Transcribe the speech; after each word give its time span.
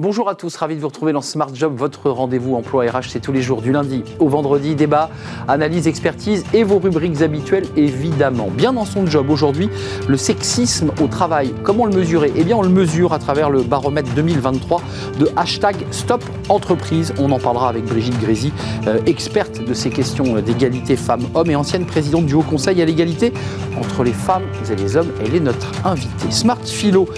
Bonjour 0.00 0.28
à 0.28 0.36
tous, 0.36 0.54
ravi 0.54 0.76
de 0.76 0.80
vous 0.80 0.86
retrouver 0.86 1.12
dans 1.12 1.22
Smart 1.22 1.52
Job, 1.52 1.74
votre 1.76 2.08
rendez-vous 2.08 2.54
emploi 2.54 2.84
RH, 2.84 3.08
c'est 3.08 3.18
tous 3.18 3.32
les 3.32 3.42
jours 3.42 3.62
du 3.62 3.72
lundi 3.72 4.04
au 4.20 4.28
vendredi, 4.28 4.76
débat, 4.76 5.10
analyse, 5.48 5.88
expertise 5.88 6.44
et 6.54 6.62
vos 6.62 6.78
rubriques 6.78 7.20
habituelles 7.20 7.66
évidemment. 7.76 8.46
Bien 8.46 8.72
dans 8.72 8.84
son 8.84 9.06
job 9.06 9.28
aujourd'hui, 9.28 9.68
le 10.06 10.16
sexisme 10.16 10.92
au 11.02 11.08
travail, 11.08 11.52
comment 11.64 11.84
le 11.84 11.96
mesurer? 11.96 12.32
Eh 12.36 12.44
bien 12.44 12.56
on 12.56 12.62
le 12.62 12.68
mesure 12.68 13.12
à 13.12 13.18
travers 13.18 13.50
le 13.50 13.64
baromètre 13.64 14.14
2023 14.14 14.80
de 15.18 15.28
hashtag 15.34 15.74
Stop 15.90 16.22
Entreprise. 16.48 17.12
On 17.18 17.32
en 17.32 17.40
parlera 17.40 17.68
avec 17.68 17.84
Brigitte 17.84 18.20
Grézy, 18.20 18.52
euh, 18.86 19.00
experte 19.06 19.64
de 19.64 19.74
ces 19.74 19.90
questions 19.90 20.40
d'égalité 20.40 20.94
femmes-hommes 20.94 21.50
et 21.50 21.56
ancienne 21.56 21.86
présidente 21.86 22.26
du 22.26 22.34
Haut 22.34 22.42
Conseil 22.42 22.80
à 22.80 22.84
l'égalité 22.84 23.32
entre 23.76 24.04
les 24.04 24.12
femmes 24.12 24.44
et 24.70 24.76
les 24.76 24.96
hommes. 24.96 25.10
Elle 25.24 25.34
est 25.34 25.40
notre 25.40 25.72
invitée. 25.84 26.30
Smart 26.30 26.64
Philo, 26.64 27.08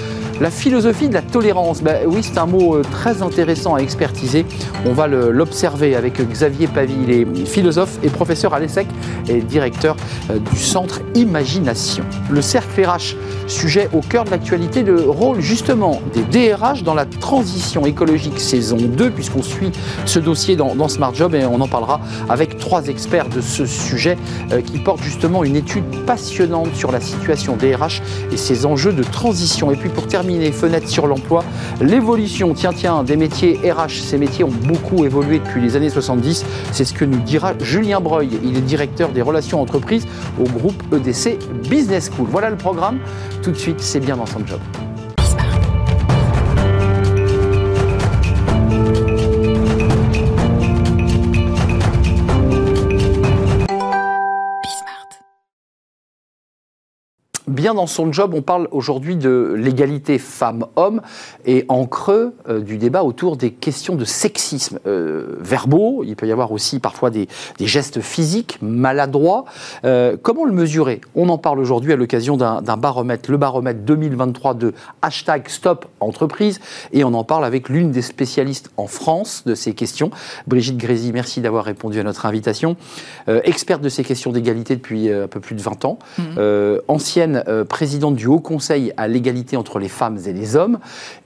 la 0.40 0.50
philosophie 0.50 1.08
de 1.08 1.14
la 1.14 1.22
tolérance. 1.22 1.82
Ben 1.82 2.06
oui, 2.06 2.22
c'est 2.22 2.38
un 2.38 2.46
mot 2.46 2.76
euh, 2.76 2.82
très 2.82 3.22
intéressant 3.22 3.74
à 3.74 3.80
expertiser. 3.80 4.46
On 4.86 4.92
va 4.92 5.06
l'observer 5.06 5.94
avec 5.94 6.20
Xavier 6.20 6.66
Pavie, 6.66 6.94
il 7.06 7.10
est 7.10 7.46
philosophe 7.46 7.98
et 8.02 8.08
professeur 8.08 8.54
à 8.54 8.60
l'ESSEC 8.60 8.86
et 9.28 9.40
directeur 9.42 9.96
euh, 10.30 10.38
du 10.38 10.58
centre 10.58 11.02
Imagination. 11.14 12.04
Le 12.30 12.40
cercle 12.40 12.82
RH, 12.82 13.16
sujet 13.46 13.88
au 13.92 14.00
cœur 14.00 14.24
de 14.24 14.30
l'actualité, 14.30 14.82
le 14.82 15.00
rôle 15.02 15.40
justement 15.40 16.00
des 16.14 16.22
DRH 16.22 16.82
dans 16.84 16.94
la 16.94 17.04
transition 17.04 17.84
écologique 17.84 18.40
saison 18.40 18.78
2, 18.78 19.10
puisqu'on 19.10 19.42
suit 19.42 19.72
ce 20.06 20.18
dossier 20.18 20.56
dans, 20.56 20.88
Smart 20.88 21.14
Job 21.14 21.34
et 21.34 21.44
on 21.44 21.60
en 21.60 21.68
parlera 21.68 22.00
avec 22.28 22.58
trois 22.58 22.86
experts 22.86 23.28
de 23.28 23.40
ce 23.40 23.66
sujet 23.66 24.16
euh, 24.52 24.62
qui 24.62 24.78
portent 24.78 25.02
justement 25.02 25.44
une 25.44 25.56
étude 25.56 25.84
passionnante 26.06 26.74
sur 26.74 26.90
la 26.90 27.00
situation 27.00 27.56
des 27.56 27.74
RH 27.74 28.00
et 28.32 28.36
ses 28.36 28.64
enjeux 28.64 28.92
de 28.92 29.02
transition. 29.02 29.70
Et 29.70 29.76
puis 29.76 29.90
pour 29.90 30.06
terminer, 30.06 30.29
fenêtre 30.52 30.88
sur 30.88 31.06
l'emploi, 31.06 31.44
l'évolution 31.80 32.54
tiens, 32.54 32.72
tiens, 32.72 33.02
des 33.02 33.16
métiers 33.16 33.58
RH. 33.70 34.02
Ces 34.02 34.18
métiers 34.18 34.44
ont 34.44 34.52
beaucoup 34.66 35.04
évolué 35.04 35.38
depuis 35.38 35.60
les 35.60 35.76
années 35.76 35.90
70. 35.90 36.44
C'est 36.72 36.84
ce 36.84 36.94
que 36.94 37.04
nous 37.04 37.20
dira 37.20 37.54
Julien 37.60 38.00
Breuil. 38.00 38.38
Il 38.44 38.56
est 38.56 38.60
directeur 38.60 39.10
des 39.10 39.22
relations 39.22 39.60
entreprises 39.60 40.06
au 40.38 40.44
groupe 40.44 40.82
EDC 40.92 41.38
Business 41.68 42.10
School. 42.14 42.28
Voilà 42.30 42.50
le 42.50 42.56
programme. 42.56 42.98
Tout 43.42 43.50
de 43.50 43.56
suite, 43.56 43.80
c'est 43.80 44.00
bien 44.00 44.16
dans 44.16 44.26
son 44.26 44.46
job. 44.46 44.60
Bien 57.60 57.74
dans 57.74 57.86
son 57.86 58.10
job. 58.10 58.32
On 58.34 58.40
parle 58.40 58.68
aujourd'hui 58.70 59.16
de 59.16 59.54
l'égalité 59.54 60.18
femmes-hommes 60.18 61.02
et 61.44 61.66
en 61.68 61.84
creux 61.84 62.32
euh, 62.48 62.60
du 62.60 62.78
débat 62.78 63.04
autour 63.04 63.36
des 63.36 63.50
questions 63.50 63.96
de 63.96 64.06
sexisme 64.06 64.78
euh, 64.86 65.36
verbaux. 65.40 66.02
Il 66.02 66.16
peut 66.16 66.26
y 66.26 66.32
avoir 66.32 66.52
aussi 66.52 66.78
parfois 66.78 67.10
des, 67.10 67.28
gestes 67.60 68.00
physiques 68.00 68.56
maladroits. 68.62 69.44
Euh, 69.84 70.16
comment 70.20 70.46
le 70.46 70.52
mesurer? 70.52 71.02
On 71.14 71.28
en 71.28 71.36
parle 71.36 71.58
aujourd'hui 71.58 71.92
à 71.92 71.96
l'occasion 71.96 72.38
d'un 72.38 72.76
baromètre, 72.78 73.30
le 73.30 73.36
baromètre 73.36 73.80
2023 73.80 74.54
de 74.54 74.72
hashtag 75.02 75.48
Stop 75.48 75.84
Entreprise. 76.00 76.60
Et 76.94 77.04
on 77.04 77.12
en 77.12 77.24
parle 77.24 77.44
avec 77.44 77.68
l'une 77.68 77.90
des 77.90 78.02
spécialistes 78.02 78.70
en 78.78 78.86
France 78.86 79.42
de 79.44 79.54
ces 79.54 79.74
questions, 79.74 80.10
Brigitte 80.46 80.78
Grézy. 80.78 81.12
Merci 81.12 81.42
d'avoir 81.42 81.66
répondu 81.66 82.00
à 82.00 82.04
notre 82.04 82.24
invitation. 82.24 82.76
experte 83.28 83.82
de 83.82 83.90
ces 83.90 84.02
questions 84.02 84.32
d'égalité 84.32 84.76
depuis 84.76 85.12
un 85.12 85.28
peu 85.28 85.40
plus 85.40 85.54
de 85.54 85.60
20 85.60 85.84
ans. 85.84 85.98
Mmh. 86.18 86.22
ancienne 86.88 87.44
euh, 87.50 87.64
présidente 87.64 88.14
du 88.14 88.26
Haut 88.26 88.38
Conseil 88.38 88.92
à 88.96 89.08
l'égalité 89.08 89.56
entre 89.56 89.78
les 89.78 89.88
femmes 89.88 90.18
et 90.24 90.32
les 90.32 90.56
hommes, 90.56 90.78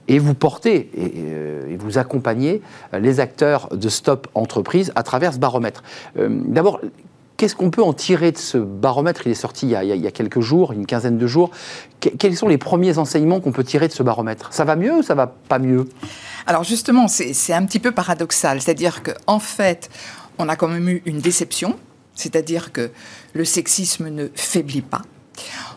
et 0.07 0.17
vous 0.17 0.33
portez 0.33 0.89
et, 0.97 1.13
euh, 1.17 1.75
vous 1.79 1.97
accompagnez 1.97 2.61
euh, 2.93 2.99
les 2.99 3.19
acteurs 3.19 3.69
de 3.69 3.89
Stop 3.89 4.27
Entreprise 4.33 4.91
à 4.95 5.03
travers 5.03 5.33
ce 5.33 5.39
baromètre. 5.39 5.83
D'abord, 6.15 6.79
Qu'est-ce 7.37 7.53
qu'on 7.53 7.69
peut 7.69 7.83
en 7.83 7.91
tirer 7.91 8.31
de 8.31 8.37
ce 8.37 8.57
baromètre? 8.57 9.23
Il 9.27 9.31
est 9.33 9.35
sorti 9.35 9.65
il 9.65 9.71
y, 9.71 10.07
a, 10.07 10.11
quelques 10.11 10.39
jours, 10.39 10.71
une 10.71 10.85
quinzaine 10.85 11.17
de 11.17 11.27
jours. 11.27 11.51
quels 11.99 12.37
sont 12.37 12.47
les 12.47 12.57
premiers 12.57 12.97
enseignements 12.97 13.41
qu'on 13.41 13.51
peut 13.51 13.65
tirer 13.65 13.89
de 13.89 13.93
ce 13.93 14.03
baromètre? 14.03 14.53
Ça 14.53 14.63
va 14.63 14.77
mieux 14.77 14.93
ou 14.93 15.03
ça 15.03 15.15
va 15.15 15.27
pas 15.27 15.59
mieux? 15.59 15.89
Alors 16.47 16.63
justement, 16.63 17.09
c'est 17.09 17.51
un 17.51 17.65
petit 17.65 17.79
peu 17.79 17.91
paradoxal. 17.91 18.61
C'est-à-dire 18.61 19.03
qu'en 19.03 19.39
fait, 19.39 19.89
on 20.37 20.47
a 20.47 20.55
quand 20.55 20.69
même 20.69 20.87
eu 20.87 21.01
une 21.05 21.19
déception. 21.19 21.75
C'est-à-dire 22.13 22.71
que 22.71 22.91
le 23.33 23.43
sexisme 23.43 24.07
ne 24.07 24.29
faiblit 24.33 24.81
pas. 24.81 25.01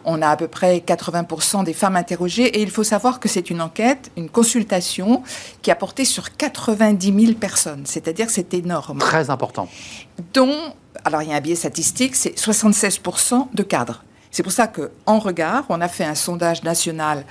On 0.04 0.22
a 0.22 0.28
à 0.28 0.36
peu 0.36 0.48
près 0.48 0.78
80% 0.78 1.64
des 1.64 1.72
femmes 1.72 1.96
interrogées 1.96 2.46
et 2.46 2.62
il 2.62 2.70
faut 2.70 2.84
savoir 2.84 3.20
que 3.20 3.28
c'est 3.28 3.50
une 3.50 3.60
enquête, 3.60 4.10
une 4.16 4.28
consultation 4.28 5.22
qui 5.62 5.70
a 5.70 5.74
porté 5.74 6.04
sur 6.04 6.36
90 6.36 7.26
000 7.26 7.38
personnes. 7.38 7.82
C'est-à-dire 7.84 8.26
que 8.26 8.32
c'est 8.32 8.54
énorme. 8.54 8.98
Très 8.98 9.30
important. 9.30 9.68
Dont, 10.32 10.56
alors 11.04 11.22
il 11.22 11.30
y 11.30 11.32
a 11.32 11.36
un 11.36 11.40
biais 11.40 11.54
statistique, 11.54 12.16
c'est 12.16 12.36
76% 12.38 13.48
de 13.52 13.62
cadres. 13.62 14.04
C'est 14.30 14.42
pour 14.42 14.52
ça 14.52 14.66
qu'en 14.66 15.18
regard, 15.18 15.64
on 15.68 15.80
a 15.80 15.88
fait 15.88 16.04
un 16.04 16.14
sondage 16.14 16.62
national 16.62 17.24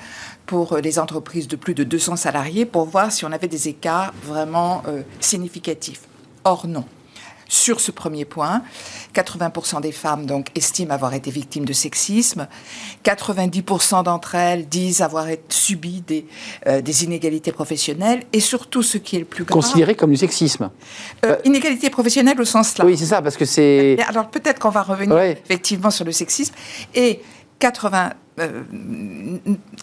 pour 0.45 0.77
les 0.77 0.97
entreprises 0.97 1.47
de 1.47 1.55
plus 1.55 1.73
de 1.73 1.83
200 1.83 2.15
salariés 2.15 2.65
pour 2.65 2.85
voir 2.85 3.11
si 3.11 3.25
on 3.25 3.31
avait 3.31 3.47
des 3.47 3.67
écarts 3.67 4.13
vraiment 4.23 4.81
euh, 4.87 5.03
significatifs. 5.19 6.01
Or, 6.43 6.67
non. 6.67 6.85
Sur 7.47 7.79
ce 7.79 7.91
premier 7.91 8.25
point, 8.25 8.61
80% 9.15 9.81
des 9.81 9.91
femmes 9.91 10.25
donc 10.25 10.47
estiment 10.55 10.93
avoir 10.93 11.13
été 11.13 11.31
victimes 11.31 11.65
de 11.65 11.73
sexisme. 11.73 12.47
90% 13.05 14.03
d'entre 14.03 14.35
elles 14.35 14.67
disent 14.67 15.01
avoir 15.01 15.27
subi 15.49 16.01
des, 16.01 16.25
euh, 16.67 16.81
des, 16.81 17.03
inégalités 17.03 17.51
professionnelles. 17.51 18.23
Et 18.33 18.39
surtout, 18.39 18.83
ce 18.83 18.97
qui 18.97 19.15
est 19.15 19.19
le 19.19 19.25
plus 19.25 19.43
grave... 19.43 19.61
Considéré 19.61 19.95
comme 19.95 20.11
du 20.11 20.17
sexisme. 20.17 20.69
Euh, 21.25 21.31
euh, 21.31 21.37
inégalité 21.45 21.89
professionnelle 21.89 22.39
au 22.39 22.45
sens 22.45 22.77
là. 22.77 22.85
Oui, 22.85 22.97
c'est 22.97 23.05
ça, 23.05 23.21
parce 23.21 23.37
que 23.37 23.45
c'est... 23.45 23.97
Alors 24.07 24.29
peut-être 24.29 24.59
qu'on 24.59 24.69
va 24.69 24.83
revenir 24.83 25.17
effectivement 25.17 25.91
sur 25.91 26.05
le 26.05 26.11
sexisme. 26.11 26.53
Et 26.93 27.21
80, 27.59 28.11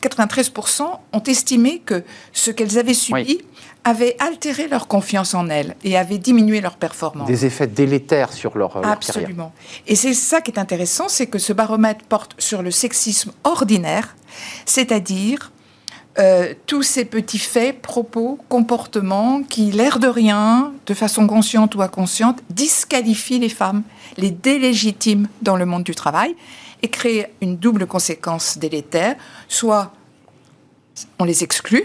93% 0.03 0.83
ont 1.13 1.23
estimé 1.23 1.83
que 1.85 2.05
ce 2.33 2.51
qu'elles 2.51 2.79
avaient 2.79 2.95
subi 2.95 3.43
avait 3.85 4.17
altéré 4.19 4.67
leur 4.67 4.89
confiance 4.89 5.35
en 5.35 5.49
elles 5.49 5.77
et 5.85 5.97
avait 5.97 6.19
diminué 6.19 6.61
leur 6.61 6.77
performance. 6.77 7.29
Des 7.29 7.45
effets 7.45 7.67
délétères 7.67 8.33
sur 8.33 8.57
leur, 8.57 8.81
leur 8.81 8.91
Absolument. 8.91 9.53
Et 9.87 9.95
c'est 9.95 10.15
ça 10.15 10.41
qui 10.41 10.51
est 10.51 10.59
intéressant, 10.59 11.09
c'est 11.09 11.27
que 11.27 11.39
ce 11.39 11.53
baromètre 11.53 12.05
porte 12.07 12.35
sur 12.39 12.63
le 12.63 12.71
sexisme 12.71 13.33
ordinaire, 13.45 14.17
c'est-à-dire 14.65 15.53
euh, 16.19 16.55
tous 16.67 16.83
ces 16.83 17.05
petits 17.05 17.39
faits, 17.39 17.83
propos, 17.83 18.39
comportements 18.49 19.43
qui, 19.43 19.73
l'air 19.73 19.99
de 19.99 20.07
rien, 20.07 20.73
de 20.87 20.95
façon 20.95 21.27
consciente 21.27 21.75
ou 21.75 21.83
inconsciente, 21.83 22.41
disqualifient 22.51 23.41
les 23.41 23.49
femmes, 23.49 23.83
les 24.17 24.31
délégitiment 24.31 25.27
dans 25.43 25.57
le 25.57 25.67
monde 25.67 25.83
du 25.83 25.95
travail 25.95 26.37
et 26.83 26.89
créent 26.89 27.33
une 27.41 27.57
double 27.57 27.87
conséquence 27.87 28.59
délétère. 28.59 29.17
Soit 29.49 29.93
on 31.19 31.25
les 31.25 31.43
exclut, 31.43 31.85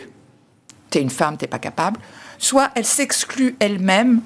t'es 0.89 1.01
une 1.01 1.09
femme, 1.09 1.37
t'es 1.37 1.47
pas 1.47 1.59
capable, 1.59 1.99
soit 2.37 2.69
elle 2.75 2.85
s'exclut 2.85 3.55
elle-même, 3.59 4.21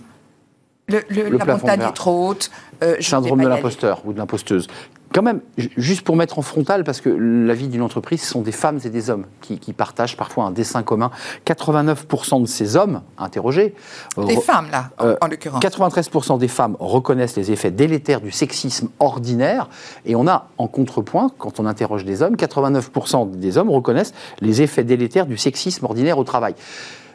le, 0.88 1.01
la 1.38 1.46
montagne 1.46 1.81
est 1.81 1.94
trop 1.94 2.29
haute. 2.29 2.51
Euh, 2.84 2.97
Syndrome 3.00 3.41
de 3.41 3.47
l'imposteur 3.47 4.01
ou 4.06 4.13
de 4.13 4.18
l'imposteuse. 4.18 4.68
Quand 5.13 5.22
même, 5.22 5.41
juste 5.57 6.01
pour 6.01 6.16
mettre 6.16 6.40
en 6.40 6.41
frontal, 6.41 6.84
parce 6.84 7.00
que 7.00 7.09
la 7.09 7.53
vie 7.53 7.68
d'une 7.68 7.84
entreprise, 7.84 8.22
ce 8.22 8.28
sont 8.28 8.41
des 8.41 8.51
femmes 8.51 8.79
et 8.84 8.90
des 8.90 9.12
hommes 9.12 9.25
qui, 9.41 9.74
partagent 9.74 10.18
parfois 10.18 10.46
un 10.46 10.51
dessin 10.51 10.81
commun. 10.81 11.12
89% 11.46 12.41
de 12.41 12.47
ces 12.47 12.75
hommes 12.75 13.01
interrogés... 13.18 13.75
Des 14.18 14.38
femmes, 14.38 14.68
là, 14.72 14.90
en, 14.97 15.06
euh, 15.06 15.16
l'occurrence. 15.29 15.63
93% 15.63 16.40
des 16.40 16.47
femmes 16.47 16.75
reconnaissent 16.79 17.35
les 17.35 17.52
effets 17.52 17.69
délétères 17.69 18.22
du 18.22 18.31
sexisme 18.31 18.90
ordinaire. 19.00 19.69
Et 20.06 20.16
on 20.16 20.28
a, 20.28 20.47
en 20.58 20.67
contrepoint, 20.67 21.32
quand 21.37 21.59
on 21.59 21.67
interroge 21.67 22.05
des 22.05 22.23
hommes, 22.23 22.35
89% 22.35 23.37
des 23.37 23.58
hommes 23.58 23.70
reconnaissent 23.70 24.14
les 24.41 24.64
effets 24.64 24.84
délétères 24.84 25.28
du 25.28 25.37
sexisme 25.37 25.85
ordinaire 25.85 26.17
au 26.17 26.23
travail. 26.23 26.55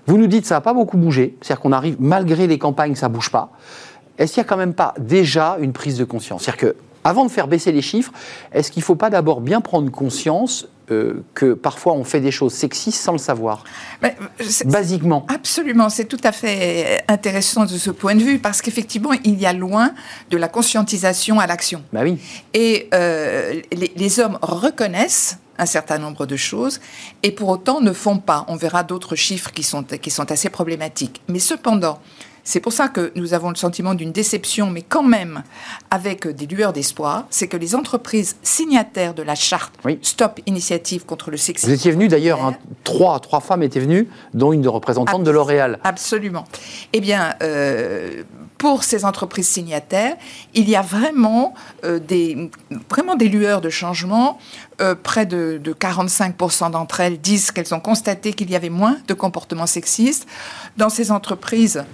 Vous 0.06 0.19
nous 0.19 0.26
dites 0.26 0.46
ça 0.46 0.55
n'a 0.55 0.61
pas 0.61 0.72
beaucoup 0.72 0.96
bougé, 0.96 1.37
c'est-à-dire 1.40 1.61
qu'on 1.61 1.72
arrive, 1.72 1.96
malgré 1.99 2.46
les 2.46 2.58
campagnes, 2.58 2.94
ça 2.94 3.08
ne 3.08 3.14
bouge 3.14 3.31
pas. 3.31 3.50
Est-ce 4.19 4.34
qu'il 4.34 4.43
n'y 4.43 4.46
a 4.46 4.49
quand 4.49 4.56
même 4.56 4.75
pas 4.75 4.94
déjà 4.99 5.58
une 5.61 5.72
prise 5.72 5.99
de 5.99 6.05
conscience? 6.05 6.44
C'est-à-dire 6.44 6.75
que 6.75 6.76
avant 7.08 7.25
de 7.25 7.31
faire 7.31 7.49
baisser 7.49 7.72
les 7.72 7.82
chiffres, 7.82 8.12
est-ce 8.52 8.70
qu'il 8.70 8.81
ne 8.81 8.84
faut 8.84 8.94
pas 8.94 9.10
d'abord 9.10 9.40
bien 9.40 9.60
prendre 9.60 9.90
conscience 9.90 10.69
euh, 10.90 11.22
que 11.34 11.52
parfois 11.52 11.93
on 11.93 12.05
fait 12.05 12.20
des 12.20 12.31
choses 12.31 12.55
sexistes 12.55 13.02
sans 13.02 13.12
le 13.12 13.19
savoir 13.19 13.62
euh, 14.05 14.08
Basiquement. 14.64 15.26
Absolument, 15.28 15.90
c'est 15.90 16.06
tout 16.06 16.20
à 16.25 16.32
fait 16.32 17.05
intéressant 17.08 17.66
de 17.66 17.76
ce 17.76 17.90
point 17.90 18.14
de 18.14 18.22
vue 18.22 18.38
parce 18.38 18.62
qu'effectivement, 18.62 19.12
il 19.25 19.38
y 19.38 19.44
a 19.44 19.52
loin 19.52 19.93
de 20.31 20.38
la 20.38 20.49
conscientisation 20.49 21.40
à 21.40 21.46
l'action. 21.46 21.82
Bah 21.93 22.00
oui. 22.05 22.19
Et 22.55 22.88
euh, 22.94 23.60
les, 23.72 24.20
hommes 24.20 24.38
reconnaissent 24.40 25.38
un 25.58 25.66
certain 25.66 25.99
nombre 25.99 26.25
de 26.25 26.37
choses 26.37 26.81
et 27.22 27.32
pour 27.32 27.50
autant 27.50 27.82
ne 27.82 27.93
font 27.93 28.19
pas. 28.19 28.46
On 28.49 28.56
verra 28.56 28.82
d'autres 28.82 29.14
chiffres 29.14 29.50
qui 29.50 29.64
sont, 29.64 29.82
qui 29.82 30.10
sont 30.10 30.31
assez 30.32 30.49
problématiques. 30.49 31.20
Mais 31.28 31.38
cependant, 31.38 31.99
c'est 32.48 32.60
pour 32.60 32.72
ça 32.72 32.88
que 32.88 33.12
nous 33.14 33.34
avons 33.34 33.50
le 33.50 33.56
sentiment 33.56 33.92
d'une 33.92 34.10
déception, 34.10 34.70
mais 34.70 34.80
quand 34.80 35.02
même 35.02 35.42
avec 35.90 36.26
des 36.26 36.46
lueurs 36.46 36.72
d'espoir, 36.72 37.26
c'est 37.28 37.46
que 37.46 37.58
les 37.58 37.74
entreprises 37.74 38.36
signataires 38.42 39.12
de 39.12 39.22
la 39.22 39.34
charte 39.34 39.74
Stop 40.00 40.40
Initiative 40.46 41.04
contre 41.04 41.30
le 41.30 41.36
sexisme. 41.36 41.68
Vous 41.68 41.74
étiez 41.74 41.90
venu 41.90 42.08
d'ailleurs, 42.08 42.42
hein, 42.42 42.56
trois, 42.84 43.20
trois 43.20 43.40
femmes 43.40 43.62
étaient 43.62 43.80
venues, 43.80 44.08
dont 44.32 44.54
une 44.54 44.62
de 44.62 44.68
représentante 44.70 45.24
de 45.24 45.30
L'Oréal. 45.30 45.78
Absolument. 45.84 46.46
Eh 46.94 47.00
bien, 47.00 47.34
euh, 47.42 48.22
pour 48.56 48.82
ces 48.82 49.04
entreprises 49.04 49.48
signataires, 49.48 50.16
il 50.54 50.70
y 50.70 50.74
a 50.74 50.80
vraiment, 50.80 51.52
euh, 51.84 51.98
des, 51.98 52.50
vraiment 52.88 53.14
des 53.14 53.28
lueurs 53.28 53.60
de 53.60 53.68
changement. 53.68 54.38
Euh, 54.80 54.94
près 54.94 55.26
de, 55.26 55.60
45% 55.64 56.70
d'entre 56.70 57.00
elles 57.00 57.20
disent 57.20 57.50
qu'elles 57.50 57.74
ont 57.74 57.80
constaté 57.80 58.32
qu'il 58.32 58.48
y 58.48 58.56
avait 58.56 58.70
moins 58.70 58.96
de 59.06 59.12
comportements 59.12 59.66
sexistes. 59.66 60.26
Dans 60.76 60.88
ces 60.88 61.10
entreprises, 61.10 61.84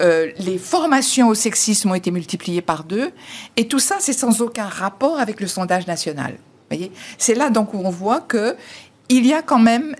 euh, 0.00 0.30
les 0.38 0.58
formations 0.58 1.28
au 1.28 1.34
sexisme 1.34 1.90
ont 1.90 1.94
été 1.94 2.10
multipliées 2.10 2.62
par 2.62 2.84
deux, 2.84 3.10
et 3.56 3.68
tout 3.68 3.78
ça, 3.78 3.96
c'est 4.00 4.12
sans 4.12 4.40
aucun 4.40 4.66
rapport 4.66 5.18
avec 5.18 5.40
le 5.40 5.46
sondage 5.46 5.86
national. 5.86 6.34
C'est 7.16 7.34
là 7.34 7.50
donc 7.50 7.72
où 7.72 7.80
on 7.82 7.90
voit 7.90 8.20
que 8.20 8.54
il 9.08 9.26
y 9.26 9.32
a 9.32 9.40
quand 9.40 9.58
même 9.58 9.96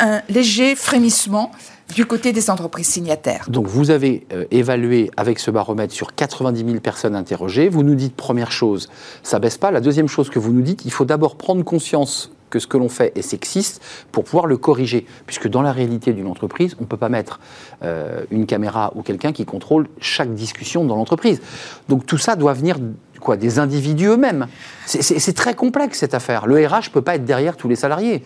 un 0.00 0.22
léger 0.28 0.74
frémissement 0.74 1.50
du 1.94 2.04
côté 2.04 2.32
des 2.32 2.50
entreprises 2.50 2.88
signataires. 2.88 3.46
Donc 3.48 3.66
vous 3.66 3.90
avez 3.90 4.26
euh, 4.32 4.44
évalué 4.50 5.10
avec 5.16 5.38
ce 5.38 5.50
baromètre 5.50 5.94
sur 5.94 6.14
90 6.14 6.64
000 6.64 6.80
personnes 6.80 7.14
interrogées. 7.14 7.68
Vous 7.68 7.82
nous 7.82 7.94
dites 7.94 8.16
première 8.16 8.50
chose, 8.50 8.88
ça 9.22 9.38
baisse 9.38 9.58
pas. 9.58 9.70
La 9.70 9.80
deuxième 9.80 10.08
chose 10.08 10.28
que 10.28 10.38
vous 10.38 10.52
nous 10.52 10.62
dites, 10.62 10.84
il 10.84 10.90
faut 10.90 11.04
d'abord 11.04 11.36
prendre 11.36 11.62
conscience 11.64 12.32
que 12.56 12.60
ce 12.60 12.66
que 12.66 12.78
l'on 12.78 12.88
fait 12.88 13.12
est 13.16 13.22
sexiste 13.22 13.82
pour 14.12 14.24
pouvoir 14.24 14.46
le 14.46 14.56
corriger. 14.56 15.06
Puisque 15.26 15.48
dans 15.48 15.62
la 15.62 15.72
réalité 15.72 16.12
d'une 16.14 16.26
entreprise, 16.26 16.74
on 16.78 16.82
ne 16.82 16.86
peut 16.86 16.96
pas 16.96 17.10
mettre 17.10 17.38
euh, 17.82 18.24
une 18.30 18.46
caméra 18.46 18.92
ou 18.94 19.02
quelqu'un 19.02 19.32
qui 19.32 19.44
contrôle 19.44 19.88
chaque 20.00 20.34
discussion 20.34 20.84
dans 20.84 20.96
l'entreprise. 20.96 21.42
Donc 21.88 22.06
tout 22.06 22.18
ça 22.18 22.34
doit 22.34 22.54
venir 22.54 22.78
quoi, 23.20 23.36
des 23.36 23.58
individus 23.58 24.06
eux-mêmes. 24.06 24.46
C'est 24.86 25.34
très 25.34 25.54
complexe 25.54 25.98
cette 25.98 26.14
affaire. 26.14 26.46
Le 26.46 26.66
RH 26.66 26.88
ne 26.88 26.92
peut 26.92 27.02
pas 27.02 27.16
être 27.16 27.24
derrière 27.24 27.56
tous 27.56 27.68
les 27.68 27.76
salariés. 27.76 28.24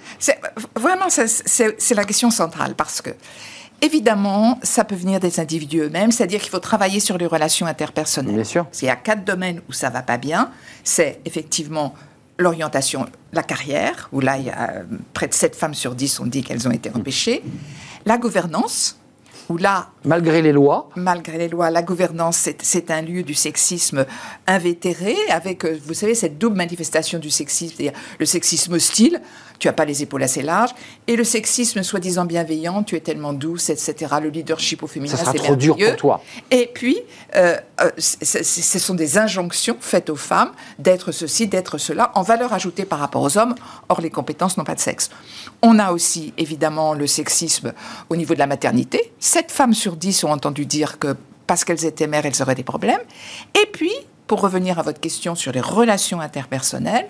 Vraiment, 0.76 1.08
c'est 1.08 1.94
la 1.94 2.04
question 2.04 2.30
centrale 2.30 2.74
parce 2.76 3.00
que 3.00 3.10
Évidemment, 3.82 4.58
ça 4.62 4.84
peut 4.84 4.94
venir 4.94 5.20
des 5.20 5.40
individus 5.40 5.80
eux-mêmes, 5.80 6.12
c'est-à-dire 6.12 6.40
qu'il 6.40 6.50
faut 6.50 6.58
travailler 6.58 7.00
sur 7.00 7.16
les 7.16 7.24
relations 7.24 7.66
interpersonnelles. 7.66 8.34
Bien 8.34 8.44
sûr. 8.44 8.66
Parce 8.66 8.82
y 8.82 8.90
a 8.90 8.96
quatre 8.96 9.24
domaines 9.24 9.62
où 9.70 9.72
ça 9.72 9.88
va 9.88 10.02
pas 10.02 10.18
bien. 10.18 10.50
C'est 10.84 11.20
effectivement 11.24 11.94
l'orientation, 12.40 13.06
la 13.32 13.42
carrière, 13.42 14.08
où 14.12 14.20
là, 14.20 14.36
il 14.38 14.46
y 14.46 14.50
a 14.50 14.70
euh, 14.70 14.82
près 15.14 15.28
de 15.28 15.34
7 15.34 15.54
femmes 15.54 15.74
sur 15.74 15.94
10 15.94 16.20
ont 16.20 16.26
dit 16.26 16.42
qu'elles 16.42 16.66
ont 16.66 16.72
été 16.72 16.90
empêchées. 16.94 17.42
La 18.06 18.18
gouvernance, 18.18 18.98
où 19.48 19.56
là... 19.56 19.90
Malgré 20.04 20.42
les 20.42 20.52
lois 20.52 20.88
Malgré 20.96 21.38
les 21.38 21.48
lois, 21.48 21.70
la 21.70 21.82
gouvernance, 21.82 22.48
c'est 22.60 22.90
un 22.90 23.02
lieu 23.02 23.22
du 23.22 23.34
sexisme 23.34 24.06
invétéré, 24.46 25.16
avec, 25.28 25.64
euh, 25.64 25.78
vous 25.84 25.94
savez, 25.94 26.14
cette 26.14 26.38
double 26.38 26.56
manifestation 26.56 27.18
du 27.18 27.30
sexisme, 27.30 27.74
c'est-à-dire 27.76 27.98
le 28.18 28.26
sexisme 28.26 28.74
hostile, 28.74 29.20
tu 29.60 29.68
n'as 29.68 29.72
pas 29.72 29.84
les 29.84 30.02
épaules 30.02 30.22
assez 30.22 30.42
larges, 30.42 30.74
et 31.06 31.14
le 31.14 31.22
sexisme 31.22 31.82
soi-disant 31.82 32.24
bienveillant, 32.24 32.82
tu 32.82 32.96
es 32.96 33.00
tellement 33.00 33.32
douce, 33.32 33.70
etc. 33.70 34.16
Le 34.20 34.30
leadership 34.30 34.82
au 34.82 34.86
féminin, 34.88 35.14
c'est 35.16 35.38
trop 35.38 35.54
dur 35.54 35.76
pour 35.76 35.96
toi. 35.96 36.22
Et 36.50 36.68
puis, 36.72 36.98
euh, 37.36 37.56
euh, 37.80 37.90
ce 37.98 38.78
sont 38.78 38.94
des 38.94 39.18
injonctions 39.18 39.76
faites 39.78 40.10
aux 40.10 40.16
femmes 40.16 40.50
d'être 40.78 41.12
ceci, 41.12 41.46
d'être 41.46 41.78
cela, 41.78 42.10
en 42.14 42.22
valeur 42.22 42.52
ajoutée 42.52 42.84
par 42.84 42.98
rapport 42.98 43.22
aux 43.22 43.38
hommes. 43.38 43.54
Or, 43.90 44.00
les 44.00 44.10
compétences 44.10 44.56
n'ont 44.56 44.64
pas 44.64 44.74
de 44.74 44.80
sexe. 44.80 45.10
On 45.62 45.78
a 45.78 45.92
aussi, 45.92 46.32
évidemment, 46.38 46.94
le 46.94 47.06
sexisme 47.06 47.74
au 48.08 48.16
niveau 48.16 48.32
de 48.34 48.38
la 48.38 48.46
maternité. 48.46 49.12
Sept 49.20 49.50
femmes 49.50 49.74
sur 49.74 49.96
dix 49.96 50.24
ont 50.24 50.32
entendu 50.32 50.64
dire 50.64 50.98
que 50.98 51.14
parce 51.46 51.64
qu'elles 51.64 51.84
étaient 51.84 52.06
mères, 52.06 52.24
elles 52.24 52.40
auraient 52.42 52.54
des 52.54 52.62
problèmes. 52.62 53.00
Et 53.60 53.66
puis, 53.66 53.92
pour 54.30 54.42
revenir 54.42 54.78
à 54.78 54.82
votre 54.82 55.00
question 55.00 55.34
sur 55.34 55.50
les 55.50 55.60
relations 55.60 56.20
interpersonnelles, 56.20 57.08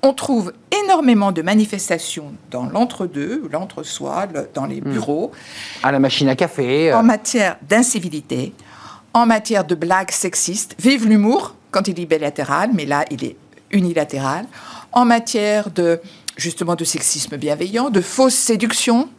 on 0.00 0.14
trouve 0.14 0.54
énormément 0.82 1.30
de 1.30 1.42
manifestations 1.42 2.32
dans 2.50 2.64
l'entre-deux, 2.64 3.50
l'entre-soi, 3.52 4.26
dans 4.54 4.64
les 4.64 4.80
hmm. 4.80 4.90
bureaux. 4.90 5.32
À 5.82 5.92
la 5.92 5.98
machine 5.98 6.26
à 6.30 6.34
café. 6.34 6.90
Euh. 6.90 6.96
En 6.96 7.02
matière 7.02 7.58
d'incivilité, 7.68 8.54
en 9.12 9.26
matière 9.26 9.66
de 9.66 9.74
blagues 9.74 10.10
sexistes. 10.10 10.74
Vive 10.78 11.06
l'humour 11.06 11.54
quand 11.70 11.86
il 11.86 12.00
est 12.00 12.06
bilatéral, 12.06 12.70
mais 12.72 12.86
là, 12.86 13.04
il 13.10 13.24
est 13.24 13.36
unilatéral. 13.70 14.46
En 14.92 15.04
matière 15.04 15.70
de, 15.70 16.00
justement, 16.38 16.76
de 16.76 16.84
sexisme 16.84 17.36
bienveillant, 17.36 17.90
de 17.90 18.00
fausse 18.00 18.32
séduction, 18.32 19.10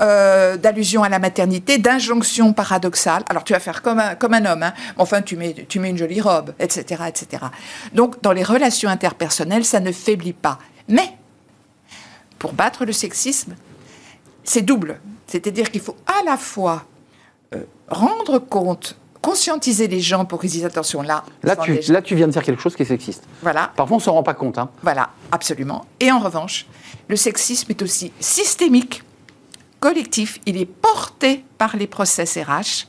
euh, 0.00 0.56
d'allusion 0.56 1.02
à 1.02 1.08
la 1.08 1.18
maternité, 1.18 1.78
d'injonction 1.78 2.52
paradoxale. 2.52 3.24
Alors 3.28 3.44
tu 3.44 3.52
vas 3.52 3.60
faire 3.60 3.82
comme 3.82 3.98
un, 3.98 4.14
comme 4.14 4.34
un 4.34 4.44
homme, 4.44 4.62
hein. 4.62 4.74
enfin 4.98 5.22
tu 5.22 5.36
mets, 5.36 5.54
tu 5.68 5.80
mets 5.80 5.90
une 5.90 5.98
jolie 5.98 6.20
robe, 6.20 6.52
etc., 6.58 7.04
etc. 7.08 7.44
Donc 7.94 8.20
dans 8.22 8.32
les 8.32 8.42
relations 8.42 8.90
interpersonnelles, 8.90 9.64
ça 9.64 9.80
ne 9.80 9.92
faiblit 9.92 10.32
pas. 10.32 10.58
Mais 10.88 11.08
pour 12.38 12.52
battre 12.52 12.84
le 12.84 12.92
sexisme, 12.92 13.54
c'est 14.44 14.62
double. 14.62 15.00
C'est-à-dire 15.26 15.70
qu'il 15.70 15.80
faut 15.80 15.96
à 16.06 16.22
la 16.24 16.36
fois 16.36 16.84
euh, 17.54 17.64
rendre 17.88 18.38
compte 18.38 18.96
conscientiser 19.22 19.88
les 19.88 19.98
gens 19.98 20.24
pour 20.24 20.40
qu'ils 20.40 20.50
disent 20.50 20.64
attention 20.64 21.02
là. 21.02 21.24
Là 21.42 21.56
tu, 21.56 21.80
là, 21.90 22.00
tu 22.00 22.14
viens 22.14 22.28
de 22.28 22.32
dire 22.32 22.44
quelque 22.44 22.62
chose 22.62 22.76
qui 22.76 22.82
est 22.82 22.86
sexiste. 22.86 23.24
Voilà. 23.42 23.72
Parfois, 23.74 23.96
on 23.96 23.98
ne 23.98 24.04
s'en 24.04 24.12
rend 24.12 24.22
pas 24.22 24.34
compte. 24.34 24.56
Hein. 24.56 24.70
Voilà, 24.82 25.10
absolument. 25.32 25.84
Et 25.98 26.12
en 26.12 26.20
revanche, 26.20 26.66
le 27.08 27.16
sexisme 27.16 27.72
est 27.72 27.82
aussi 27.82 28.12
systémique 28.20 29.02
collectif, 29.86 30.40
il 30.46 30.56
est 30.56 30.66
porté 30.66 31.44
par 31.58 31.76
les 31.76 31.86
process 31.86 32.36
RH. 32.36 32.88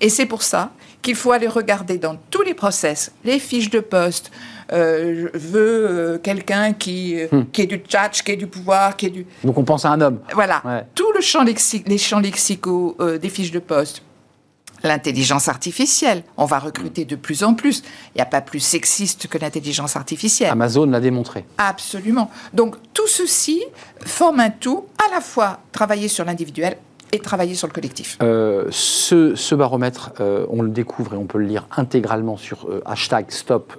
Et 0.00 0.08
c'est 0.08 0.26
pour 0.26 0.42
ça 0.44 0.70
qu'il 1.02 1.16
faut 1.16 1.32
aller 1.32 1.48
regarder 1.48 1.98
dans 1.98 2.16
tous 2.30 2.42
les 2.42 2.54
process, 2.54 3.12
les 3.24 3.40
fiches 3.40 3.70
de 3.70 3.80
poste. 3.80 4.30
Euh, 4.72 5.28
je 5.34 5.38
veux 5.38 5.86
euh, 5.90 6.18
quelqu'un 6.18 6.74
qui, 6.74 7.20
euh, 7.20 7.26
hmm. 7.32 7.46
qui 7.50 7.62
ait 7.62 7.66
du 7.66 7.78
tchatch, 7.78 8.22
qui 8.22 8.30
ait 8.30 8.36
du 8.36 8.46
pouvoir, 8.46 8.96
qui 8.96 9.06
ait 9.06 9.10
du... 9.10 9.26
Donc 9.42 9.58
on 9.58 9.64
pense 9.64 9.84
à 9.84 9.90
un 9.90 10.00
homme. 10.00 10.20
Voilà. 10.32 10.62
Tout 10.94 11.10
le 11.12 11.20
champ 11.20 11.42
les 11.42 11.98
champs 11.98 12.20
lexicaux 12.20 12.96
des 13.20 13.28
fiches 13.28 13.50
de 13.50 13.58
poste 13.58 14.02
l'intelligence 14.82 15.48
artificielle. 15.48 16.22
On 16.36 16.44
va 16.44 16.58
recruter 16.58 17.04
de 17.04 17.16
plus 17.16 17.42
en 17.42 17.54
plus. 17.54 17.82
Il 18.14 18.18
n'y 18.18 18.22
a 18.22 18.26
pas 18.26 18.40
plus 18.40 18.60
sexiste 18.60 19.28
que 19.28 19.38
l'intelligence 19.38 19.96
artificielle. 19.96 20.50
Amazon 20.50 20.86
l'a 20.86 21.00
démontré. 21.00 21.44
Absolument. 21.58 22.30
Donc 22.52 22.76
tout 22.94 23.08
ceci 23.08 23.62
forme 24.04 24.40
un 24.40 24.50
tout, 24.50 24.86
à 25.06 25.14
la 25.14 25.20
fois 25.20 25.60
travailler 25.72 26.08
sur 26.08 26.24
l'individuel 26.24 26.76
et 27.12 27.18
travailler 27.18 27.54
sur 27.54 27.66
le 27.66 27.72
collectif. 27.72 28.18
Euh, 28.22 28.66
ce, 28.70 29.54
baromètre, 29.54 30.12
euh, 30.20 30.46
on 30.50 30.62
le 30.62 30.68
découvre 30.68 31.14
et 31.14 31.16
on 31.16 31.26
peut 31.26 31.38
le 31.38 31.46
lire 31.46 31.66
intégralement 31.76 32.36
sur 32.36 32.66
euh, 32.68 32.82
hashtag 32.84 33.30
stop 33.30 33.74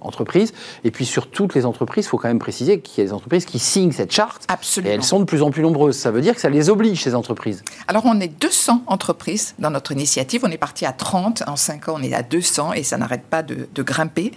entreprise. 0.00 0.52
Et 0.84 0.90
puis 0.90 1.04
sur 1.04 1.28
toutes 1.28 1.54
les 1.54 1.66
entreprises, 1.66 2.04
il 2.06 2.08
faut 2.08 2.18
quand 2.18 2.28
même 2.28 2.38
préciser 2.38 2.80
qu'il 2.80 3.02
y 3.02 3.06
a 3.06 3.08
des 3.08 3.12
entreprises 3.12 3.44
qui 3.44 3.58
signent 3.58 3.92
cette 3.92 4.12
charte. 4.12 4.44
Absolument. 4.48 4.90
Et 4.90 4.94
elles 4.94 5.02
sont 5.02 5.20
de 5.20 5.24
plus 5.24 5.42
en 5.42 5.50
plus 5.50 5.62
nombreuses. 5.62 5.96
Ça 5.96 6.10
veut 6.10 6.20
dire 6.20 6.34
que 6.34 6.40
ça 6.40 6.48
les 6.48 6.70
oblige, 6.70 7.02
ces 7.02 7.14
entreprises. 7.14 7.62
Alors 7.88 8.04
on 8.06 8.20
est 8.20 8.28
200 8.28 8.84
entreprises 8.86 9.54
dans 9.58 9.70
notre 9.70 9.92
initiative. 9.92 10.42
On 10.44 10.50
est 10.50 10.58
parti 10.58 10.86
à 10.86 10.92
30. 10.92 11.44
En 11.46 11.56
5 11.56 11.88
ans, 11.88 11.96
on 11.98 12.02
est 12.02 12.14
à 12.14 12.22
200 12.22 12.74
et 12.74 12.82
ça 12.82 12.96
n'arrête 12.96 13.24
pas 13.24 13.42
de, 13.42 13.66
grimper. 13.82 14.32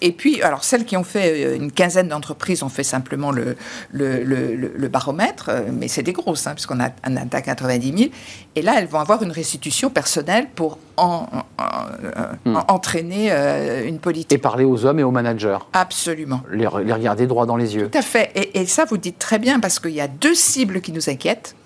Et 0.00 0.12
puis, 0.12 0.42
alors 0.42 0.64
celles 0.64 0.84
qui 0.84 0.96
ont 0.96 1.04
fait 1.04 1.56
une 1.56 1.70
quinzaine 1.70 2.08
d'entreprises 2.08 2.62
ont 2.62 2.68
fait 2.68 2.82
simplement 2.82 3.30
le, 3.30 3.56
le, 3.92 4.24
le, 4.24 4.88
baromètre. 4.88 5.50
Mais 5.72 5.88
c'est 5.88 6.02
des 6.02 6.12
grosses, 6.12 6.46
hein, 6.46 6.54
puisqu'on 6.54 6.80
a 6.80 6.90
un 7.04 7.16
à 7.16 7.42
90 7.42 7.98
000. 7.98 8.10
Et 8.54 8.62
là, 8.62 8.74
elles 8.78 8.86
vont 8.86 9.00
avoir 9.00 9.22
une 9.22 9.32
restitution 9.32 9.90
personnelle 9.90 10.48
pour 10.54 10.78
en, 10.96 11.26
hmm. 12.44 12.56
entraîner 12.68 13.32
euh, 13.32 13.86
une 13.86 13.98
politique. 13.98 14.32
Et 14.32 14.38
parler 14.38 14.64
aux 14.64 14.84
hommes 14.84 15.00
et 15.00 15.02
aux 15.02 15.10
managers. 15.10 15.58
Absolument. 15.72 16.42
Les, 16.50 16.66
regarder 16.66 17.26
droit 17.26 17.46
dans 17.46 17.56
les 17.56 17.74
yeux. 17.74 17.88
Tout 17.90 17.98
à 17.98 18.02
fait. 18.02 18.30
Et, 18.54 18.66
ça, 18.66 18.84
vous 18.84 18.98
dites 18.98 19.18
très 19.18 19.38
bien, 19.38 19.60
parce 19.60 19.78
qu'il 19.78 19.92
y 19.92 20.00
a 20.00 20.08
deux 20.08 20.34
cibles 20.34 20.80
qui 20.80 20.92
nous 20.92 21.10
inquiètent. 21.10 21.56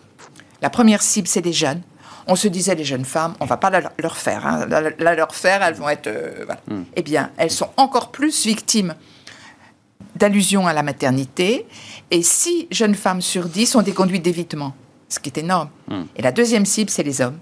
La 0.62 0.71
première 0.71 1.02
cible, 1.02 1.28
c'est 1.28 1.45
les 1.45 1.52
jeunes. 1.52 1.83
On 2.28 2.35
se 2.35 2.49
disait, 2.49 2.75
les 2.75 2.85
jeunes 2.85 3.05
femmes, 3.05 3.35
on 3.40 3.45
va 3.45 3.57
pas 3.57 3.71
leur 3.71 4.16
faire. 4.16 4.47
Hein. 4.47 4.66
La, 4.99 5.14
leur 5.14 5.35
faire, 5.35 5.62
elles 5.62 5.75
vont 5.75 5.88
être... 5.88 6.09
Euh, 6.09 6.45
hmm. 6.69 6.83
Eh 6.97 7.02
bien, 7.02 7.31
elles 7.37 7.50
sont 7.50 7.71
encore 7.76 8.11
plus 8.11 8.47
victimes 8.47 8.95
d'allusions 10.16 10.66
à 10.66 10.73
la 10.73 10.83
maternité. 10.83 11.66
Et 12.11 12.23
six 12.23 12.66
jeunes 12.71 12.95
femmes 12.95 13.21
sur 13.21 13.47
dix 13.47 13.75
ont 13.76 13.83
des 13.83 13.93
conduites 13.93 14.23
d'évitement 14.23 14.75
ce 15.08 15.18
qui 15.18 15.28
est 15.28 15.38
énorme. 15.38 15.68
Hmm. 15.88 16.04
Et 16.16 16.22
la 16.22 16.32
deuxième 16.32 16.66
cible, 16.66 16.90
c'est 16.90 17.02
les 17.02 17.20
hommes. 17.20 17.38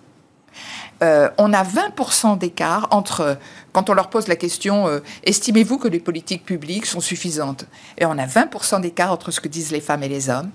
Euh, 1.03 1.29
on 1.39 1.53
a 1.53 1.65
20% 1.65 2.39
d'écart 2.39 2.89
entre, 2.91 3.39
quand 3.73 3.91
on 3.91 3.95
leur 3.95 4.11
pose 4.11 4.29
la 4.29 4.37
question, 4.37 4.87
euh, 4.87 5.01
estimez-vous 5.25 5.79
que 5.79 5.89
les 5.89 5.99
politiques 5.99 6.45
publiques 6.45 6.87
sont 6.87 7.01
suffisantes? 7.01 7.67
Et 7.99 8.07
on 8.07 8.17
a 8.17 8.27
20% 8.27 8.81
d'écart 8.81 9.13
entre 9.13 9.31
ce 9.31 9.41
que 9.41 9.49
disent 9.49 9.73
les 9.73 9.81
femmes 9.81 10.03
et 10.03 10.09
les 10.09 10.31
hommes. 10.31 10.51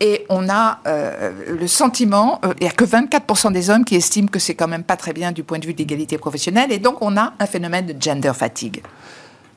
Et 0.00 0.26
on 0.28 0.48
a 0.48 0.80
euh, 0.86 1.56
le 1.58 1.66
sentiment, 1.66 2.40
il 2.60 2.62
n'y 2.62 2.68
a 2.68 2.72
que 2.72 2.84
24% 2.84 3.52
des 3.52 3.70
hommes 3.70 3.84
qui 3.84 3.96
estiment 3.96 4.28
que 4.28 4.38
c'est 4.38 4.54
quand 4.54 4.68
même 4.68 4.84
pas 4.84 4.96
très 4.96 5.12
bien 5.12 5.32
du 5.32 5.42
point 5.42 5.58
de 5.58 5.66
vue 5.66 5.72
de 5.72 5.78
l'égalité 5.78 6.18
professionnelle. 6.18 6.70
Et 6.70 6.78
donc 6.78 6.98
on 7.00 7.16
a 7.16 7.34
un 7.38 7.46
phénomène 7.46 7.86
de 7.86 8.00
gender 8.00 8.32
fatigue. 8.34 8.82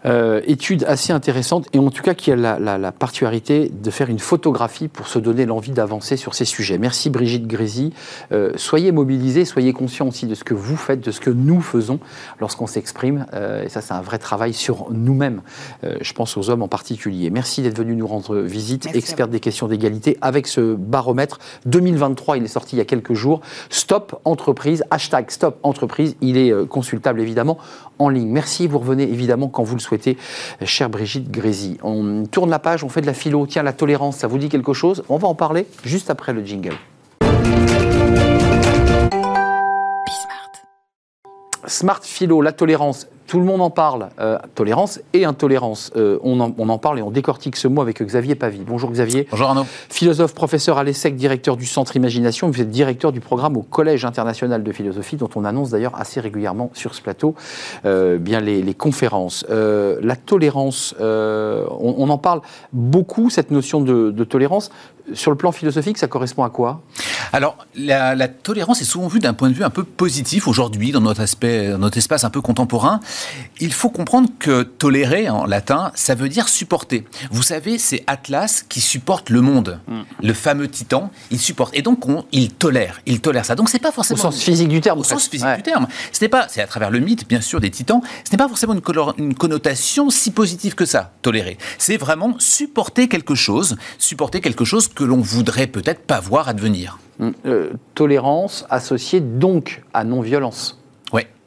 Euh, 0.05 0.41
étude 0.45 0.83
assez 0.85 1.13
intéressante 1.13 1.67
et 1.73 1.79
en 1.79 1.91
tout 1.91 2.01
cas 2.01 2.15
qui 2.15 2.31
a 2.31 2.35
la, 2.35 2.91
particularité 2.91 3.71
de 3.71 3.91
faire 3.91 4.09
une 4.09 4.19
photographie 4.19 4.87
pour 4.87 5.07
se 5.07 5.19
donner 5.19 5.45
l'envie 5.45 5.71
d'avancer 5.71 6.17
sur 6.17 6.33
ces 6.33 6.45
sujets. 6.45 6.79
Merci 6.79 7.11
Brigitte 7.11 7.45
Grézy. 7.45 7.93
Euh, 8.31 8.51
soyez 8.55 8.91
mobilisés, 8.91 9.45
soyez 9.45 9.73
conscients 9.73 10.07
aussi 10.07 10.25
de 10.25 10.33
ce 10.33 10.43
que 10.43 10.55
vous 10.55 10.75
faites, 10.75 11.01
de 11.01 11.11
ce 11.11 11.19
que 11.19 11.29
nous 11.29 11.61
faisons 11.61 11.99
lorsqu'on 12.39 12.65
s'exprime. 12.65 13.27
Euh, 13.33 13.63
et 13.63 13.69
ça, 13.69 13.81
c'est 13.81 13.93
un 13.93 14.01
vrai 14.01 14.17
travail 14.17 14.53
sur 14.53 14.87
nous-mêmes. 14.91 15.41
je 15.83 16.13
pense 16.13 16.35
aux 16.37 16.49
hommes 16.49 16.63
en 16.63 16.67
particulier. 16.67 17.29
Merci 17.29 17.61
d'être 17.61 17.77
venu 17.77 17.95
nous 17.95 18.07
rendre 18.07 18.37
visite, 18.37 18.87
expert 18.95 19.27
des 19.27 19.39
questions 19.39 19.67
d'égalité, 19.67 20.17
avec 20.21 20.47
ce 20.47 20.75
baromètre 20.75 21.39
2023. 21.65 22.37
Il 22.37 22.43
est 22.43 22.47
sorti 22.47 22.75
il 22.75 22.79
y 22.79 22.81
a 22.81 22.85
quelques 22.85 23.13
jours. 23.13 23.41
Stop 23.69 24.19
entreprise, 24.25 24.83
hashtag 24.89 25.29
Stop 25.29 25.59
entreprise. 25.63 26.15
Il 26.21 26.37
est 26.37 26.67
consultable 26.67 27.21
évidemment 27.21 27.57
en 27.99 28.09
ligne. 28.09 28.29
Merci, 28.29 28.67
vous 28.67 28.79
revenez 28.79 29.03
évidemment 29.03 29.47
quand 29.47 29.63
vous 29.63 29.75
le 29.75 29.81
souhaitez, 29.81 29.90
chère 30.65 30.89
Brigitte 30.89 31.31
Grézy. 31.31 31.77
On 31.83 32.25
tourne 32.25 32.49
la 32.49 32.59
page, 32.59 32.83
on 32.83 32.89
fait 32.89 33.01
de 33.01 33.05
la 33.05 33.13
philo. 33.13 33.45
Tiens, 33.47 33.63
la 33.63 33.73
tolérance, 33.73 34.17
ça 34.17 34.27
vous 34.27 34.37
dit 34.37 34.49
quelque 34.49 34.73
chose? 34.73 35.03
On 35.09 35.17
va 35.17 35.27
en 35.27 35.35
parler 35.35 35.65
juste 35.83 36.09
après 36.09 36.33
le 36.33 36.45
jingle. 36.45 36.75
Smart 41.65 42.01
Philo, 42.03 42.41
la 42.41 42.51
tolérance, 42.51 43.07
tout 43.31 43.39
le 43.39 43.45
monde 43.45 43.61
en 43.61 43.69
parle, 43.69 44.09
euh, 44.19 44.37
tolérance 44.55 44.99
et 45.13 45.23
intolérance. 45.23 45.91
Euh, 45.95 46.19
on, 46.21 46.41
en, 46.41 46.77
parle 46.77 46.99
et 46.99 47.01
on 47.01 47.11
décortique 47.11 47.55
ce 47.55 47.69
mot 47.69 47.81
avec 47.81 48.01
Xavier 48.01 48.35
Pavie. 48.35 48.63
Bonjour 48.67 48.91
Xavier. 48.91 49.25
Bonjour 49.31 49.47
Arnaud. 49.47 49.65
Philosophe, 49.89 50.33
professeur 50.33 50.77
à 50.77 50.83
l'ESSEC, 50.83 51.15
directeur 51.15 51.55
du 51.55 51.65
Centre 51.65 51.95
Imagination. 51.95 52.49
Vous 52.49 52.59
êtes 52.59 52.69
directeur 52.69 53.13
du 53.13 53.21
programme 53.21 53.55
au 53.55 53.61
Collège 53.61 54.03
international 54.03 54.63
de 54.63 54.71
philosophie, 54.73 55.15
dont 55.15 55.29
on 55.35 55.45
annonce 55.45 55.69
d'ailleurs 55.69 55.95
assez 55.95 56.19
régulièrement 56.19 56.71
sur 56.73 56.93
ce 56.93 57.01
plateau 57.01 57.35
euh, 57.85 58.17
bien 58.17 58.41
les, 58.41 58.73
conférences. 58.73 59.45
la 59.49 60.15
tolérance, 60.17 60.93
on, 60.99 62.09
en 62.09 62.17
parle 62.17 62.41
beaucoup, 62.73 63.29
cette 63.29 63.51
notion 63.51 63.79
de, 63.79 64.11
de 64.11 64.23
tolérance. 64.25 64.71
Sur 65.13 65.31
le 65.31 65.37
plan 65.37 65.53
philosophique, 65.53 65.97
ça 65.97 66.07
correspond 66.07 66.43
à 66.43 66.49
quoi? 66.49 66.81
Alors, 67.33 67.57
la, 67.75 68.27
tolérance 68.27 68.81
est 68.81 68.85
souvent 68.85 69.07
vue 69.07 69.19
d'un 69.19 69.33
point 69.33 69.49
de 69.49 69.53
vue 69.53 69.63
un 69.63 69.69
peu 69.69 69.83
positif 69.83 70.47
aujourd'hui 70.47 70.91
dans 70.91 71.01
notre 71.01 71.21
aspect, 71.21 71.69
dans 71.69 71.77
notre 71.77 71.97
espace 71.97 72.23
un 72.23 72.29
peu 72.29 72.41
contemporain. 72.41 72.99
Il 73.59 73.73
faut 73.73 73.89
comprendre 73.89 74.29
que 74.39 74.63
tolérer 74.63 75.29
en 75.29 75.45
latin, 75.45 75.91
ça 75.95 76.15
veut 76.15 76.29
dire 76.29 76.49
supporter. 76.49 77.05
Vous 77.31 77.43
savez, 77.43 77.77
c'est 77.77 78.03
Atlas 78.07 78.63
qui 78.67 78.81
supporte 78.81 79.29
le 79.29 79.41
monde, 79.41 79.79
mm. 79.87 80.01
le 80.23 80.33
fameux 80.33 80.67
titan. 80.67 81.11
Il 81.29 81.39
supporte 81.39 81.75
et 81.75 81.81
donc 81.81 81.99
il 82.31 82.51
tolère, 82.51 83.01
il 83.05 83.21
tolère 83.21 83.45
ça. 83.45 83.55
Donc 83.55 83.69
c'est 83.69 83.79
pas 83.79 83.91
forcément 83.91 84.19
au 84.19 84.21
sens 84.21 84.41
physique 84.41 84.67
du 84.67 84.81
terme. 84.81 84.99
Au 84.99 85.03
sens 85.03 85.27
physique 85.27 85.55
du 85.55 85.63
terme. 85.63 85.87
Ce 86.11 86.23
n'est 86.23 86.29
pas, 86.29 86.47
c'est 86.49 86.61
à 86.61 86.67
travers 86.67 86.89
le 86.89 86.99
mythe 86.99 87.27
bien 87.27 87.41
sûr 87.41 87.59
des 87.59 87.69
titans. 87.69 88.01
Ce 88.23 88.31
n'est 88.31 88.37
pas 88.37 88.47
forcément 88.47 88.73
une, 88.73 88.81
une 89.17 89.35
connotation 89.35 90.09
si 90.09 90.31
positive 90.31 90.75
que 90.75 90.85
ça. 90.85 91.13
Tolérer, 91.21 91.57
c'est 91.77 91.97
vraiment 91.97 92.35
supporter 92.39 93.07
quelque 93.07 93.35
chose, 93.35 93.77
supporter 93.97 94.41
quelque 94.41 94.65
chose 94.65 94.87
que 94.87 95.03
l'on 95.03 95.21
voudrait 95.21 95.67
peut-être 95.67 96.01
pas 96.01 96.19
voir 96.19 96.47
advenir. 96.47 96.97
Euh, 97.45 97.73
tolérance 97.93 98.65
associée 98.69 99.19
donc 99.19 99.83
à 99.93 100.03
non-violence. 100.03 100.80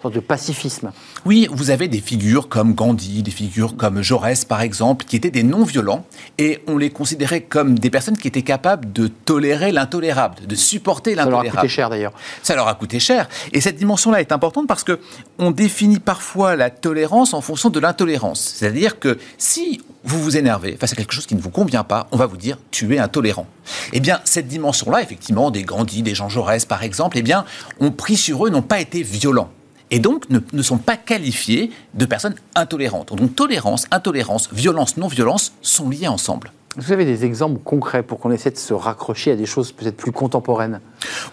Sorte 0.05 0.17
de 0.17 0.21
pacifisme. 0.21 0.93
Oui, 1.25 1.49
vous 1.51 1.71
avez 1.71 1.89
des 1.89 2.03
figures 2.03 2.51
comme 2.51 2.75
Gandhi, 2.75 3.23
des 3.23 3.31
figures 3.31 3.75
comme 3.75 4.03
Jaurès 4.03 4.45
par 4.45 4.61
exemple, 4.61 5.07
qui 5.07 5.17
étaient 5.17 5.31
des 5.31 5.43
non-violents 5.43 6.05
et 6.37 6.63
on 6.67 6.77
les 6.77 6.91
considérait 6.91 7.41
comme 7.41 7.79
des 7.79 7.89
personnes 7.89 8.19
qui 8.19 8.29
étaient 8.29 8.43
capables 8.43 8.93
de 8.93 9.07
tolérer 9.07 9.73
l'intolérable, 9.73 10.47
de 10.47 10.55
supporter 10.57 11.15
l'intolérable. 11.15 11.47
Ça 11.47 11.55
leur 11.55 11.57
a 11.57 11.63
coûté 11.63 11.69
cher 11.75 11.89
d'ailleurs. 11.89 12.13
Ça 12.43 12.55
leur 12.55 12.69
a 12.69 12.75
coûté 12.75 13.01
cher. 13.01 13.31
Et 13.55 13.63
cette 13.63 13.77
dimension-là 13.77 14.21
est 14.21 14.31
importante 14.31 14.67
parce 14.67 14.85
que 14.85 15.01
on 15.39 15.53
définit 15.53 16.01
parfois 16.01 16.55
la 16.55 16.69
tolérance 16.69 17.33
en 17.33 17.41
fonction 17.41 17.71
de 17.71 17.81
l'intolérance. 17.81 18.57
C'est-à-dire 18.57 18.99
que 18.99 19.17
si 19.39 19.81
vous 20.05 20.23
vous 20.23 20.37
énervez 20.37 20.77
face 20.77 20.93
à 20.93 20.97
quelque 20.97 21.15
chose 21.15 21.25
qui 21.25 21.35
ne 21.35 21.41
vous 21.41 21.49
convient 21.49 21.83
pas, 21.83 22.09
on 22.13 22.19
va 22.19 22.27
vous 22.27 22.37
dire 22.37 22.59
tu 22.71 22.95
es 22.95 22.99
intolérant. 22.99 23.47
Eh 23.95 24.01
bien, 24.01 24.21
cette 24.25 24.49
dimension-là, 24.49 25.01
effectivement, 25.01 25.51
des 25.51 25.63
Gandhi, 25.63 26.03
des 26.03 26.15
Jean 26.15 26.29
Jaurès 26.29 26.67
par 26.67 26.83
exemple, 26.83 27.17
eh 27.17 27.23
bien, 27.23 27.47
ont 27.81 27.91
pris 27.91 28.19
sur 28.19 28.47
eux, 28.47 28.51
n'ont 28.51 28.61
pas 28.61 28.81
été 28.81 29.03
violents 29.03 29.49
et 29.95 30.01
donc 30.01 30.25
ne, 30.29 30.63
sont 30.63 30.79
pas 30.79 30.97
qualifiés 30.97 31.71
de 31.95 32.05
personnes 32.05 32.35
intolérantes. 32.57 33.15
Donc 33.15 33.37
tolérance, 33.37 33.87
intolérance, 33.93 34.49
violence, 34.53 34.97
non-violence 34.97 35.53
sont 35.63 35.89
liés 35.89 36.09
ensemble. 36.09 36.51
Vous 36.77 36.91
avez 36.91 37.05
des 37.05 37.25
exemples 37.25 37.61
concrets 37.63 38.03
pour 38.03 38.19
qu'on 38.19 38.33
essaie 38.33 38.51
de 38.51 38.59
se 38.59 38.75
raccrocher 38.75 39.31
à 39.31 39.37
des 39.37 39.47
choses 39.47 39.71
peut-être 39.71 39.97
plus 39.97 40.11
contemporaines? 40.11 40.81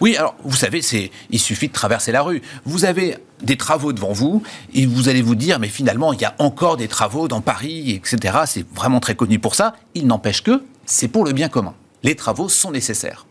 Oui, 0.00 0.16
alors 0.16 0.36
vous 0.44 0.54
savez, 0.54 0.80
il 1.30 1.40
suffit 1.40 1.66
de 1.66 1.72
traverser 1.72 2.12
la 2.12 2.22
rue. 2.22 2.40
Vous 2.64 2.84
avez 2.84 3.16
des 3.42 3.56
travaux 3.56 3.92
devant 3.92 4.12
vous 4.12 4.44
et 4.72 4.86
vous 4.86 5.08
allez 5.08 5.22
vous 5.22 5.34
dire, 5.34 5.58
mais 5.58 5.66
finalement, 5.66 6.12
il 6.12 6.20
y 6.20 6.24
a 6.24 6.36
encore 6.38 6.76
des 6.76 6.86
travaux 6.86 7.26
dans 7.26 7.40
Paris, 7.40 7.90
etc. 7.90 8.38
C'est 8.46 8.64
vraiment 8.72 9.00
très 9.00 9.16
connu 9.16 9.40
pour 9.40 9.56
ça. 9.56 9.74
Il 9.96 10.06
n'empêche 10.06 10.44
que 10.44 10.62
c'est 10.86 11.08
pour 11.08 11.24
le 11.24 11.32
bien 11.32 11.48
commun. 11.48 11.74
Les 12.04 12.14
travaux 12.14 12.48
sont 12.48 12.70
nécessaires. 12.70 13.26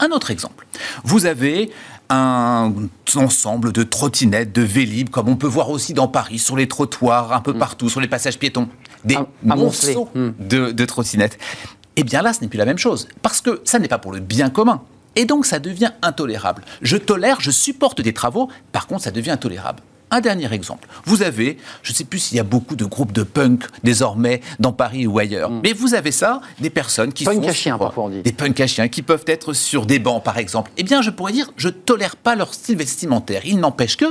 Un 0.00 0.10
autre 0.10 0.30
exemple. 0.30 0.66
Vous 1.04 1.24
avez 1.24 1.70
un 2.14 2.72
ensemble 3.16 3.72
de 3.72 3.82
trottinettes, 3.82 4.52
de 4.52 4.62
vélib, 4.62 5.10
comme 5.10 5.28
on 5.28 5.36
peut 5.36 5.46
voir 5.46 5.70
aussi 5.70 5.94
dans 5.94 6.08
Paris, 6.08 6.38
sur 6.38 6.56
les 6.56 6.68
trottoirs, 6.68 7.32
un 7.32 7.40
peu 7.40 7.52
mm. 7.52 7.58
partout, 7.58 7.88
sur 7.88 8.00
les 8.00 8.08
passages 8.08 8.38
piétons. 8.38 8.68
Des 9.04 9.18
monceaux 9.42 10.08
mm. 10.14 10.30
de, 10.40 10.70
de 10.72 10.84
trottinettes. 10.84 11.38
Eh 11.96 12.04
bien 12.04 12.22
là, 12.22 12.32
ce 12.32 12.40
n'est 12.40 12.48
plus 12.48 12.58
la 12.58 12.64
même 12.64 12.78
chose. 12.78 13.08
Parce 13.22 13.40
que 13.40 13.60
ça 13.64 13.78
n'est 13.78 13.88
pas 13.88 13.98
pour 13.98 14.12
le 14.12 14.20
bien 14.20 14.50
commun. 14.50 14.82
Et 15.16 15.26
donc, 15.26 15.46
ça 15.46 15.58
devient 15.58 15.92
intolérable. 16.02 16.64
Je 16.82 16.96
tolère, 16.96 17.40
je 17.40 17.50
supporte 17.50 18.00
des 18.00 18.12
travaux, 18.12 18.48
par 18.72 18.86
contre, 18.86 19.04
ça 19.04 19.10
devient 19.10 19.30
intolérable. 19.30 19.80
Un 20.14 20.20
dernier 20.20 20.52
exemple. 20.52 20.86
Vous 21.06 21.22
avez, 21.22 21.58
je 21.82 21.90
ne 21.90 21.96
sais 21.96 22.04
plus 22.04 22.20
s'il 22.20 22.36
y 22.36 22.40
a 22.40 22.44
beaucoup 22.44 22.76
de 22.76 22.84
groupes 22.84 23.10
de 23.10 23.24
punk 23.24 23.64
désormais 23.82 24.42
dans 24.60 24.72
Paris 24.72 25.08
ou 25.08 25.18
ailleurs, 25.18 25.50
mm. 25.50 25.62
mais 25.64 25.72
vous 25.72 25.94
avez 25.94 26.12
ça, 26.12 26.40
des 26.60 26.70
personnes 26.70 27.12
qui 27.12 27.24
punk 27.24 27.52
sont... 27.52 27.78
parfois 27.78 28.04
on 28.04 28.10
dit. 28.10 28.22
Des 28.22 28.30
punks 28.30 28.60
à 28.60 28.68
chiens 28.68 28.86
qui 28.86 29.02
peuvent 29.02 29.24
être 29.26 29.54
sur 29.54 29.86
des 29.86 29.98
bancs, 29.98 30.22
par 30.22 30.38
exemple. 30.38 30.70
Eh 30.76 30.84
bien, 30.84 31.02
je 31.02 31.10
pourrais 31.10 31.32
dire, 31.32 31.50
je 31.56 31.68
tolère 31.68 32.14
pas 32.14 32.36
leur 32.36 32.54
style 32.54 32.76
vestimentaire. 32.76 33.42
Il 33.44 33.58
n'empêche 33.58 33.96
que, 33.96 34.04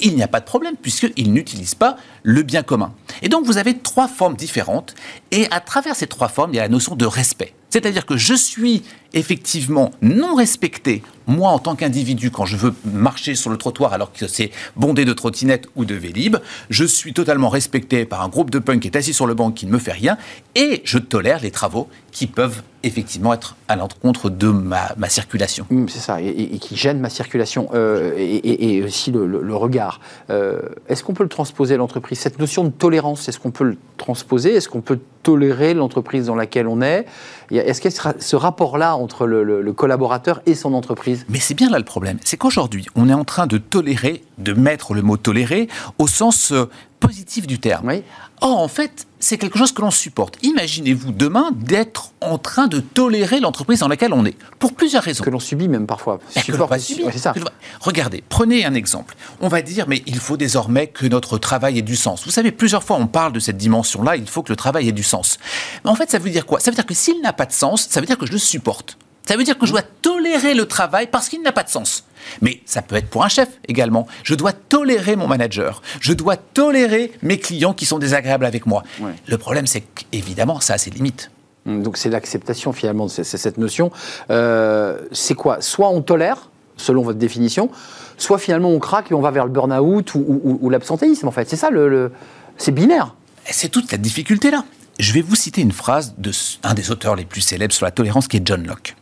il 0.00 0.16
n'y 0.16 0.22
a 0.24 0.26
pas 0.26 0.40
de 0.40 0.46
problème, 0.46 0.74
puisqu'ils 0.82 1.32
n'utilisent 1.32 1.76
pas 1.76 1.96
le 2.24 2.42
bien 2.42 2.64
commun. 2.64 2.92
Et 3.22 3.28
donc, 3.28 3.46
vous 3.46 3.56
avez 3.56 3.78
trois 3.78 4.08
formes 4.08 4.34
différentes, 4.34 4.96
et 5.30 5.50
à 5.50 5.60
travers 5.60 5.96
ces 5.96 6.06
trois 6.06 6.28
formes, 6.28 6.52
il 6.52 6.56
y 6.56 6.60
a 6.60 6.62
la 6.62 6.68
notion 6.68 6.96
de 6.96 7.06
respect. 7.06 7.52
C'est-à-dire 7.68 8.06
que 8.06 8.16
je 8.16 8.34
suis 8.34 8.84
effectivement 9.12 9.90
non 10.00 10.34
respecté, 10.34 11.02
moi 11.26 11.50
en 11.50 11.58
tant 11.58 11.74
qu'individu, 11.74 12.30
quand 12.30 12.46
je 12.46 12.56
veux 12.56 12.74
marcher 12.84 13.34
sur 13.34 13.50
le 13.50 13.56
trottoir 13.56 13.92
alors 13.92 14.12
que 14.12 14.28
c'est 14.28 14.50
bondé 14.76 15.04
de 15.04 15.12
trottinettes 15.12 15.66
ou 15.74 15.84
de 15.84 15.94
vélib, 15.94 16.36
je 16.70 16.84
suis 16.84 17.12
totalement 17.12 17.48
respecté 17.48 18.04
par 18.04 18.22
un 18.22 18.28
groupe 18.28 18.50
de 18.50 18.58
punk 18.58 18.80
qui 18.80 18.88
est 18.88 18.96
assis 18.96 19.12
sur 19.12 19.26
le 19.26 19.34
banc 19.34 19.50
qui 19.50 19.66
ne 19.66 19.72
me 19.72 19.78
fait 19.78 19.92
rien, 19.92 20.16
et 20.54 20.80
je 20.84 20.98
tolère 20.98 21.40
les 21.40 21.50
travaux 21.50 21.88
qui 22.16 22.26
peuvent 22.26 22.62
effectivement 22.82 23.34
être 23.34 23.56
à 23.68 23.76
l'encontre 23.76 24.30
de 24.30 24.48
ma, 24.48 24.88
circulation. 25.10 25.66
Mmh, 25.68 25.88
c'est 25.88 25.98
ça, 25.98 26.22
et, 26.22 26.58
qui 26.58 26.74
gênent 26.74 26.98
ma 26.98 27.10
circulation, 27.10 27.68
euh, 27.74 28.14
et, 28.16 28.82
aussi 28.82 29.12
le, 29.12 29.54
regard. 29.54 30.00
Euh, 30.30 30.62
est-ce 30.88 31.04
qu'on 31.04 31.12
peut 31.12 31.24
le 31.24 31.28
transposer 31.28 31.74
à 31.74 31.76
l'entreprise? 31.76 32.18
Cette 32.18 32.38
notion 32.38 32.64
de 32.64 32.70
tolérance, 32.70 33.28
est-ce 33.28 33.38
qu'on 33.38 33.50
peut 33.50 33.64
le 33.64 33.76
transposer? 33.98 34.54
Est-ce 34.54 34.70
qu'on 34.70 34.80
peut 34.80 34.98
tolérer 35.24 35.74
l'entreprise 35.74 36.24
dans 36.24 36.36
laquelle 36.36 36.68
on 36.68 36.80
est? 36.80 37.04
Est-ce 37.50 37.80
qu'il 37.80 37.90
y 37.90 37.98
a 37.98 38.14
ce 38.18 38.36
rapport-là 38.36 38.96
entre 38.96 39.26
le, 39.26 39.72
collaborateur 39.72 40.42
et 40.46 40.54
son 40.54 40.74
entreprise? 40.74 41.26
Mais 41.28 41.40
c'est 41.40 41.54
bien 41.54 41.70
là 41.70 41.78
le 41.78 41.84
problème. 41.84 42.18
C'est 42.24 42.36
qu'aujourd'hui, 42.36 42.86
on 42.94 43.08
est 43.08 43.14
en 43.14 43.24
train 43.24 43.46
de 43.46 43.58
tolérer, 43.58 44.22
de 44.38 44.52
mettre 44.52 44.94
le 44.94 45.02
mot 45.02 45.16
tolérer 45.16 45.68
au 45.98 46.06
sens 46.06 46.52
euh, 46.52 46.68
positif 47.00 47.46
du 47.46 47.58
terme. 47.58 47.88
Oui. 47.88 48.02
Or, 48.40 48.58
en 48.58 48.68
fait, 48.68 49.06
c'est 49.18 49.38
quelque 49.38 49.58
chose 49.58 49.72
que 49.72 49.80
l'on 49.80 49.90
supporte. 49.90 50.36
Imaginez-vous 50.42 51.12
demain 51.12 51.50
d'être 51.52 52.12
en 52.20 52.38
train 52.38 52.66
de 52.66 52.80
tolérer 52.80 53.40
l'entreprise 53.40 53.80
dans 53.80 53.88
laquelle 53.88 54.12
on 54.12 54.24
est, 54.26 54.36
pour 54.58 54.74
plusieurs 54.74 55.02
raisons. 55.02 55.24
Que 55.24 55.30
l'on 55.30 55.40
subit 55.40 55.68
même 55.68 55.86
parfois. 55.86 56.18
c'est 56.28 57.18
ça. 57.18 57.34
Regardez, 57.80 58.22
prenez 58.28 58.64
un 58.64 58.74
exemple. 58.74 59.16
On 59.40 59.48
va 59.48 59.62
dire, 59.62 59.86
mais 59.88 60.02
il 60.06 60.18
faut 60.18 60.36
désormais 60.36 60.88
que 60.88 61.06
notre 61.06 61.38
travail 61.38 61.78
ait 61.78 61.82
du 61.82 61.96
sens. 61.96 62.24
Vous 62.24 62.30
savez, 62.30 62.52
plusieurs 62.52 62.82
fois 62.82 62.96
on 62.98 63.06
parle 63.06 63.32
de 63.32 63.40
cette 63.40 63.56
dimension-là, 63.56 64.16
il 64.16 64.28
faut 64.28 64.42
que 64.42 64.52
le 64.52 64.56
travail 64.56 64.88
ait 64.88 64.92
du 64.92 65.02
sens. 65.02 65.38
Mais 65.84 65.90
en 65.90 65.94
fait, 65.94 66.10
ça 66.10 66.18
veut 66.18 66.30
dire 66.30 66.44
quoi? 66.44 66.60
Ça 66.60 66.70
veut 66.70 66.74
dire 66.74 66.86
que 66.86 66.94
s'il 66.94 67.20
n'a 67.22 67.32
pas 67.36 67.46
de 67.46 67.52
sens, 67.52 67.86
ça 67.88 68.00
veut 68.00 68.06
dire 68.06 68.18
que 68.18 68.26
je 68.26 68.32
le 68.32 68.38
supporte. 68.38 68.98
Ça 69.26 69.36
veut 69.36 69.42
dire 69.42 69.58
que 69.58 69.66
je 69.66 69.72
dois 69.72 69.82
tolérer 69.82 70.54
le 70.54 70.66
travail 70.66 71.08
parce 71.10 71.28
qu'il 71.28 71.42
n'a 71.42 71.52
pas 71.52 71.64
de 71.64 71.68
sens. 71.68 72.04
Mais 72.42 72.60
ça 72.64 72.80
peut 72.80 72.94
être 72.94 73.08
pour 73.08 73.24
un 73.24 73.28
chef 73.28 73.48
également. 73.66 74.06
Je 74.22 74.34
dois 74.34 74.52
tolérer 74.52 75.16
mon 75.16 75.26
manager. 75.26 75.82
Je 76.00 76.12
dois 76.12 76.36
tolérer 76.36 77.12
mes 77.22 77.38
clients 77.38 77.74
qui 77.74 77.86
sont 77.86 77.98
désagréables 77.98 78.44
avec 78.46 78.66
moi. 78.66 78.84
Le 79.26 79.38
problème, 79.38 79.66
c'est 79.66 79.82
qu'évidemment, 79.82 80.60
ça 80.60 80.74
a 80.74 80.78
ses 80.78 80.90
limites. 80.90 81.30
Hum, 81.66 81.82
donc 81.82 81.96
c'est 81.96 82.08
l'acceptation 82.08 82.72
finalement 82.72 83.06
de 83.06 83.10
cette 83.10 83.58
notion. 83.58 83.90
Euh, 84.30 85.00
c'est 85.10 85.34
quoi? 85.34 85.60
Soit 85.60 85.88
on 85.88 86.02
tolère, 86.02 86.50
selon 86.76 87.02
votre 87.02 87.18
définition, 87.18 87.70
soit 88.18 88.38
finalement 88.38 88.70
on 88.70 88.78
craque 88.78 89.10
et 89.10 89.14
on 89.14 89.20
va 89.20 89.32
vers 89.32 89.44
le 89.44 89.50
burn-out 89.50 90.14
ou, 90.14 90.70
l'absentéisme 90.70 91.26
en 91.26 91.32
fait. 91.32 91.48
C'est 91.48 91.56
ça, 91.56 91.70
le, 91.70 92.12
c'est 92.56 92.72
binaire. 92.72 93.14
C'est 93.44 93.68
toute 93.68 93.90
la 93.90 93.98
difficulté 93.98 94.50
là. 94.50 94.64
Je 94.98 95.12
vais 95.12 95.20
vous 95.20 95.36
citer 95.36 95.60
une 95.60 95.72
phrase 95.72 96.14
de 96.18 96.32
un 96.62 96.74
des 96.74 96.90
auteurs 96.90 97.16
les 97.16 97.24
plus 97.24 97.42
célèbres 97.42 97.74
sur 97.74 97.84
la 97.84 97.90
tolérance 97.90 98.28
qui 98.28 98.38
est 98.38 98.46
John 98.46 98.66
Locke. 98.66 98.96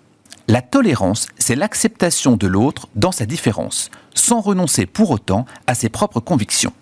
La 0.49 0.61
tolérance, 0.61 1.29
c'est 1.39 1.55
l'acceptation 1.55 2.37
de 2.37 2.47
l'autre 2.47 2.89
dans 2.97 3.13
sa 3.13 3.27
différence, 3.27 3.91
sans 4.15 4.41
renoncer 4.41 4.87
pour 4.87 5.11
autant 5.11 5.47
à 5.67 5.75
ses 5.75 5.89
propres 5.89 6.21
convictions. 6.21 6.73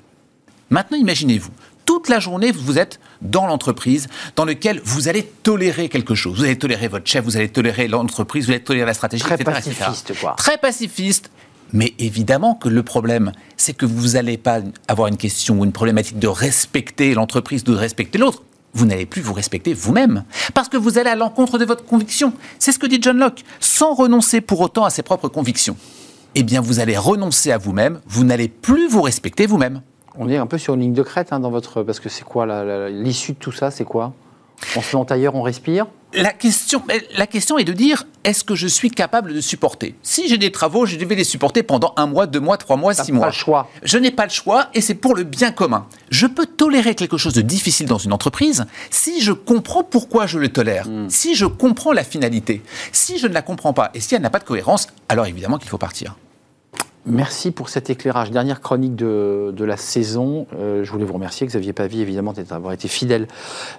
Maintenant, 0.70 0.96
imaginez-vous, 0.96 1.50
tout 1.84 1.92
toute 2.02 2.08
la 2.08 2.18
journée, 2.18 2.50
vous 2.50 2.78
êtes 2.78 2.98
dans 3.20 3.46
l'entreprise 3.46 4.08
dans 4.34 4.44
lequel 4.44 4.80
vous 4.84 5.06
allez 5.06 5.22
tolérer 5.24 5.88
quelque 5.88 6.16
chose. 6.16 6.38
Vous 6.38 6.44
allez 6.44 6.58
tolérer 6.58 6.88
votre 6.88 7.06
chef, 7.06 7.24
vous 7.24 7.36
allez 7.36 7.48
tolérer 7.48 7.86
l'entreprise, 7.86 8.46
vous 8.46 8.50
allez 8.50 8.64
tolérer 8.64 8.86
la 8.86 8.94
stratégie, 8.94 9.22
Très 9.22 9.34
etc., 9.34 9.52
pacifiste, 9.52 10.12
quoi. 10.18 10.34
Très 10.36 10.58
pacifiste. 10.58 11.30
Mais 11.72 11.94
évidemment 12.00 12.56
que 12.56 12.68
le 12.68 12.82
problème, 12.82 13.30
c'est 13.56 13.72
que 13.72 13.86
vous 13.86 14.14
n'allez 14.14 14.36
pas 14.36 14.62
avoir 14.88 15.06
une 15.06 15.16
question 15.16 15.60
ou 15.60 15.64
une 15.64 15.70
problématique 15.70 16.18
de 16.18 16.26
respecter 16.26 17.14
l'entreprise, 17.14 17.62
de 17.62 17.72
respecter 17.72 18.18
l'autre. 18.18 18.42
Vous 18.74 18.86
n'allez 18.86 19.06
plus 19.06 19.20
vous 19.20 19.34
respecter 19.34 19.74
vous-même. 19.74 20.24
Parce 20.54 20.68
que 20.68 20.76
vous 20.76 20.98
allez 20.98 21.10
à 21.10 21.16
l'encontre 21.16 21.58
de 21.58 21.64
votre 21.64 21.84
conviction. 21.84 22.32
C'est 22.58 22.72
ce 22.72 22.78
que 22.78 22.86
dit 22.86 22.98
John 23.00 23.18
Locke. 23.18 23.44
Sans 23.60 23.94
renoncer 23.94 24.40
pour 24.40 24.60
autant 24.60 24.84
à 24.84 24.90
ses 24.90 25.02
propres 25.02 25.28
convictions. 25.28 25.76
Eh 26.34 26.42
bien, 26.42 26.60
vous 26.60 26.80
allez 26.80 26.96
renoncer 26.96 27.52
à 27.52 27.58
vous-même. 27.58 28.00
Vous 28.06 28.24
n'allez 28.24 28.48
plus 28.48 28.88
vous 28.88 29.02
respecter 29.02 29.46
vous-même. 29.46 29.82
On 30.16 30.28
est 30.28 30.36
un 30.36 30.46
peu 30.46 30.58
sur 30.58 30.74
une 30.74 30.80
ligne 30.80 30.92
de 30.94 31.02
crête 31.02 31.32
hein, 31.32 31.40
dans 31.40 31.50
votre. 31.50 31.82
Parce 31.82 32.00
que 32.00 32.08
c'est 32.08 32.24
quoi 32.24 32.46
l'issue 32.88 33.32
de 33.32 33.38
tout 33.38 33.52
ça 33.52 33.70
C'est 33.70 33.84
quoi? 33.84 34.12
On 34.76 34.80
se 34.82 35.04
tailleur, 35.04 35.34
on 35.34 35.42
respire 35.42 35.86
La 36.14 36.32
question, 36.32 36.82
la 37.16 37.26
question 37.26 37.58
est 37.58 37.64
de 37.64 37.72
dire 37.72 38.04
est-ce 38.24 38.44
que 38.44 38.54
je 38.54 38.66
suis 38.68 38.90
capable 38.90 39.34
de 39.34 39.40
supporter? 39.40 39.94
Si 40.02 40.28
j'ai 40.28 40.38
des 40.38 40.52
travaux, 40.52 40.86
je 40.86 40.96
vais 40.96 41.14
les 41.14 41.24
supporter 41.24 41.62
pendant 41.62 41.92
un 41.96 42.06
mois, 42.06 42.26
deux 42.26 42.40
mois, 42.40 42.56
trois 42.56 42.76
mois, 42.76 42.94
six 42.94 43.10
pas 43.10 43.16
mois. 43.18 43.26
le 43.26 43.32
choix. 43.32 43.68
Je 43.82 43.98
n'ai 43.98 44.10
pas 44.10 44.24
le 44.24 44.30
choix 44.30 44.68
et 44.74 44.80
c'est 44.80 44.94
pour 44.94 45.14
le 45.14 45.24
bien 45.24 45.52
commun. 45.52 45.86
Je 46.10 46.26
peux 46.26 46.46
tolérer 46.46 46.94
quelque 46.94 47.16
chose 47.16 47.34
de 47.34 47.42
difficile 47.42 47.86
dans 47.86 47.98
une 47.98 48.12
entreprise 48.12 48.64
si 48.90 49.20
je 49.22 49.32
comprends 49.32 49.82
pourquoi 49.84 50.26
je 50.26 50.38
le 50.38 50.48
tolère, 50.50 50.86
Hmm. 50.88 51.08
si 51.08 51.34
je 51.34 51.46
comprends 51.46 51.92
la 51.92 52.04
finalité. 52.04 52.62
Si 52.92 53.18
je 53.18 53.26
ne 53.26 53.32
la 53.34 53.42
comprends 53.42 53.72
pas 53.72 53.90
et 53.94 54.00
si 54.00 54.14
elle 54.14 54.22
n'a 54.22 54.30
pas 54.30 54.38
de 54.38 54.44
cohérence, 54.44 54.86
alors 55.08 55.26
évidemment 55.26 55.58
qu'il 55.58 55.68
faut 55.68 55.78
partir. 55.78 56.16
Merci 57.04 57.50
pour 57.50 57.68
cet 57.68 57.90
éclairage. 57.90 58.30
Dernière 58.30 58.60
chronique 58.60 58.94
de, 58.94 59.52
de 59.56 59.64
la 59.64 59.76
saison. 59.76 60.46
Euh, 60.56 60.84
je 60.84 60.92
voulais 60.92 61.04
vous 61.04 61.14
remercier, 61.14 61.44
Xavier 61.48 61.72
Pavie, 61.72 62.00
évidemment, 62.00 62.32
d'avoir 62.32 62.72
été 62.72 62.86
fidèle 62.86 63.26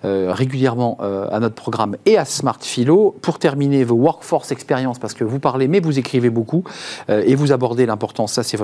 euh, 0.04 0.34
régulièrement 0.34 0.98
euh, 1.00 1.30
à 1.32 1.40
notre 1.40 1.56
programme 1.56 1.96
et 2.06 2.18
à 2.18 2.26
Smart 2.26 2.58
Philo. 2.60 3.16
Pour 3.22 3.40
terminer, 3.40 3.86
vos 3.86 3.96
Workforce 3.96 4.52
Experience, 4.52 5.00
parce 5.00 5.14
que 5.14 5.24
vous 5.24 5.40
parlez, 5.40 5.70
mais 5.70 5.80
vous 5.80 5.98
écrivez 6.00 6.30
beaucoup 6.30 6.66
et 7.08 7.36
vous 7.36 7.54
abordez 7.54 7.86
l'importance, 7.86 8.34
ça 8.34 8.44
c'est 8.44 8.58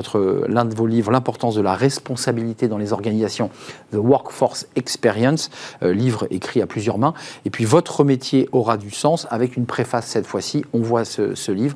l'un 0.48 0.66
de 0.66 0.75
vos 0.75 0.88
livres, 0.88 1.12
l'importance 1.12 1.56
de 1.56 1.62
la 1.62 1.74
responsabilité 1.74 2.68
dans 2.68 2.78
les 2.78 2.94
organisations, 2.94 3.50
The 3.92 3.98
Workforce 3.98 4.68
Experience, 4.75 5.50
livre 5.82 6.28
écrit 6.32 6.62
à 6.62 6.68
plusieurs 6.68 6.98
mains. 6.98 7.13
Et 7.46 7.50
puis 7.50 7.66
votre 7.66 8.04
métier 8.04 8.50
aura 8.51 8.78
du 8.78 8.92
sens, 8.92 9.28
avec 9.30 9.56
une 9.58 9.66
préface 9.66 10.08
cette 10.08 10.25
fois-ci. 10.25 10.66
On 10.74 10.80
voit 10.80 11.06
ce, 11.06 11.51
livre. 11.51 11.75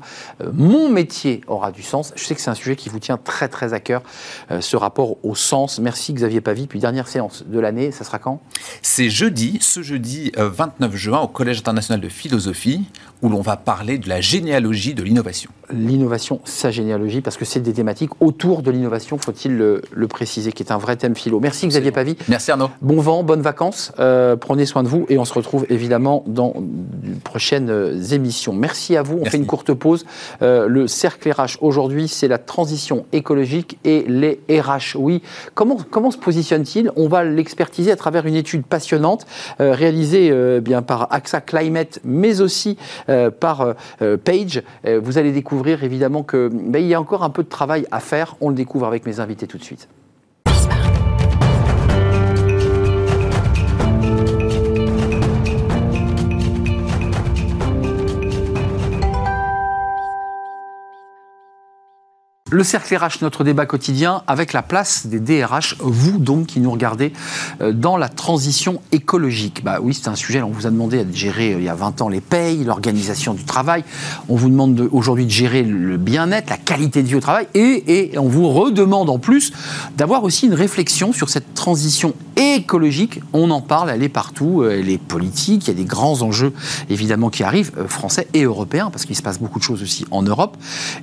Mon 0.54 0.90
métier 0.90 1.42
aura 1.48 1.72
du 1.72 1.84
sens. 1.84 2.14
Je 2.16 2.24
sais 2.24 2.36
que 2.36 2.42
c'est 2.42 2.52
un 2.52 2.56
sujet 2.56 2.73
qui 2.76 2.90
vous 2.90 3.00
tient 3.00 3.18
très 3.18 3.48
très 3.48 3.74
à 3.74 3.80
cœur, 3.80 4.02
euh, 4.52 4.62
ce 4.62 4.76
rapport 4.76 5.18
au 5.24 5.36
sens. 5.36 5.80
Merci 5.80 6.14
Xavier 6.14 6.42
Pavie. 6.42 6.68
Puis 6.68 6.80
dernière 6.80 7.08
séance 7.08 7.44
de 7.46 7.60
l'année, 7.60 7.92
ça 7.92 8.04
sera 8.04 8.20
quand? 8.20 8.40
C'est 8.82 9.10
jeudi, 9.10 9.60
ce 9.62 9.82
jeudi 9.82 10.32
euh, 10.38 10.50
29 10.50 10.96
juin, 10.96 11.20
au 11.20 11.28
Collège 11.28 11.60
international 11.60 12.02
de 12.02 12.10
philosophie, 12.10 12.86
où 13.22 13.30
l'on 13.30 13.42
va 13.42 13.56
parler 13.56 13.98
de 13.98 14.10
la 14.10 14.22
généalogie 14.22 14.94
de 14.94 15.02
l'innovation. 15.04 15.50
L'innovation, 15.72 16.42
sa 16.44 16.72
généalogie, 16.72 17.22
parce 17.22 17.38
que 17.38 17.46
c'est 17.46 17.62
des 17.62 17.74
thématiques 17.74 18.12
autour 18.20 18.62
de 18.62 18.70
l'innovation, 18.70 19.18
faut-il 19.18 19.56
le, 19.56 19.82
le 19.92 20.08
préciser, 20.08 20.52
qui 20.52 20.62
est 20.62 20.72
un 20.72 20.78
vrai 20.78 20.98
thème 20.98 21.16
philo. 21.16 21.40
Merci 21.40 21.68
Xavier 21.68 21.92
Pavie. 21.92 22.18
Merci 22.28 22.52
Arnaud. 22.52 22.70
Bon 22.82 23.00
vent, 23.00 23.24
bonnes 23.24 23.42
vacances, 23.42 23.94
euh, 24.00 24.36
prenez 24.36 24.66
soin 24.66 24.84
de 24.84 24.90
vous 24.90 25.06
et 25.10 25.18
on 25.18 25.26
se 25.26 25.34
retrouve 25.34 25.66
évidemment 25.70 26.24
dans 26.28 26.54
de 26.58 27.20
prochaines 27.24 27.70
euh, 27.70 28.04
émissions. 28.12 28.54
Merci 28.54 28.98
à 28.98 29.04
vous, 29.04 29.14
on 29.14 29.18
Merci. 29.18 29.32
fait 29.32 29.38
une 29.38 29.46
courte 29.46 29.74
pause. 29.74 30.06
Euh, 30.42 30.68
le 30.68 30.88
cercle 30.88 31.32
RH 31.32 31.58
aujourd'hui, 31.62 32.08
c'est 32.08 32.28
la 32.28 32.38
transition 32.64 33.06
écologique 33.12 33.78
et 33.84 34.06
les 34.08 34.40
RH. 34.50 34.96
Oui, 34.96 35.22
comment, 35.54 35.78
comment 35.92 36.12
se 36.12 36.18
positionne-t-il? 36.18 36.92
On 36.96 37.10
va 37.10 37.26
l'expertiser 37.26 37.92
à 37.92 37.98
travers 37.98 38.26
une 38.26 38.36
étude 38.36 38.66
passionnante 38.66 39.26
euh, 39.60 39.74
réalisée 39.74 40.30
euh, 40.32 40.62
bien 40.62 40.82
par 40.82 41.12
AXA 41.12 41.42
Climate, 41.42 42.00
mais 42.06 42.40
aussi 42.40 42.78
euh, 43.10 43.30
par 43.30 43.76
Page. 44.24 44.64
Vous 44.86 45.18
allez 45.18 45.32
découvrir 45.32 45.84
évidemment 45.84 46.24
que 46.24 46.50
ben, 46.52 46.80
il 46.80 46.88
y 46.88 46.94
a 46.94 47.02
encore 47.02 47.24
un 47.24 47.30
peu 47.30 47.44
de 47.44 47.50
travail 47.50 47.86
à 47.92 48.00
faire. 48.00 48.36
On 48.40 48.50
le 48.50 48.56
découvre 48.56 48.86
avec 48.86 49.06
mes 49.06 49.20
invités 49.20 49.48
tout 49.48 49.58
de 49.58 49.64
suite. 49.64 49.90
Le 62.54 62.64
cercle 62.64 62.96
RH, 62.96 63.24
notre 63.24 63.44
débat 63.44 63.66
quotidien, 63.66 64.22
avec 64.28 64.54
la 64.54 64.62
place 64.62 65.08
des 65.08 65.20
DRH, 65.20 65.76
vous 65.80 66.20
donc 66.20 66.46
qui 66.46 66.60
nous 66.60 66.70
regardez 66.70 67.12
euh, 67.62 67.72
dans 67.72 67.98
la 67.98 68.10
transition 68.10 68.80
écologique. 68.92 69.64
Bah 69.64 69.80
oui, 69.82 69.96
c'est 70.00 70.08
un 70.08 70.14
sujet, 70.16 70.44
on 70.44 70.52
vous 70.52 70.68
a 70.68 70.70
demandé 70.70 71.04
de 71.04 71.16
gérer 71.16 71.54
euh, 71.54 71.58
il 71.58 71.64
y 71.64 71.70
a 71.70 71.74
20 71.74 72.04
ans 72.04 72.10
les 72.10 72.22
payes, 72.22 72.64
l'organisation 72.64 73.34
du 73.34 73.44
travail. 73.44 73.84
On 74.30 74.36
vous 74.36 74.50
demande 74.50 74.76
de- 74.76 74.88
aujourd'hui 74.92 75.26
de 75.26 75.32
gérer 75.32 75.64
le 75.64 75.98
bien-être, 75.98 76.52
la 76.52 76.58
qualité 76.58 77.02
de 77.02 77.08
vie 77.08 77.16
au 77.16 77.22
travail, 77.22 77.48
et, 77.56 78.12
et 78.12 78.20
on 78.20 78.28
vous 78.28 78.48
redemande 78.48 79.10
en 79.10 79.18
plus 79.18 79.52
d'avoir 79.98 80.24
aussi 80.24 80.46
une 80.46 80.54
réflexion 80.54 81.12
sur 81.12 81.30
cette 81.30 81.56
transition 81.56 82.10
écologique. 82.10 82.33
On 83.34 83.50
en 83.52 83.62
parle, 83.62 83.90
elle 83.90 84.04
est 84.04 84.10
partout, 84.10 84.62
euh, 84.62 84.80
elle 84.80 84.90
est 84.90 84.98
politique, 84.98 85.68
il 85.68 85.68
y 85.70 85.72
a 85.72 85.74
des 85.74 85.86
grands 85.86 86.22
enjeux 86.22 86.54
évidemment 86.90 87.30
qui 87.30 87.44
arrivent, 87.44 87.72
euh, 87.78 87.88
français 87.88 88.28
et 88.34 88.44
européens, 88.44 88.90
parce 88.92 89.06
qu'il 89.06 89.16
se 89.16 89.22
passe 89.22 89.40
beaucoup 89.40 89.60
de 89.60 89.64
choses 89.64 89.82
aussi 89.82 90.06
en 90.12 90.22
Europe. 90.22 90.58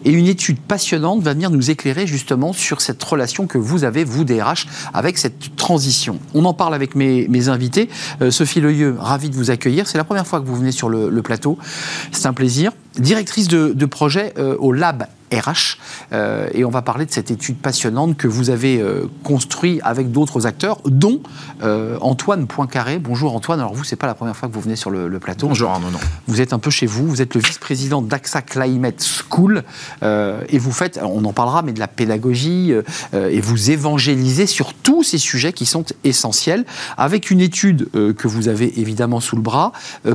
Et 0.05 0.11
une 0.11 0.27
étude 0.27 0.59
passionnante 0.59 1.23
va 1.23 1.33
venir 1.33 1.51
nous 1.51 1.71
éclairer 1.71 2.07
justement 2.07 2.53
sur 2.53 2.81
cette 2.81 3.03
relation 3.03 3.47
que 3.47 3.59
vous 3.59 3.85
avez, 3.85 4.05
vous 4.05 4.25
DRH, 4.25 4.67
avec 4.95 5.19
cette 5.19 5.57
transition. 5.57 6.19
On 6.35 6.45
en 6.45 6.55
parle 6.55 6.75
avec 6.75 6.95
mes, 6.95 7.49
invités. 7.49 7.89
Euh, 8.21 8.31
Sophie 8.31 8.61
Leyeux, 8.61 8.97
ravie 8.99 9.31
de 9.31 9.37
vous 9.37 9.51
accueillir. 9.51 9.89
C'est 9.89 9.99
la 9.99 10.05
première 10.05 10.27
fois 10.27 10.41
que 10.41 10.47
vous 10.47 10.57
venez 10.57 10.73
sur 10.73 10.89
le, 10.89 11.23
plateau. 11.23 11.59
C'est 12.13 12.27
un 12.27 12.33
plaisir. 12.33 12.73
Directrice 12.99 13.49
de, 13.49 13.73
de 13.75 13.87
projet 13.87 14.35
au 14.59 14.73
Lab 14.73 15.07
RH. 15.33 15.79
Euh, 16.13 16.49
et 16.53 16.65
on 16.65 16.71
va 16.71 16.83
parler 16.83 17.07
de 17.07 17.11
cette 17.11 17.31
étude 17.31 17.57
passionnante 17.57 18.17
que 18.17 18.29
vous 18.29 18.51
avez 18.51 18.81
euh, 18.81 19.09
construite 19.25 19.81
avec 19.85 20.11
d'autres 20.11 20.47
acteurs, 20.47 20.79
dont 20.85 21.21
euh, 21.63 21.99
Antoine 22.01 22.47
Poincaré. 22.47 22.99
Bonjour 22.99 23.35
Antoine. 23.35 23.61
Alors 23.61 23.75
vous, 23.75 23.85
c'est 23.85 23.97
pas 23.97 24.07
la 24.07 24.15
première 24.15 24.37
fois 24.37 24.49
que 24.49 24.55
vous 24.55 24.61
venez 24.61 24.77
sur 24.77 24.91
le, 24.91 25.09
le 25.09 25.19
plateau. 25.19 25.49
Bonjour 25.49 25.71
Arnaud, 25.71 25.91
non. 25.91 25.99
Vous 26.27 26.41
êtes 26.41 26.53
un 26.53 26.59
peu 26.59 26.71
chez 26.71 26.87
vous, 26.87 27.07
vous 27.07 27.23
êtes 27.23 27.35
le 27.35 27.41
vice-président 27.41 28.03
d'AXA 28.03 28.43
Climate 28.43 29.03
School 29.03 29.63
euh, 30.03 30.43
et 30.49 30.59
vous 30.59 30.73
faites, 30.73 31.01
on 31.03 31.25
en 31.25 31.33
parlera, 31.33 31.63
mais 31.63 31.73
de 31.73 31.81
la 31.81 31.89
pédagogie 31.89 32.73
et 33.13 33.41
vous 33.41 33.71
évangélisez 33.71 34.47
sur 34.47 34.75
tous 34.75 35.03
ces 35.03 35.19
sujets 35.19 35.53
qui 35.53 35.67
sont 35.67 35.85
essentiels 36.05 36.65
avec 36.97 37.31
une 37.31 37.41
étude 37.41 37.89
que 37.91 38.29
vous 38.29 38.49
avez 38.49 38.81
évidemment 38.81 39.21
sous 39.21 39.37
le 39.37 39.43
bras, 39.43 39.73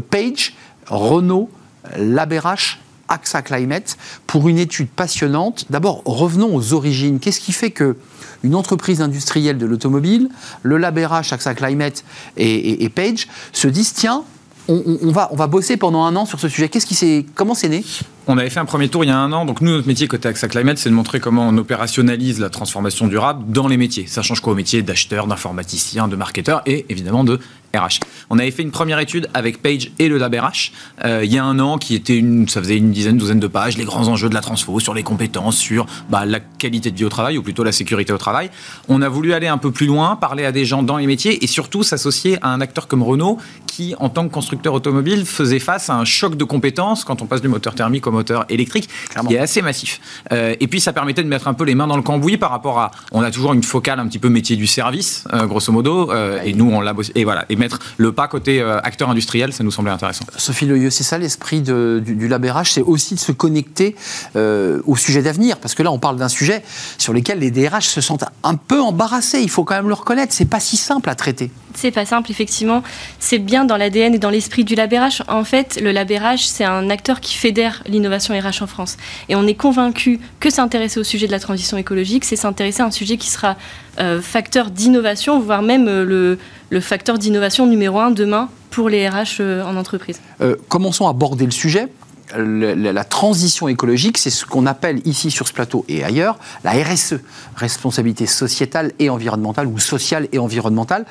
Page, 0.10 0.54
Renault, 0.88 1.50
Laberache, 1.98 2.80
AXA 3.10 3.42
Climate, 3.42 3.98
pour 4.28 4.48
une 4.48 4.58
étude 4.58 4.90
passionnante. 4.90 5.66
D'abord, 5.70 6.02
revenons 6.06 6.56
aux 6.56 6.74
origines. 6.74 7.20
Qu'est-ce 7.20 7.40
qui 7.40 7.52
fait 7.52 7.72
que 7.72 7.96
une 8.44 8.56
entreprise 8.56 9.02
industrielle 9.02 9.58
de 9.58 9.66
l'automobile, 9.66 10.30
le 10.64 10.78
Laberache, 10.78 11.34
AXA 11.34 11.56
Climate 11.56 12.04
et, 12.38 12.90
Page 12.90 13.28
se 13.54 13.68
disent 13.68 13.94
tiens, 13.94 14.24
on, 14.68 15.12
va, 15.12 15.48
bosser 15.48 15.78
pendant 15.78 16.04
un 16.04 16.16
an 16.16 16.26
sur 16.26 16.40
ce 16.40 16.50
sujet. 16.50 16.70
Qu'est-ce 16.70 16.86
qui 16.86 17.26
comment 17.36 17.54
c'est 17.54 17.70
né? 17.70 17.84
On 18.28 18.40
avait 18.40 18.50
fait 18.50 18.60
un 18.60 18.66
premier 18.66 18.90
tour 18.90 19.04
il 19.04 19.08
y 19.08 19.12
a 19.12 19.18
un 19.20 19.32
an. 19.34 19.46
Donc, 19.46 19.62
nous, 19.62 19.72
notre 19.72 19.88
métier 19.88 20.08
côté 20.08 20.28
AXA 20.28 20.48
Climate, 20.48 20.80
c'est 20.80 20.90
de 20.90 20.96
montrer 20.96 21.20
comment 21.20 21.48
on 21.48 21.58
opérationnalise 21.58 22.40
la 22.40 22.50
transformation 22.50 23.06
durable 23.06 23.44
dans 23.52 23.68
les 23.68 23.78
métiers. 23.78 24.08
Ça 24.08 24.24
change 24.24 24.40
quoi 24.40 24.54
au 24.54 24.56
métier 24.56 24.82
d'acheteur, 24.82 25.28
d'informaticien, 25.28 26.08
de 26.08 26.16
marketeur 26.16 26.64
et 26.66 26.88
évidemment 26.90 27.24
de 27.24 27.40
RH. 27.76 28.00
On 28.30 28.40
avait 28.40 28.52
fait 28.52 28.64
une 28.64 28.72
première 28.72 29.00
étude 29.00 29.30
avec 29.34 29.62
Page 29.62 29.92
et 30.00 30.08
le 30.08 30.18
Lab 30.18 30.34
RH 30.34 30.72
euh, 31.04 31.24
il 31.24 31.32
y 31.32 31.38
a 31.38 31.44
un 31.44 31.60
an 31.60 31.78
qui 31.78 31.96
était 31.96 32.18
une, 32.18 32.48
ça 32.48 32.62
faisait 32.62 32.78
une 32.78 32.92
dizaine, 32.92 33.18
douzaine 33.18 33.40
de 33.40 33.48
pages, 33.48 33.78
les 33.78 33.84
grands 33.84 34.08
enjeux 34.08 34.30
de 34.30 34.34
la 34.34 34.42
transfo 34.42 34.80
sur 34.80 34.94
les 34.94 35.04
compétences, 35.04 35.58
sur 35.58 35.86
bah, 36.10 36.26
la 36.26 36.40
qualité 36.40 36.92
de 36.92 36.98
vie 36.98 37.06
au 37.06 37.10
travail 37.10 37.38
ou 37.38 37.44
plutôt 37.44 37.64
la 37.64 37.72
sécurité 37.72 38.14
au 38.14 38.18
travail. 38.18 38.50
On 38.88 39.02
a 39.02 39.10
voulu 39.10 39.34
aller 39.34 39.48
un 39.48 39.58
peu 39.58 39.72
plus 39.72 39.88
loin, 39.88 40.16
parler 40.16 40.46
à 40.46 40.52
des 40.52 40.66
gens 40.66 40.84
dans 40.84 40.98
les 40.98 41.08
métiers 41.08 41.44
et 41.44 41.48
surtout 41.48 41.84
s'associer 41.84 42.38
à 42.42 42.50
un 42.50 42.62
acteur 42.62 42.88
comme 42.88 43.04
Renault 43.04 43.38
qui, 43.68 43.94
en 44.00 44.10
tant 44.10 44.28
que 44.28 44.34
constructeur 44.34 44.74
automobile, 44.74 45.26
faisait 45.26 45.60
face 45.60 45.90
à 45.90 45.96
un 45.96 46.06
choc 46.06 46.36
de 46.38 46.44
compétences 46.44 47.04
quand 47.04 47.22
on 47.22 47.26
passe 47.26 47.42
du 47.42 47.48
moteur 47.48 47.76
thermique 47.76 48.08
au 48.08 48.12
moteur 48.16 48.46
électrique, 48.50 48.90
Clairement. 49.10 49.30
qui 49.30 49.36
est 49.36 49.40
assez 49.40 49.62
massif. 49.62 50.00
Euh, 50.32 50.56
et 50.60 50.68
puis 50.68 50.82
ça 50.82 50.94
permettait 50.94 51.24
de 51.24 51.28
mettre 51.28 51.48
un 51.48 51.54
peu 51.54 51.64
les 51.64 51.76
mains 51.76 51.88
dans 51.88 51.98
le 51.98 52.02
cambouis 52.02 52.38
par 52.38 52.50
rapport 52.52 52.80
à, 52.80 52.92
on 53.12 53.22
a 53.22 53.32
toujours 53.32 53.54
une 53.54 53.64
focale 53.64 54.00
un 54.00 54.08
petit 54.08 54.20
peu 54.20 54.30
métier 54.30 54.56
du 54.56 54.68
service, 54.68 55.26
euh, 55.34 55.46
grosso 55.46 55.72
modo, 55.72 56.12
euh, 56.12 56.42
et 56.44 56.54
nous 56.54 56.70
on 56.72 56.82
l'a 56.82 56.94
et 57.14 57.24
voilà, 57.24 57.46
et 57.50 57.56
mettre 57.56 57.80
le 57.98 58.12
pas 58.12 58.28
côté 58.28 58.62
acteur 58.62 59.10
industriel, 59.10 59.54
ça 59.54 59.64
nous 59.64 59.72
semblait 59.72 59.92
intéressant. 59.92 60.26
Sophie 60.38 60.66
Leyeux, 60.66 60.90
c'est 60.90 61.04
ça 61.04 61.18
l'esprit 61.18 61.62
du, 61.62 62.02
du 62.02 62.28
labérage, 62.28 62.72
c'est 62.72 62.82
aussi 62.82 63.16
de 63.16 63.20
se 63.20 63.32
connecter 63.32 63.96
au 64.36 64.96
sujet 64.96 65.22
d'avenir, 65.22 65.58
parce 65.58 65.76
que 65.76 65.84
là 65.84 65.92
on 65.92 66.00
parle 66.00 66.18
d'un 66.18 66.30
sujet 66.30 66.64
sur 66.98 67.14
lequel 67.14 67.40
les 67.40 67.52
DRH 67.52 67.86
se 67.88 68.02
sentent 68.02 68.26
un 68.44 68.56
peu 68.56 68.80
embarrassés. 68.82 69.40
Il 69.42 69.50
faut 69.50 69.64
quand 69.64 69.76
même 69.76 69.88
le 69.90 69.94
reconnaître, 69.94 70.34
c'est 70.34 70.46
pas 70.50 70.60
si 70.60 70.78
simple 70.78 71.10
à 71.10 71.16
traiter. 71.16 71.52
C'est 71.76 71.92
pas 71.92 72.06
simple, 72.06 72.32
effectivement. 72.32 72.84
C'est 73.20 73.40
bien 73.40 73.66
dans 73.66 73.78
l'ADN 73.78 74.16
et 74.16 74.20
dans 74.20 74.30
l'esprit 74.30 74.64
du 74.64 74.76
LabRH. 74.76 75.24
En 75.28 75.44
fait, 75.44 75.80
le 75.82 75.92
LabRH, 75.92 76.46
c'est 76.46 76.64
un 76.64 76.90
acteur 76.90 77.20
qui 77.20 77.36
fédère 77.36 77.84
l'innovation 77.88 78.34
RH 78.34 78.64
en 78.64 78.68
France. 78.68 78.98
Et 79.30 79.36
on 79.36 79.46
est 79.48 79.56
convaincu 79.56 80.20
que 80.40 80.50
s'intéresser 80.50 81.00
au 81.00 81.04
sujet 81.04 81.28
de 81.28 81.32
la 81.32 81.40
transition 81.40 81.78
écologique, 81.78 82.26
c'est 82.26 82.36
s'intéresser 82.36 82.82
à 82.82 82.86
un 82.86 82.92
sujet 82.92 83.18
qui 83.18 83.30
sera 83.30 83.56
euh, 84.00 84.22
facteur 84.22 84.72
d'innovation, 84.72 85.40
voire 85.40 85.62
même 85.62 85.88
euh, 85.88 86.04
le, 86.04 86.40
le, 86.70 86.80
facteur 86.82 87.18
d'innovation 87.18 87.66
numéro 87.66 88.00
un 88.00 88.12
demain 88.12 88.50
pour 88.70 88.90
les 88.90 89.08
RH 89.08 89.40
euh, 89.40 89.64
en 89.64 89.78
entreprise. 89.78 90.20
commençons 90.68 91.08
à 91.08 91.12
aborder 91.12 91.46
le 91.46 91.52
sujet 91.52 91.88
la 92.34 93.04
transition 93.04 93.68
écologique, 93.68 94.18
c'est 94.18 94.30
ce 94.30 94.46
qu'on 94.46 94.66
appelle 94.66 95.02
ici 95.06 95.32
sur 95.32 95.48
ce 95.48 95.54
plateau 95.54 95.86
et 95.88 96.04
ailleurs 96.04 96.38
la 96.64 96.72
RSE, 96.72 97.16
responsabilité 97.56 98.26
sociétale 98.26 98.94
et 99.00 99.10
environnementale 99.10 99.68
ou 99.68 99.80
sociale 99.80 100.28
et 100.32 100.40
environnementale. 100.40 101.06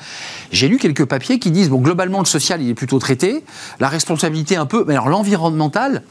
J'ai 0.51 0.67
lu 0.67 0.77
quelques 0.77 1.05
papiers 1.05 1.39
qui 1.39 1.51
disent 1.51 1.69
bon 1.69 1.79
globalement 1.79 2.19
le 2.19 2.25
social 2.25 2.61
il 2.61 2.69
est 2.69 2.75
plutôt 2.75 2.99
traité, 2.99 3.43
la 3.79 3.89
responsabilité 3.89 4.55
un 4.55 4.65
peu, 4.65 4.83
mais 4.87 4.93
alors 4.93 5.09
l'environnemental, 5.09 6.03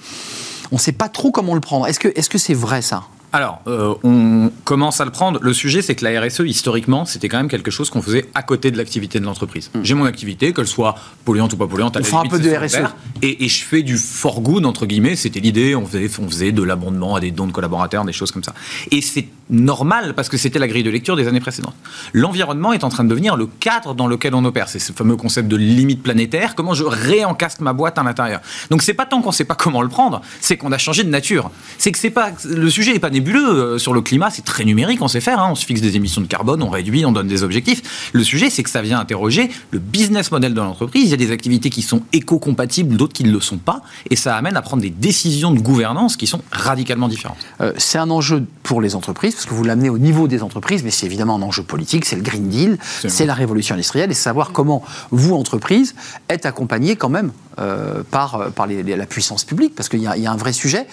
on 0.73 0.77
ne 0.77 0.81
sait 0.81 0.93
pas 0.93 1.09
trop 1.09 1.31
comment 1.31 1.55
le 1.55 1.61
prendre. 1.61 1.87
Est-ce 1.87 2.01
que 2.01 2.09
est-ce 2.15 2.31
que 2.31 2.39
c'est 2.39 2.55
vrai 2.55 2.83
ça? 2.83 3.05
Alors, 3.35 3.61
euh, 3.67 3.97
on 4.05 4.53
commence 4.63 5.01
à 5.01 5.05
le 5.05 5.11
prendre. 5.11 5.41
Le 5.43 5.53
sujet, 5.53 5.83
c'est 5.83 5.97
que 5.97 6.05
la 6.05 6.21
RSE, 6.21 6.43
historiquement, 6.47 7.05
c'était 7.05 7.29
quand 7.29 7.39
même 7.39 7.49
quelque 7.49 7.73
chose 7.73 7.91
qu'on 7.91 8.01
faisait 8.01 8.27
à 8.33 8.45
côté 8.45 8.71
de 8.71 8.79
l'activité 8.79 9.19
de 9.19 9.25
l'entreprise. 9.25 9.73
Hmm. 9.75 9.81
J'ai 9.83 9.95
mon 9.95 10.05
activité, 10.05 10.53
qu'elle 10.53 10.69
soit 10.69 10.95
polluante 11.25 11.53
ou 11.53 11.57
pas 11.57 11.67
polluante. 11.67 11.97
On 11.99 12.05
fait 12.05 12.15
un 12.15 12.27
peu 12.27 12.39
de 12.39 12.49
RSE. 12.49 12.85
Et, 13.23 13.49
je 13.49 13.65
fais 13.65 13.83
du 13.83 13.97
for 13.97 14.41
good, 14.41 14.65
entre 14.65 14.87
guillemets. 14.87 15.17
C'était 15.17 15.41
l'idée. 15.41 15.75
On 15.75 15.85
faisait, 15.85 16.09
on 16.21 16.29
faisait 16.29 16.53
de 16.53 16.63
l'abondement 16.63 17.17
à 17.17 17.21
des 17.21 17.33
dons 17.33 17.49
de 17.49 17.53
collaborateurs, 17.53 18.05
des 18.05 18.13
choses 18.13 18.31
comme 18.31 18.45
ça. 18.45 18.55
Et 18.93 19.01
c'est 19.01 19.27
normal 19.51 20.15
parce 20.15 20.29
que 20.29 20.37
c'était 20.37 20.61
la 20.61 20.69
grille 20.69 20.85
de 20.85 20.91
lecture 20.91 21.17
des 21.17 21.27
années 21.27 21.41
précédentes. 21.41 21.75
L'environnement 22.13 22.73
est 22.73 22.85
en 22.85 22.89
train 22.89 23.03
de 23.03 23.09
devenir 23.09 23.37
le 23.37 23.47
cadre 23.47 23.95
dans 23.95 24.07
lequel 24.07 24.37
on 24.37 24.45
opère. 24.45 24.69
C'est 24.69 24.79
ce 24.79 24.93
fameux 24.93 25.17
concept 25.17 25.49
de 25.49 25.57
limite 25.57 26.05
planétaire. 26.05 26.55
Comment 26.55 26.75
je 26.75 26.85
réencastre 26.85 27.63
ma 27.63 27.73
boîte 27.73 27.99
à 27.99 28.05
l'intérieur. 28.05 28.41
Donc, 28.71 28.83
c'est 28.83 28.95
pas 28.95 29.07
tant 29.07 29.23
qu'on 29.23 29.33
sait 29.33 29.45
pas 29.45 29.57
comment 29.57 29.83
le 29.83 29.89
prendre, 29.89 30.23
c'est 30.41 30.57
qu'on 30.57 30.71
a 30.71 30.79
changé 30.79 31.03
de 31.03 31.11
nature. 31.11 31.51
C'est 31.79 31.91
que 31.91 31.99
c'est 31.99 32.11
pas, 32.11 32.31
le 32.45 32.71
sujet 32.71 32.93
n'est 32.93 33.01
pas 33.01 33.11
euh, 33.33 33.79
sur 33.79 33.95
le 33.95 34.01
climat, 34.01 34.31
c'est 34.31 34.45
très 34.45 34.65
numérique, 34.65 35.01
on 35.03 35.09
sait 35.09 35.21
faire. 35.21 35.41
Hein. 35.41 35.49
on 35.51 35.55
se 35.55 35.65
fixe 35.65 35.81
des 35.81 35.97
émissions 35.97 36.21
de 36.21 36.27
carbone, 36.27 36.63
on 36.63 36.71
réduit, 36.71 37.05
on 37.05 37.13
donne 37.13 37.29
des 37.29 37.43
objectifs. 37.43 38.11
Le 38.13 38.25
sujet, 38.25 38.51
c'est 38.51 38.63
que 38.63 38.71
ça 38.71 38.83
vient 38.83 38.99
interroger 38.99 39.51
le 39.71 39.79
business 39.79 40.31
model 40.31 40.55
de 40.55 40.61
l'entreprise. 40.61 41.05
Il 41.05 41.11
y 41.11 41.15
a 41.15 41.17
des 41.17 41.31
activités 41.31 41.71
qui 41.71 41.83
sont 41.83 42.03
éco-compatibles, 42.13 42.97
d'autres 42.97 43.13
qui 43.13 43.25
ne 43.25 43.33
le 43.33 43.41
sont 43.41 43.59
pas. 43.59 43.83
Et 44.11 44.17
ça 44.17 44.37
amène 44.37 44.57
à 44.57 44.63
prendre 44.63 44.83
des 44.83 44.91
décisions 44.91 45.53
de 45.53 45.61
gouvernance 45.61 46.17
qui 46.17 46.27
sont 46.27 46.41
radicalement 46.51 47.09
différentes. 47.09 47.39
Euh, 47.61 47.73
c'est 47.79 47.99
un 47.99 48.11
enjeu 48.11 48.45
pour 48.63 48.81
les 48.81 48.95
entreprises, 48.95 49.35
parce 49.35 49.47
que 49.47 49.55
vous 49.55 49.65
l'amenez 49.65 49.91
au 49.91 49.99
niveau 49.99 50.29
des 50.29 50.43
entreprises, 50.43 50.83
mais 50.85 50.91
c'est 50.91 51.07
évidemment 51.07 51.37
un 51.37 51.43
enjeu 51.43 51.63
politique. 51.63 52.05
C'est 52.05 52.17
le 52.17 52.23
Green 52.23 52.49
Deal, 52.49 52.79
c'est 53.07 53.27
la 53.27 53.35
révolution 53.35 53.75
industrielle, 53.75 54.11
et 54.11 54.15
savoir 54.15 54.53
comment 54.53 54.83
vous, 55.11 55.35
entreprise, 55.35 55.95
êtes 56.29 56.47
accompagné 56.47 56.97
quand 56.97 57.09
même 57.09 57.33
euh, 57.59 58.03
par, 58.11 58.39
la 58.39 59.07
puissance 59.07 59.45
publique, 59.45 59.75
parce 59.75 59.89
qu'il 59.89 60.01
y, 60.01 60.07
a 60.07 60.33
un 60.33 60.37
vrai 60.37 60.53
sujet. 60.53 60.87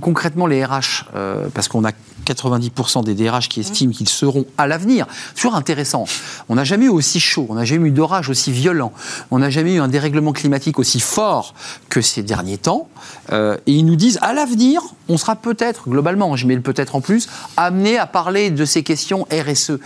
concrètement, 0.00 0.46
les 0.46 0.64
RH 0.64 1.04
euh, 1.14 1.48
parce 1.54 1.68
qu'on 1.68 1.84
a 1.84 1.92
90% 2.26 3.04
des 3.04 3.14
DRH 3.14 3.48
qui 3.48 3.60
estiment 3.60 3.92
qu'ils 3.92 4.08
seront 4.08 4.46
à 4.58 4.66
l'avenir. 4.66 5.06
Toujours 5.34 5.54
intéressant. 5.54 6.04
On 6.48 6.54
n'a 6.54 6.64
jamais 6.64 6.86
eu 6.86 6.90
aussi 6.90 7.20
chaud, 7.20 7.46
on 7.48 7.54
n'a 7.54 7.64
jamais 7.64 7.88
eu 7.88 7.90
d'orage 7.90 8.28
aussi 8.28 8.52
violent, 8.52 8.92
on 9.30 9.40
n'a 9.40 9.50
jamais 9.50 9.74
eu 9.74 9.80
un 9.80 9.88
dérèglement 9.88 10.32
climatique 10.32 10.78
aussi 10.78 11.00
fort 11.00 11.54
que 11.88 12.00
ces 12.00 12.22
derniers 12.22 12.58
temps. 12.58 12.88
Euh, 13.32 13.56
et 13.66 13.72
ils 13.72 13.84
nous 13.84 13.96
disent, 13.96 14.18
à 14.22 14.32
l'avenir, 14.32 14.82
on 15.08 15.16
sera 15.16 15.36
peut-être, 15.36 15.88
globalement, 15.88 16.36
je 16.36 16.46
mets 16.46 16.54
le 16.54 16.62
peut-être 16.62 16.94
en 16.94 17.00
plus, 17.00 17.28
amené 17.56 17.98
à 17.98 18.06
parler 18.06 18.50
de 18.50 18.64
ces 18.64 18.82
questions 18.82 19.26
RSE. 19.32 19.78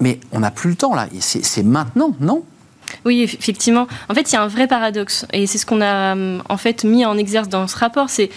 Mais 0.00 0.20
on 0.32 0.40
n'a 0.40 0.50
plus 0.50 0.70
le 0.70 0.76
temps 0.76 0.94
là, 0.94 1.08
c'est 1.20 1.62
maintenant, 1.62 2.14
non? 2.20 2.44
Oui, 3.04 3.22
effectivement. 3.22 3.86
En 4.08 4.14
fait, 4.14 4.30
il 4.30 4.34
y 4.34 4.36
a 4.36 4.42
un 4.42 4.48
vrai 4.48 4.66
paradoxe, 4.66 5.26
et 5.32 5.46
c'est 5.46 5.58
ce 5.58 5.66
qu'on 5.66 5.80
a 5.80 6.14
en 6.48 6.56
fait 6.56 6.84
mis 6.84 7.04
en 7.04 7.16
exerce 7.18 7.48
dans 7.48 7.66
ce 7.66 7.76
rapport. 7.76 8.10
C'est 8.10 8.30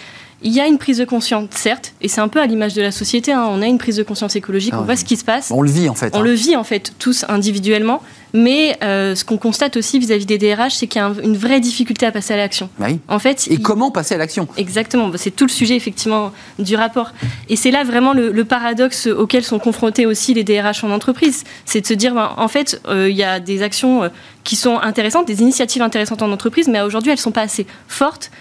il 0.43 0.51
y 0.51 0.59
a 0.59 0.67
une 0.67 0.77
prise 0.77 0.97
de 0.97 1.05
conscience, 1.05 1.49
certes, 1.51 1.93
et 2.01 2.07
c'est 2.07 2.21
un 2.21 2.27
peu 2.27 2.41
à 2.41 2.47
l'image 2.47 2.73
de 2.73 2.81
la 2.81 2.91
société. 2.91 3.31
Hein. 3.31 3.45
on 3.47 3.61
a 3.61 3.67
une 3.67 3.77
prise 3.77 3.97
de 3.97 4.03
conscience 4.03 4.35
écologique, 4.35 4.73
on 4.73 4.79
ah 4.79 4.83
voit 4.83 4.95
ce 4.95 5.05
qui 5.05 5.15
se 5.15 5.23
passe. 5.23 5.51
On 5.51 5.61
le 5.61 5.69
vit 5.69 5.87
en 5.87 5.93
fait. 5.93 6.15
On 6.15 6.19
hein. 6.19 6.23
le 6.23 6.31
vit 6.31 6.55
en 6.55 6.63
fait 6.63 6.93
tous 6.97 7.25
individuellement, 7.29 8.01
mais 8.34 8.78
euh, 8.84 9.15
ce 9.15 9.26
qu'on 9.26 9.38
constate 9.38 9.78
aussi 9.78 10.00
vis-à-vis 10.00 10.26
des 10.26 10.38
DRH, 10.38 10.76
c'est 10.76 10.88
qu'il 10.88 11.02
y 11.02 11.04
a 11.04 11.12
une 11.24 11.38
vraie 11.38 11.60
difficulté 11.60 12.06
à 12.06 12.12
passer 12.12 12.34
à 12.34 12.38
l'action. 12.38 12.70
Oui. 12.80 13.00
En 13.08 13.20
fait. 13.20 13.48
Et 13.50 13.58
comment 13.58 13.91
passer 13.91 14.15
à 14.15 14.17
l'action? 14.17 14.48
Exactement. 14.58 15.10
Bah, 15.10 15.17
c'est 15.17 15.32
tout 15.32 15.46
le 15.46 15.52
sujet 15.52 15.76
effectivement 15.76 16.32
du 16.60 16.76
rapport. 16.76 17.12
Et 17.50 17.56
c'est 17.56 17.72
là 17.72 17.84
vraiment 17.84 18.13
le, 18.13 18.41
paradoxe 18.44 19.08
auquel 19.08 19.44
sont 19.44 19.60
confrontés 19.60 20.06
aussi 20.06 20.34
les 20.34 20.44
DRH 20.44 20.84
en 20.84 20.89
entreprise, 20.89 21.44
c'est 21.63 21.82
de 21.82 21.86
se 21.86 21.94
dire, 21.94 22.13
ben, 22.13 22.34
en 22.38 22.48
fait, 22.48 22.82
euh, 22.88 23.08
il 23.10 23.15
y 23.15 23.24
a 23.24 23.39
des 23.39 23.62
actions 23.62 24.04
euh, 24.04 24.10
qui 24.44 24.56
sont 24.56 24.80
intéressantes, 24.80 25.28
des 25.28 25.41
initiatives 25.41 25.82
intéressantes 25.82 26.22
en 26.22 26.32
entreprise, 26.32 26.67
mais 26.67 26.82
aujourd'hui 26.82 27.12
elles 27.12 27.20
sont 27.20 27.32
pas 27.32 27.41
assez 27.41 27.67
fortes, 27.88 28.32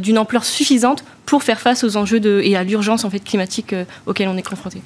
d'une 0.00 0.16
ampleur 0.16 0.44
suffisante 0.44 1.04
pour 1.28 1.42
faire 1.42 1.60
face 1.60 1.84
aux 1.84 1.98
enjeux 1.98 2.20
de, 2.20 2.40
et 2.42 2.56
à 2.56 2.64
l'urgence 2.64 3.04
en 3.04 3.10
fait 3.10 3.20
climatique 3.20 3.74
euh, 3.74 3.84
auquel 4.06 4.28
on 4.28 4.36
est 4.38 4.42
confronté. 4.42 4.80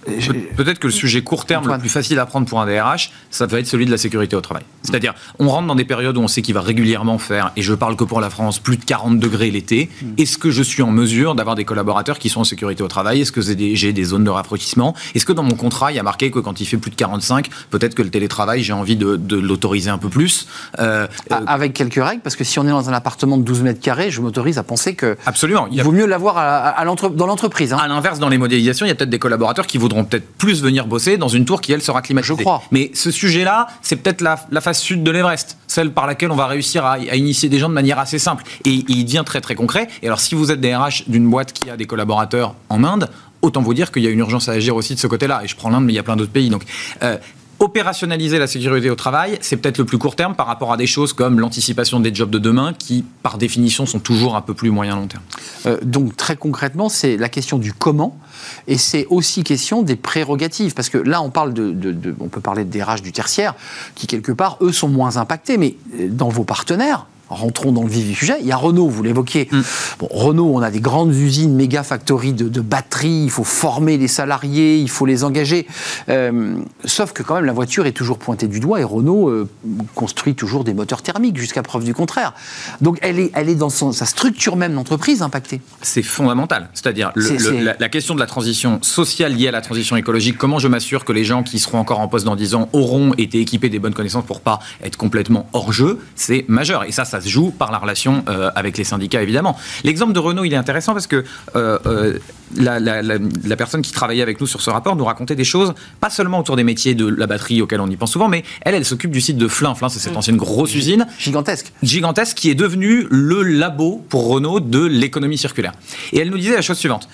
Peut-être 0.56 0.80
que 0.80 0.88
le 0.88 0.92
sujet 0.92 1.22
court 1.22 1.46
terme 1.46 1.72
le 1.72 1.78
plus 1.78 1.88
facile 1.88 2.18
à 2.18 2.26
prendre 2.26 2.48
pour 2.48 2.60
un 2.60 2.66
DRH, 2.66 3.12
ça 3.30 3.46
va 3.46 3.60
être 3.60 3.68
celui 3.68 3.86
de 3.86 3.92
la 3.92 3.96
sécurité 3.96 4.34
au 4.42 4.44
travail. 4.44 4.64
C'est-à-dire, 4.82 5.14
on 5.38 5.48
rentre 5.48 5.68
dans 5.68 5.74
des 5.74 5.84
périodes 5.84 6.16
où 6.16 6.20
on 6.20 6.28
sait 6.28 6.42
qu'il 6.42 6.54
va 6.54 6.60
régulièrement 6.60 7.18
faire, 7.18 7.52
et 7.56 7.62
je 7.62 7.74
parle 7.74 7.96
que 7.96 8.04
pour 8.04 8.20
la 8.20 8.30
France, 8.30 8.58
plus 8.58 8.76
de 8.76 8.84
40 8.84 9.18
degrés 9.18 9.50
l'été. 9.50 9.88
Mm. 10.02 10.06
Est-ce 10.18 10.38
que 10.38 10.50
je 10.50 10.62
suis 10.62 10.82
en 10.82 10.90
mesure 10.90 11.34
d'avoir 11.34 11.56
des 11.56 11.64
collaborateurs 11.64 12.18
qui 12.18 12.28
sont 12.28 12.40
en 12.40 12.44
sécurité 12.44 12.82
au 12.82 12.88
travail? 12.88 13.20
Est-ce 13.20 13.32
que 13.32 13.40
j'ai 13.40 13.92
des 13.92 14.04
zones 14.04 14.24
de 14.24 14.30
rafraîchissement? 14.30 14.94
Est-ce 15.14 15.24
que 15.24 15.32
dans 15.32 15.42
mon 15.42 15.54
contrat, 15.54 15.92
il 15.92 15.96
y 15.96 15.98
a 15.98 16.02
marqué 16.02 16.30
que 16.30 16.38
quand 16.38 16.60
il 16.60 16.66
fait 16.66 16.76
plus 16.76 16.90
de 16.90 16.96
45, 16.96 17.48
peut-être 17.70 17.94
que 17.94 18.02
le 18.02 18.10
télétravail, 18.10 18.62
j'ai 18.62 18.72
envie 18.72 18.96
de, 18.96 19.36
l'autoriser 19.36 19.90
un 19.90 19.98
peu 19.98 20.08
plus? 20.08 20.46
Euh, 20.78 21.06
euh, 21.30 21.40
Avec 21.46 21.72
quelques 21.74 22.02
règles, 22.02 22.22
parce 22.22 22.36
que 22.36 22.44
si 22.44 22.58
on 22.58 22.66
est 22.66 22.70
dans 22.70 22.88
un 22.88 22.92
appartement 22.92 23.38
de 23.38 23.42
12 23.42 23.62
mètres 23.62 23.80
carrés, 23.80 24.10
je 24.10 24.20
m'autorise 24.20 24.58
à 24.58 24.62
penser 24.62 24.94
que 24.94 25.16
Absolument. 25.26 25.68
il 25.70 25.82
vaut 25.82 25.92
mieux 25.92 26.06
l'avoir 26.06 26.38
à, 26.38 26.84
dans 26.84 27.26
l'entreprise. 27.26 27.72
Hein. 27.72 27.78
À 27.78 27.88
l'inverse, 27.88 28.18
dans 28.18 28.28
les 28.28 28.38
modélisations, 28.38 28.86
il 28.86 28.88
y 28.88 28.92
a 28.92 28.94
peut-être 28.94 29.10
des 29.10 29.18
collaborateurs 29.18 29.66
qui 29.66 29.78
voudront 29.78 30.04
peut-être 30.04 30.26
plus 30.36 30.62
venir 30.62 30.86
bosser 30.86 31.16
dans 31.16 31.28
une 31.28 31.44
tour 31.44 31.60
qui, 31.60 31.72
elle, 31.72 31.82
sera 31.82 32.02
climatisée. 32.02 32.34
Je 32.34 32.40
crois. 32.40 32.62
Mais 32.70 32.90
ce 32.94 33.10
sujet-là, 33.10 33.68
c'est 33.82 33.96
peut-être 33.96 34.20
la, 34.20 34.31
face 34.36 34.80
sud 34.80 35.02
de 35.02 35.10
l'Everest, 35.10 35.56
celle 35.66 35.90
par 35.90 36.06
laquelle 36.06 36.30
on 36.30 36.36
va 36.36 36.46
réussir 36.46 36.84
à, 36.84 36.98
initier 36.98 37.48
des 37.48 37.58
gens 37.58 37.68
de 37.68 37.74
manière 37.74 37.98
assez 37.98 38.18
simple. 38.18 38.44
Et, 38.64 38.84
il 38.88 39.04
devient 39.04 39.22
très 39.24 39.40
très 39.40 39.54
concret. 39.54 39.88
Et 40.02 40.06
alors, 40.06 40.20
si 40.20 40.34
vous 40.34 40.50
êtes 40.50 40.60
des 40.60 40.74
RH 40.74 41.04
d'une 41.08 41.28
boîte 41.28 41.52
qui 41.52 41.70
a 41.70 41.76
des 41.76 41.86
collaborateurs 41.86 42.54
en 42.68 42.84
Inde, 42.84 43.08
autant 43.42 43.62
vous 43.62 43.74
dire 43.74 43.90
qu'il 43.90 44.02
y 44.02 44.06
a 44.06 44.10
une 44.10 44.20
urgence 44.20 44.48
à 44.48 44.52
agir 44.52 44.76
aussi 44.76 44.94
de 44.94 45.00
ce 45.00 45.06
côté-là. 45.06 45.42
Et 45.44 45.48
je 45.48 45.56
prends 45.56 45.70
l'Inde, 45.70 45.84
mais 45.84 45.92
il 45.92 45.96
y 45.96 46.00
a 46.00 46.02
plein 46.02 46.16
d'autres 46.16 46.32
pays. 46.32 46.50
Donc, 46.50 46.64
euh, 47.02 47.16
opérationnaliser 47.62 48.40
la 48.40 48.48
sécurité 48.48 48.90
au 48.90 48.96
travail, 48.96 49.38
c'est 49.40 49.56
peut-être 49.56 49.78
le 49.78 49.84
plus 49.84 49.96
court 49.96 50.16
terme 50.16 50.34
par 50.34 50.46
rapport 50.46 50.72
à 50.72 50.76
des 50.76 50.88
choses 50.88 51.12
comme 51.12 51.38
l'anticipation 51.38 52.00
des 52.00 52.12
jobs 52.12 52.28
de 52.28 52.40
demain, 52.40 52.74
qui, 52.76 53.04
par 53.22 53.38
définition, 53.38 53.86
sont 53.86 54.00
toujours 54.00 54.34
un 54.34 54.40
peu 54.40 54.52
plus 54.52 54.70
moyen-long 54.70 55.06
terme. 55.06 55.22
Euh, 55.66 55.78
donc, 55.82 56.16
très 56.16 56.34
concrètement, 56.34 56.88
c'est 56.88 57.16
la 57.16 57.28
question 57.28 57.58
du 57.58 57.72
comment, 57.72 58.18
et 58.66 58.78
c'est 58.78 59.06
aussi 59.10 59.44
question 59.44 59.82
des 59.82 59.94
prérogatives, 59.94 60.74
parce 60.74 60.88
que 60.88 60.98
là, 60.98 61.22
on 61.22 61.30
parle 61.30 61.54
de, 61.54 61.94
on 62.18 62.28
peut 62.28 62.40
parler 62.40 62.64
des 62.64 62.82
RH 62.82 63.00
du 63.00 63.12
tertiaire, 63.12 63.54
qui 63.94 64.08
quelque 64.08 64.32
part, 64.32 64.58
eux, 64.60 64.72
sont 64.72 64.88
moins 64.88 65.16
impactés, 65.16 65.56
mais 65.56 65.76
euh, 66.00 66.08
dans 66.10 66.30
vos 66.30 66.44
partenaires, 66.44 67.06
rentrons 67.32 67.72
dans 67.72 67.82
le 67.82 67.88
vif 67.88 68.06
du 68.06 68.14
sujet. 68.14 68.36
Il 68.40 68.46
y 68.46 68.52
a 68.52 68.56
Renault, 68.56 68.88
vous 68.88 69.02
l'évoquiez. 69.02 69.48
Mm. 69.50 69.60
Bon, 69.98 70.08
Renault, 70.10 70.52
on 70.54 70.62
a 70.62 70.70
des 70.70 70.80
grandes 70.80 71.14
usines, 71.14 71.54
méga 71.54 71.82
factories 71.82 72.32
de, 72.32 72.60
batteries, 72.60 73.24
il 73.24 73.30
faut 73.30 73.44
former 73.44 73.96
les 73.96 74.08
salariés, 74.08 74.78
il 74.78 74.90
faut 74.90 75.06
les 75.06 75.24
engager. 75.24 75.66
Euh, 76.08 76.56
sauf 76.84 77.12
que 77.12 77.22
quand 77.22 77.36
même, 77.36 77.44
la 77.44 77.52
voiture 77.52 77.86
est 77.86 77.92
toujours 77.92 78.18
pointée 78.18 78.48
du 78.48 78.60
doigt 78.60 78.80
et 78.80 78.84
Renault 78.84 79.28
euh, 79.28 79.48
construit 79.94 80.34
toujours 80.34 80.64
des 80.64 80.74
moteurs 80.74 81.02
thermiques, 81.02 81.36
jusqu'à 81.36 81.62
preuve 81.62 81.84
du 81.84 81.94
contraire. 81.94 82.34
Donc 82.80 82.98
elle 83.02 83.18
est, 83.18 83.30
elle 83.34 83.48
est 83.48 83.54
dans 83.54 83.70
sa 83.70 84.06
structure 84.06 84.56
même 84.56 84.74
d'entreprise 84.74 85.22
impactée. 85.22 85.60
C'est 85.82 86.02
fondamental. 86.02 86.68
C'est-à-dire 86.74 87.12
la, 87.16 87.76
la, 87.78 87.88
question 87.88 88.14
de 88.14 88.20
la 88.20 88.26
transition 88.26 88.78
sociale 88.82 89.34
liée 89.34 89.48
à 89.48 89.50
la 89.50 89.60
transition 89.60 89.96
écologique, 89.96 90.36
comment 90.38 90.58
je 90.58 90.68
m'assure 90.68 91.04
que 91.04 91.12
les 91.12 91.24
gens 91.24 91.42
qui 91.42 91.58
seront 91.58 91.78
encore 91.78 92.00
en 92.00 92.08
poste 92.08 92.24
dans 92.24 92.36
10 92.36 92.54
ans 92.54 92.68
auront 92.72 93.12
été 93.14 93.40
équipés 93.40 93.68
des 93.68 93.78
bonnes 93.78 93.94
connaissances 93.94 94.24
pour 94.24 94.40
pas 94.40 94.60
être 94.82 94.96
complètement 94.96 95.48
hors 95.52 95.72
jeu, 95.72 96.00
c'est 96.14 96.44
majeur. 96.48 96.84
Et 96.84 96.92
ça, 96.92 97.04
ça 97.04 97.20
se 97.22 97.28
joue 97.28 97.50
par 97.50 97.72
la 97.72 97.78
relation 97.78 98.24
euh, 98.28 98.50
avec 98.54 98.76
les 98.76 98.84
syndicats, 98.84 99.22
évidemment. 99.22 99.56
L'exemple 99.84 100.12
de 100.12 100.18
Renault, 100.18 100.44
il 100.44 100.52
est 100.52 100.56
intéressant 100.56 100.92
parce 100.92 101.06
que 101.06 101.24
euh, 101.56 101.78
euh, 101.86 102.18
la, 102.56 103.56
personne 103.56 103.82
qui 103.82 103.92
travaillait 103.92 104.22
avec 104.22 104.40
nous 104.40 104.46
sur 104.46 104.60
ce 104.60 104.70
rapport 104.70 104.96
nous 104.96 105.04
racontait 105.04 105.34
des 105.34 105.44
choses, 105.44 105.74
pas 106.00 106.10
seulement 106.10 106.40
autour 106.40 106.56
des 106.56 106.64
métiers 106.64 106.94
de 106.94 107.06
la 107.06 107.26
batterie 107.26 107.62
auxquels 107.62 107.80
on 107.80 107.88
y 107.88 107.96
pense 107.96 108.12
souvent, 108.12 108.28
mais 108.28 108.44
elle, 108.62 108.74
elle 108.74 108.84
s'occupe 108.84 109.10
du 109.10 109.20
site 109.20 109.38
de 109.38 109.48
Flin. 109.48 109.74
Flin, 109.74 109.88
c'est 109.88 109.98
cette 109.98 110.14
mmh. 110.14 110.18
ancienne 110.18 110.36
grosse 110.36 110.74
usine. 110.74 111.06
Gigantesque. 111.18 111.72
Gigantesque, 111.82 112.36
qui 112.36 112.50
est 112.50 112.54
devenue 112.54 113.06
le 113.10 113.42
labo 113.42 114.04
pour 114.08 114.28
Renault 114.28 114.60
de 114.60 114.84
l'économie 114.84 115.38
circulaire. 115.38 115.72
Et 116.12 116.18
elle 116.18 116.30
nous 116.30 116.38
disait 116.38 116.54
la 116.54 116.62
chose 116.62 116.78
suivante. 116.78 117.08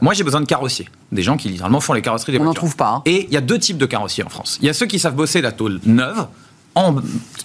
moi, 0.00 0.14
j'ai 0.14 0.24
besoin 0.24 0.40
de 0.40 0.46
carrossiers. 0.46 0.88
Des 1.12 1.22
gens 1.22 1.36
qui 1.36 1.48
littéralement 1.48 1.80
font 1.80 1.92
les 1.92 2.02
carrosseries 2.02 2.32
des 2.32 2.38
on 2.38 2.44
voitures. 2.44 2.62
On 2.62 2.66
n'en 2.66 2.68
trouve 2.68 2.76
pas. 2.76 2.90
Hein. 2.90 3.02
Et 3.04 3.26
il 3.26 3.34
y 3.34 3.36
a 3.36 3.40
deux 3.40 3.58
types 3.58 3.78
de 3.78 3.86
carrossiers 3.86 4.24
en 4.24 4.28
France. 4.28 4.58
Il 4.62 4.66
y 4.66 4.70
a 4.70 4.72
ceux 4.72 4.86
qui 4.86 4.98
savent 4.98 5.16
bosser 5.16 5.40
la 5.40 5.52
tôle 5.52 5.80
neuve, 5.84 6.26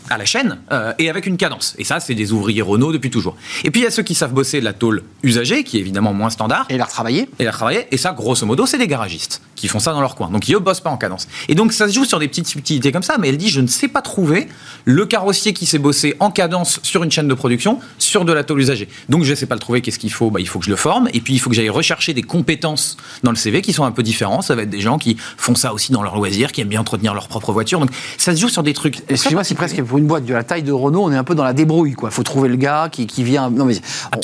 à 0.09 0.17
la 0.17 0.25
chaîne 0.25 0.59
euh, 0.71 0.93
et 0.99 1.09
avec 1.09 1.25
une 1.25 1.38
cadence. 1.38 1.75
Et 1.77 1.83
ça, 1.83 1.99
c'est 1.99 2.15
des 2.15 2.31
ouvriers 2.31 2.61
Renault 2.61 2.91
depuis 2.91 3.09
toujours. 3.09 3.35
Et 3.63 3.71
puis 3.71 3.81
il 3.81 3.83
y 3.83 3.88
a 3.88 3.91
ceux 3.91 4.03
qui 4.03 4.15
savent 4.15 4.33
bosser 4.33 4.61
la 4.61 4.73
tôle 4.73 5.03
usagée, 5.23 5.63
qui 5.63 5.77
est 5.77 5.79
évidemment 5.79 6.13
moins 6.13 6.29
standard. 6.29 6.65
Et 6.69 6.77
la 6.77 6.85
retravailler. 6.85 7.29
Et 7.39 7.43
la 7.43 7.51
retravailler. 7.51 7.88
Et 7.91 7.97
ça, 7.97 8.13
grosso 8.13 8.45
modo, 8.45 8.65
c'est 8.65 8.77
des 8.77 8.88
garagistes. 8.88 9.41
Qui 9.55 9.67
font 9.67 9.79
ça 9.79 9.93
dans 9.93 10.01
leur 10.01 10.15
coin. 10.15 10.29
Donc, 10.29 10.47
ils 10.47 10.53
ne 10.53 10.57
bossent 10.59 10.81
pas 10.81 10.89
en 10.89 10.97
cadence. 10.97 11.27
Et 11.47 11.55
donc, 11.55 11.73
ça 11.73 11.87
se 11.87 11.93
joue 11.93 12.05
sur 12.05 12.19
des 12.19 12.27
petites 12.27 12.47
subtilités 12.47 12.91
comme 12.91 13.03
ça, 13.03 13.17
mais 13.19 13.29
elle 13.29 13.37
dit, 13.37 13.49
je 13.49 13.61
ne 13.61 13.67
sais 13.67 13.87
pas 13.87 14.01
trouver 14.01 14.47
le 14.85 15.05
carrossier 15.05 15.53
qui 15.53 15.65
s'est 15.65 15.79
bossé 15.79 16.15
en 16.19 16.31
cadence 16.31 16.79
sur 16.83 17.03
une 17.03 17.11
chaîne 17.11 17.27
de 17.27 17.33
production, 17.33 17.79
sur 17.97 18.25
de 18.25 18.33
la 18.33 18.43
tôle 18.43 18.59
usagée. 18.59 18.89
Donc, 19.09 19.23
je 19.23 19.31
ne 19.31 19.35
sais 19.35 19.45
pas 19.45 19.55
le 19.55 19.61
trouver, 19.61 19.81
qu'est-ce 19.81 19.99
qu'il 19.99 20.11
faut? 20.11 20.29
Bah, 20.29 20.39
Il 20.39 20.47
faut 20.47 20.59
que 20.59 20.65
je 20.65 20.69
le 20.69 20.75
forme, 20.75 21.09
et 21.13 21.21
puis 21.21 21.33
il 21.33 21.39
faut 21.39 21.49
que 21.49 21.55
j'aille 21.55 21.69
rechercher 21.69 22.13
des 22.13 22.23
compétences 22.23 22.97
dans 23.23 23.31
le 23.31 23.37
CV 23.37 23.61
qui 23.61 23.73
sont 23.73 23.85
un 23.85 23.91
peu 23.91 24.03
différents. 24.03 24.41
Ça 24.41 24.55
va 24.55 24.63
être 24.63 24.69
des 24.69 24.81
gens 24.81 24.97
qui 24.97 25.17
font 25.37 25.55
ça 25.55 25.73
aussi 25.73 25.91
dans 25.91 26.03
leur 26.03 26.15
loisir, 26.15 26.51
qui 26.51 26.61
aiment 26.61 26.67
bien 26.67 26.81
entretenir 26.81 27.13
leur 27.13 27.27
propre 27.27 27.51
voiture. 27.51 27.79
Donc, 27.79 27.91
ça 28.17 28.35
se 28.35 28.41
joue 28.41 28.49
sur 28.49 28.63
des 28.63 28.73
trucs. 28.73 29.01
Excusez-moi, 29.09 29.43
c'est 29.43 29.55
presque 29.55 29.81
pour 29.83 29.97
une 29.97 30.07
boîte 30.07 30.25
de 30.25 30.33
la 30.33 30.43
taille 30.43 30.63
de 30.63 30.71
Renault, 30.71 31.03
on 31.03 31.11
est 31.11 31.17
un 31.17 31.23
peu 31.23 31.35
dans 31.35 31.43
la 31.43 31.53
débrouille. 31.53 31.95
Il 32.01 32.09
faut 32.11 32.23
trouver 32.23 32.49
le 32.49 32.55
gars 32.55 32.89
qui, 32.91 33.07
qui 33.07 33.23
vient. 33.23 33.49
Non, 33.49 33.65
mais 33.65 33.75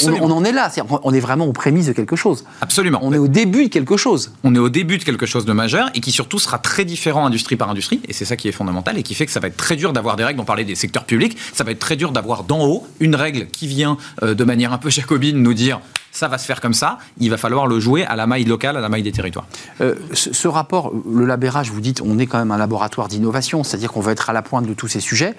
on, 0.03 0.29
on, 0.29 0.31
en 0.31 0.43
est 0.43 0.51
là. 0.51 0.69
Est 0.75 0.81
on 0.89 1.13
est 1.13 1.19
vraiment 1.19 1.45
aux 1.45 1.53
prémices 1.53 1.87
de 1.87 1.93
quelque 1.93 2.15
chose. 2.15 2.43
Absolument. 2.61 2.99
On 3.01 3.13
est 3.13 3.17
au 3.17 3.27
début 3.27 3.65
de 3.65 3.69
quelque 3.69 3.97
chose. 3.97 4.31
On 4.43 4.53
est 4.55 4.59
au 4.59 4.69
début 4.69 4.97
de 4.97 5.03
quelque 5.03 5.20
chose 5.25 5.45
de 5.45 5.53
majeur 5.53 5.89
et 5.95 6.01
qui 6.01 6.11
surtout 6.11 6.39
sera 6.39 6.59
très 6.59 6.85
différent 6.85 7.25
industrie 7.25 7.55
par 7.55 7.69
industrie. 7.69 8.01
Et 8.07 8.13
c'est 8.13 8.25
ça 8.25 8.35
qui 8.35 8.47
est 8.47 8.51
fondamental 8.51 8.97
et 8.97 9.03
qui 9.03 9.15
fait 9.15 9.25
que 9.25 9.31
ça 9.31 9.39
va 9.39 9.47
être 9.47 9.57
très 9.57 9.75
dur 9.75 9.93
d'avoir 9.93 10.15
des 10.15 10.23
règles. 10.23 10.39
On 10.39 10.45
parlait 10.45 10.63
des 10.63 10.75
secteurs 10.75 11.05
publics. 11.05 11.37
Ça 11.53 11.63
va 11.63 11.71
être 11.71 11.79
très 11.79 11.95
dur 11.95 12.11
d'avoir 12.11 12.43
d'en 12.43 12.65
haut 12.65 12.87
une 12.99 13.15
règle 13.15 13.47
qui 13.47 13.67
vient 13.67 13.97
euh, 14.23 14.33
de 14.33 14.43
manière 14.43 14.73
un 14.73 14.77
peu 14.77 14.89
jacobine 14.89 15.41
nous 15.41 15.53
dire 15.53 15.79
ça 16.11 16.27
va 16.27 16.37
se 16.37 16.45
faire 16.45 16.61
comme 16.61 16.73
ça. 16.73 16.97
Il 17.19 17.29
va 17.29 17.37
falloir 17.37 17.67
le 17.67 17.79
jouer 17.79 18.05
à 18.05 18.15
la 18.15 18.27
maille 18.27 18.43
locale, 18.43 18.77
à 18.77 18.81
la 18.81 18.89
maille 18.89 19.03
des 19.03 19.11
territoires. 19.11 19.47
Euh, 19.79 19.95
ce, 20.13 20.47
rapport, 20.47 20.93
le 21.09 21.25
labérage, 21.25 21.71
vous 21.71 21.81
dites, 21.81 22.01
on 22.01 22.19
est 22.19 22.27
quand 22.27 22.37
même 22.37 22.51
un 22.51 22.57
laboratoire 22.57 23.07
d'innovation, 23.07 23.63
c'est-à-dire 23.63 23.91
qu'on 23.91 24.01
va 24.01 24.11
être 24.11 24.29
à 24.29 24.33
la 24.33 24.41
pointe 24.41 24.67
de 24.67 24.73
tous 24.73 24.87
ces 24.87 24.99
sujets. 24.99 25.35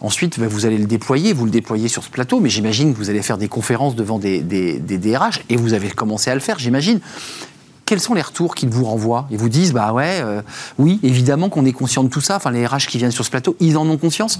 Ensuite, 0.00 0.38
ben, 0.38 0.46
vous 0.48 0.66
allez 0.66 0.76
le 0.76 0.86
déployer, 0.86 1.32
vous 1.32 1.46
le 1.46 1.50
déployez 1.50 1.88
sur 1.88 2.04
ce 2.04 2.10
plateau, 2.10 2.40
mais 2.40 2.50
j'imagine 2.50 2.92
que 2.92 2.98
vous 2.98 3.08
allez 3.08 3.22
faire 3.22 3.38
des 3.38 3.48
conférences 3.48 3.94
devant 3.94 4.18
des, 4.18 4.40
des, 4.40 4.78
des 4.78 4.98
DRH, 4.98 5.40
et 5.48 5.56
vous 5.56 5.72
avez 5.72 5.90
commencé 5.90 6.30
à 6.30 6.34
le 6.34 6.40
faire, 6.40 6.58
j'imagine 6.58 7.00
quels 7.86 8.00
sont 8.00 8.14
les 8.14 8.22
retours 8.22 8.54
qu'ils 8.54 8.68
vous 8.68 8.84
renvoient 8.84 9.26
Ils 9.30 9.38
vous 9.38 9.48
disent, 9.48 9.72
bah 9.72 9.92
ouais, 9.92 10.20
euh, 10.20 10.42
oui, 10.78 11.00
évidemment 11.02 11.48
qu'on 11.48 11.64
est 11.64 11.72
conscient 11.72 12.02
de 12.02 12.08
tout 12.08 12.20
ça. 12.20 12.36
Enfin, 12.36 12.50
les 12.50 12.66
RH 12.66 12.86
qui 12.88 12.98
viennent 12.98 13.10
sur 13.10 13.24
ce 13.24 13.30
plateau, 13.30 13.56
ils 13.60 13.76
en 13.76 13.88
ont 13.88 13.98
conscience. 13.98 14.38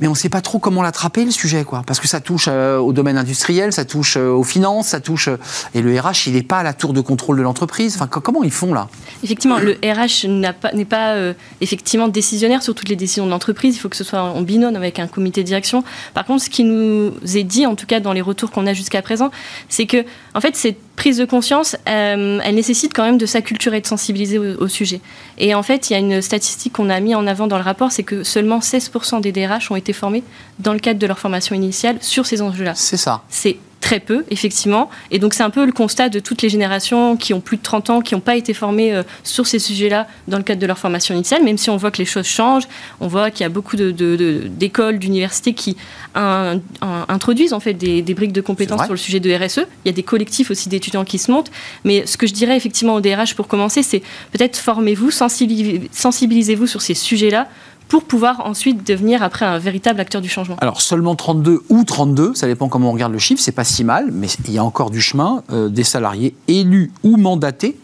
Mais 0.00 0.08
on 0.08 0.10
ne 0.10 0.16
sait 0.16 0.28
pas 0.28 0.40
trop 0.40 0.58
comment 0.58 0.82
l'attraper, 0.82 1.24
le 1.24 1.30
sujet, 1.30 1.64
quoi. 1.64 1.82
Parce 1.86 2.00
que 2.00 2.08
ça 2.08 2.20
touche 2.20 2.46
euh, 2.48 2.78
au 2.78 2.92
domaine 2.92 3.16
industriel, 3.16 3.72
ça 3.72 3.84
touche 3.84 4.16
euh, 4.16 4.30
aux 4.30 4.42
finances, 4.42 4.88
ça 4.88 5.00
touche. 5.00 5.28
Euh, 5.28 5.36
et 5.74 5.82
le 5.82 5.98
RH, 5.98 6.26
il 6.26 6.32
n'est 6.32 6.42
pas 6.42 6.58
à 6.58 6.62
la 6.62 6.72
tour 6.72 6.92
de 6.92 7.00
contrôle 7.00 7.36
de 7.36 7.42
l'entreprise. 7.42 7.94
Enfin, 7.94 8.08
comment 8.08 8.42
ils 8.42 8.50
font, 8.50 8.74
là? 8.74 8.88
Effectivement, 9.22 9.58
le 9.58 9.78
RH 9.84 10.26
n'est 10.26 10.84
pas, 10.84 11.14
effectivement 11.60 12.08
décisionnaire 12.08 12.62
sur 12.62 12.74
toutes 12.74 12.88
les 12.88 12.96
décisions 12.96 13.26
de 13.26 13.30
l'entreprise. 13.30 13.76
Il 13.76 13.78
faut 13.78 13.88
que 13.88 13.96
ce 13.96 14.04
soit 14.04 14.20
en 14.20 14.42
binôme 14.42 14.76
avec 14.76 14.98
un 14.98 15.06
comité 15.06 15.42
de 15.42 15.46
direction. 15.46 15.84
Par 16.12 16.24
contre, 16.24 16.42
ce 16.42 16.50
qui 16.50 16.64
nous 16.64 17.12
est 17.34 17.44
dit, 17.44 17.66
en 17.66 17.76
tout 17.76 17.86
cas 17.86 18.00
dans 18.00 18.12
les 18.12 18.20
retours 18.20 18.50
qu'on 18.50 18.66
a 18.66 18.72
jusqu'à 18.72 19.02
présent, 19.02 19.30
c'est 19.68 19.86
que, 19.86 20.04
en 20.34 20.40
fait, 20.40 20.56
cette 20.56 20.78
prise 20.96 21.18
de 21.18 21.24
conscience, 21.24 21.76
elle 21.86 22.54
nécessite 22.54 22.92
quand 22.94 23.04
même 23.04 23.18
de 23.18 23.26
s'acculturer 23.26 23.80
de 23.80 23.86
sensibiliser 23.86 24.38
au, 24.38 24.62
au, 24.62 24.68
sujet. 24.68 25.00
Et 25.38 25.54
en 25.54 25.62
fait, 25.62 25.90
il 25.90 25.92
y 25.92 25.96
a 25.96 25.98
une 25.98 26.22
statistique 26.22 26.74
qu'on 26.74 26.88
a 26.90 27.00
mis 27.00 27.14
en 27.14 27.26
avant 27.26 27.46
dans 27.46 27.56
le 27.56 27.64
rapport, 27.64 27.90
c'est 27.90 28.04
que 28.04 28.22
seulement 28.22 28.60
16% 28.60 29.20
des 29.20 29.32
DRH 29.32 29.70
ont 29.70 29.76
été 29.76 29.83
formés 29.92 30.22
dans 30.58 30.72
le 30.72 30.78
cadre 30.78 30.98
de 30.98 31.06
leur 31.06 31.18
formation 31.18 31.54
initiale 31.54 31.98
sur 32.00 32.26
ces 32.26 32.42
enjeux-là. 32.42 32.74
C'est 32.74 32.96
ça. 32.96 33.22
C'est 33.28 33.58
très 33.84 34.00
peu, 34.00 34.24
effectivement. 34.30 34.88
Et 35.10 35.18
donc, 35.18 35.34
c'est 35.34 35.42
un 35.42 35.50
peu 35.50 35.66
le 35.66 35.72
constat 35.72 36.08
de 36.08 36.18
toutes 36.18 36.40
les 36.40 36.48
générations 36.48 37.18
qui 37.18 37.34
ont 37.34 37.40
plus 37.42 37.58
de 37.58 37.62
30 37.62 37.90
ans, 37.90 38.00
qui 38.00 38.14
n'ont 38.14 38.20
pas 38.20 38.34
été 38.34 38.54
formées 38.54 38.94
euh, 38.94 39.02
sur 39.24 39.46
ces 39.46 39.58
sujets-là 39.58 40.06
dans 40.26 40.38
le 40.38 40.42
cadre 40.42 40.58
de 40.58 40.66
leur 40.66 40.78
formation 40.78 41.14
initiale, 41.14 41.44
même 41.44 41.58
si 41.58 41.68
on 41.68 41.76
voit 41.76 41.90
que 41.90 41.98
les 41.98 42.06
choses 42.06 42.24
changent. 42.24 42.66
On 43.00 43.08
voit 43.08 43.30
qu'il 43.30 43.42
y 43.42 43.44
a 43.44 43.50
beaucoup 43.50 43.76
d'écoles, 43.76 44.98
d'universités 44.98 45.52
qui 45.52 45.76
un, 46.14 46.60
un, 46.80 47.04
introduisent 47.08 47.52
en 47.52 47.60
fait 47.60 47.74
des, 47.74 48.00
des 48.00 48.14
briques 48.14 48.32
de 48.32 48.40
compétences 48.40 48.84
sur 48.84 48.92
le 48.92 48.98
sujet 48.98 49.20
de 49.20 49.30
RSE. 49.34 49.66
Il 49.84 49.88
y 49.88 49.90
a 49.90 49.92
des 49.92 50.02
collectifs 50.02 50.50
aussi 50.50 50.70
d'étudiants 50.70 51.04
qui 51.04 51.18
se 51.18 51.30
montent. 51.30 51.50
Mais 51.84 52.06
ce 52.06 52.16
que 52.16 52.26
je 52.26 52.32
dirais 52.32 52.56
effectivement 52.56 52.94
au 52.94 53.02
DRH 53.02 53.34
pour 53.34 53.48
commencer, 53.48 53.82
c'est 53.82 54.00
peut-être 54.32 54.56
formez-vous, 54.56 55.10
sensibilisez-vous 55.10 56.66
sur 56.66 56.80
ces 56.80 56.94
sujets-là 56.94 57.48
pour 57.88 58.04
pouvoir 58.04 58.46
ensuite 58.46 58.86
devenir 58.86 59.22
après 59.22 59.44
un 59.44 59.58
véritable 59.58 60.00
acteur 60.00 60.20
du 60.20 60.28
changement. 60.28 60.56
Alors 60.60 60.80
seulement 60.80 61.14
32 61.14 61.62
ou 61.68 61.84
32, 61.84 62.34
ça 62.34 62.46
dépend 62.46 62.68
comment 62.68 62.90
on 62.90 62.92
regarde 62.92 63.12
le 63.12 63.18
chiffre, 63.18 63.42
c'est 63.42 63.52
pas 63.52 63.64
si 63.64 63.84
mal, 63.84 64.10
mais 64.12 64.28
il 64.46 64.52
y 64.52 64.58
a 64.58 64.64
encore 64.64 64.90
du 64.90 65.00
chemin 65.00 65.42
euh, 65.50 65.68
des 65.68 65.84
salariés 65.84 66.34
élus 66.48 66.92
ou 67.02 67.16
mandatés. 67.16 67.76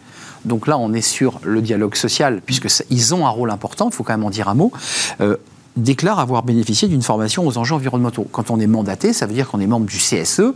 Donc 0.45 0.67
là, 0.67 0.77
on 0.77 0.91
est 0.93 1.01
sur 1.01 1.39
le 1.43 1.61
dialogue 1.61 1.95
social, 1.95 2.41
puisque 2.43 2.67
ils 2.89 3.13
ont 3.13 3.27
un 3.27 3.29
rôle 3.29 3.51
important, 3.51 3.89
il 3.89 3.95
faut 3.95 4.03
quand 4.03 4.13
même 4.13 4.25
en 4.25 4.31
dire 4.31 4.49
un 4.49 4.55
mot. 4.55 4.71
Euh, 5.21 5.37
déclare 5.77 6.19
avoir 6.19 6.43
bénéficié 6.43 6.87
d'une 6.87 7.01
formation 7.01 7.47
aux 7.47 7.57
enjeux 7.57 7.75
environnementaux. 7.75 8.27
Quand 8.31 8.51
on 8.51 8.59
est 8.59 8.67
mandaté, 8.67 9.13
ça 9.13 9.25
veut 9.25 9.33
dire 9.33 9.47
qu'on 9.47 9.59
est 9.59 9.67
membre 9.67 9.85
du 9.85 9.97
CSE 9.97 10.53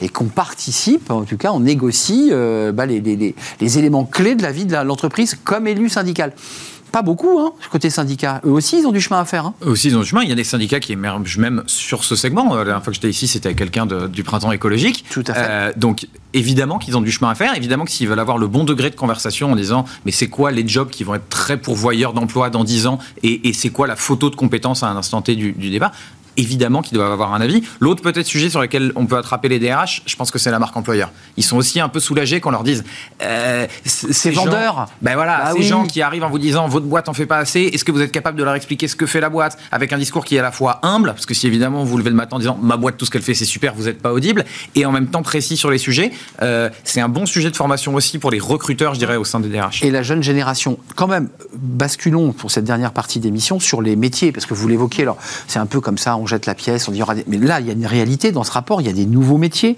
et 0.00 0.08
qu'on 0.08 0.24
participe, 0.26 1.10
en 1.10 1.24
tout 1.24 1.36
cas, 1.36 1.52
on 1.52 1.60
négocie 1.60 2.30
euh, 2.32 2.72
bah, 2.72 2.86
les, 2.86 3.00
les, 3.00 3.34
les, 3.60 3.78
éléments 3.78 4.04
clés 4.04 4.34
de 4.34 4.42
la 4.42 4.52
vie 4.52 4.64
de 4.64 4.74
l'entreprise 4.76 5.36
comme 5.42 5.66
élu 5.66 5.88
syndical 5.88 6.32
pas 6.94 7.02
beaucoup, 7.02 7.40
hein, 7.40 7.52
côté 7.72 7.90
syndicat. 7.90 8.40
Eux 8.46 8.50
aussi, 8.50 8.78
ils 8.78 8.86
ont 8.86 8.92
du 8.92 9.00
chemin 9.00 9.18
à 9.18 9.24
faire. 9.24 9.46
Hein. 9.46 9.54
Eux 9.64 9.70
aussi, 9.70 9.88
ils 9.88 9.96
ont 9.96 10.00
du 10.02 10.06
chemin. 10.06 10.22
Il 10.22 10.28
y 10.28 10.32
a 10.32 10.36
des 10.36 10.44
syndicats 10.44 10.78
qui 10.78 10.92
émergent 10.92 11.38
même 11.38 11.64
sur 11.66 12.04
ce 12.04 12.14
segment. 12.14 12.54
La 12.54 12.64
dernière 12.64 12.84
fois 12.84 12.92
que 12.92 12.94
j'étais 12.94 13.10
ici, 13.10 13.26
c'était 13.26 13.48
avec 13.48 13.58
quelqu'un 13.58 13.84
du 13.84 14.22
printemps 14.22 14.52
écologique. 14.52 15.04
Tout 15.10 15.24
à 15.26 15.34
fait. 15.34 15.40
Euh, 15.44 15.72
donc, 15.76 16.06
évidemment 16.34 16.78
qu'ils 16.78 16.96
ont 16.96 17.00
du 17.00 17.10
chemin 17.10 17.30
à 17.30 17.34
faire. 17.34 17.56
Évidemment 17.56 17.84
que 17.84 17.90
s'ils 17.90 18.06
veulent 18.06 18.20
avoir 18.20 18.38
le 18.38 18.46
bon 18.46 18.62
degré 18.62 18.90
de 18.90 18.94
conversation 18.94 19.50
en 19.50 19.56
disant, 19.56 19.86
mais 20.06 20.12
c'est 20.12 20.28
quoi 20.28 20.52
les 20.52 20.68
jobs 20.68 20.88
qui 20.88 21.02
vont 21.02 21.16
être 21.16 21.28
très 21.28 21.56
pourvoyeurs 21.56 22.12
d'emploi 22.12 22.48
dans 22.48 22.62
10 22.62 22.86
ans 22.86 23.00
et, 23.24 23.48
et 23.48 23.52
c'est 23.52 23.70
quoi 23.70 23.88
la 23.88 23.96
photo 23.96 24.30
de 24.30 24.36
compétences 24.36 24.84
à 24.84 24.86
un 24.86 24.96
instant 24.96 25.20
T 25.20 25.34
du, 25.34 25.50
du 25.50 25.70
débat? 25.70 25.90
Évidemment 26.36 26.82
qu'ils 26.82 26.96
doivent 26.96 27.12
avoir 27.12 27.34
un 27.34 27.40
avis. 27.40 27.62
L'autre 27.80 28.02
peut-être 28.02 28.26
sujet 28.26 28.50
sur 28.50 28.60
lequel 28.60 28.92
on 28.96 29.06
peut 29.06 29.16
attraper 29.16 29.48
les 29.48 29.58
DRH, 29.58 30.02
je 30.06 30.16
pense 30.16 30.30
que 30.30 30.38
c'est 30.38 30.50
la 30.50 30.58
marque 30.58 30.76
employeur. 30.76 31.10
Ils 31.36 31.44
sont 31.44 31.56
aussi 31.56 31.80
un 31.80 31.88
peu 31.88 32.00
soulagés 32.00 32.40
qu'on 32.40 32.50
leur 32.50 32.62
dise 32.62 32.84
euh, 33.22 33.66
ces 33.84 34.30
vendeurs. 34.30 34.86
Ben 35.02 35.14
voilà, 35.14 35.38
bah 35.38 35.50
ces 35.52 35.58
oui. 35.58 35.64
gens 35.64 35.84
qui 35.84 36.02
arrivent 36.02 36.24
en 36.24 36.30
vous 36.30 36.38
disant 36.38 36.68
votre 36.68 36.86
boîte 36.86 37.08
en 37.08 37.14
fait 37.14 37.26
pas 37.26 37.38
assez. 37.38 37.60
Est-ce 37.60 37.84
que 37.84 37.92
vous 37.92 38.00
êtes 38.00 38.12
capable 38.12 38.38
de 38.38 38.44
leur 38.44 38.54
expliquer 38.54 38.88
ce 38.88 38.96
que 38.96 39.06
fait 39.06 39.20
la 39.20 39.28
boîte 39.28 39.58
avec 39.72 39.92
un 39.92 39.98
discours 39.98 40.24
qui 40.24 40.36
est 40.36 40.38
à 40.38 40.42
la 40.42 40.52
fois 40.52 40.80
humble, 40.82 41.08
parce 41.08 41.26
que 41.26 41.34
si 41.34 41.46
évidemment 41.46 41.84
vous 41.84 41.96
levez 41.98 42.10
le 42.10 42.16
matin 42.16 42.36
en 42.36 42.38
disant 42.38 42.58
ma 42.60 42.76
boîte 42.76 42.96
tout 42.96 43.04
ce 43.04 43.10
qu'elle 43.10 43.22
fait 43.22 43.34
c'est 43.34 43.44
super, 43.44 43.74
vous 43.74 43.84
n'êtes 43.84 44.00
pas 44.00 44.12
audible, 44.12 44.44
et 44.74 44.86
en 44.86 44.92
même 44.92 45.08
temps 45.08 45.22
précis 45.22 45.56
sur 45.56 45.70
les 45.70 45.78
sujets, 45.78 46.12
euh, 46.42 46.70
c'est 46.84 47.00
un 47.00 47.08
bon 47.08 47.26
sujet 47.26 47.50
de 47.50 47.56
formation 47.56 47.94
aussi 47.94 48.18
pour 48.18 48.30
les 48.30 48.38
recruteurs, 48.38 48.94
je 48.94 48.98
dirais, 48.98 49.16
au 49.16 49.24
sein 49.24 49.40
des 49.40 49.48
DRH. 49.48 49.82
Et 49.82 49.90
la 49.90 50.02
jeune 50.02 50.22
génération, 50.22 50.78
quand 50.96 51.08
même, 51.08 51.28
basculons 51.54 52.32
pour 52.32 52.50
cette 52.50 52.64
dernière 52.64 52.92
partie 52.92 53.20
d'émission 53.20 53.60
sur 53.60 53.82
les 53.82 53.96
métiers, 53.96 54.32
parce 54.32 54.46
que 54.46 54.54
vous 54.54 54.68
l'évoquiez. 54.68 55.04
Alors 55.04 55.18
c'est 55.46 55.58
un 55.58 55.66
peu 55.66 55.80
comme 55.80 55.98
ça, 55.98 56.16
on 56.16 56.23
jette 56.26 56.46
la 56.46 56.54
pièce, 56.54 56.88
on 56.88 56.92
dit 56.92 57.02
mais 57.26 57.38
là 57.38 57.60
il 57.60 57.66
y 57.66 57.70
a 57.70 57.72
une 57.72 57.86
réalité 57.86 58.32
dans 58.32 58.44
ce 58.44 58.52
rapport, 58.52 58.80
il 58.80 58.86
y 58.86 58.90
a 58.90 58.92
des 58.92 59.06
nouveaux 59.06 59.38
métiers, 59.38 59.76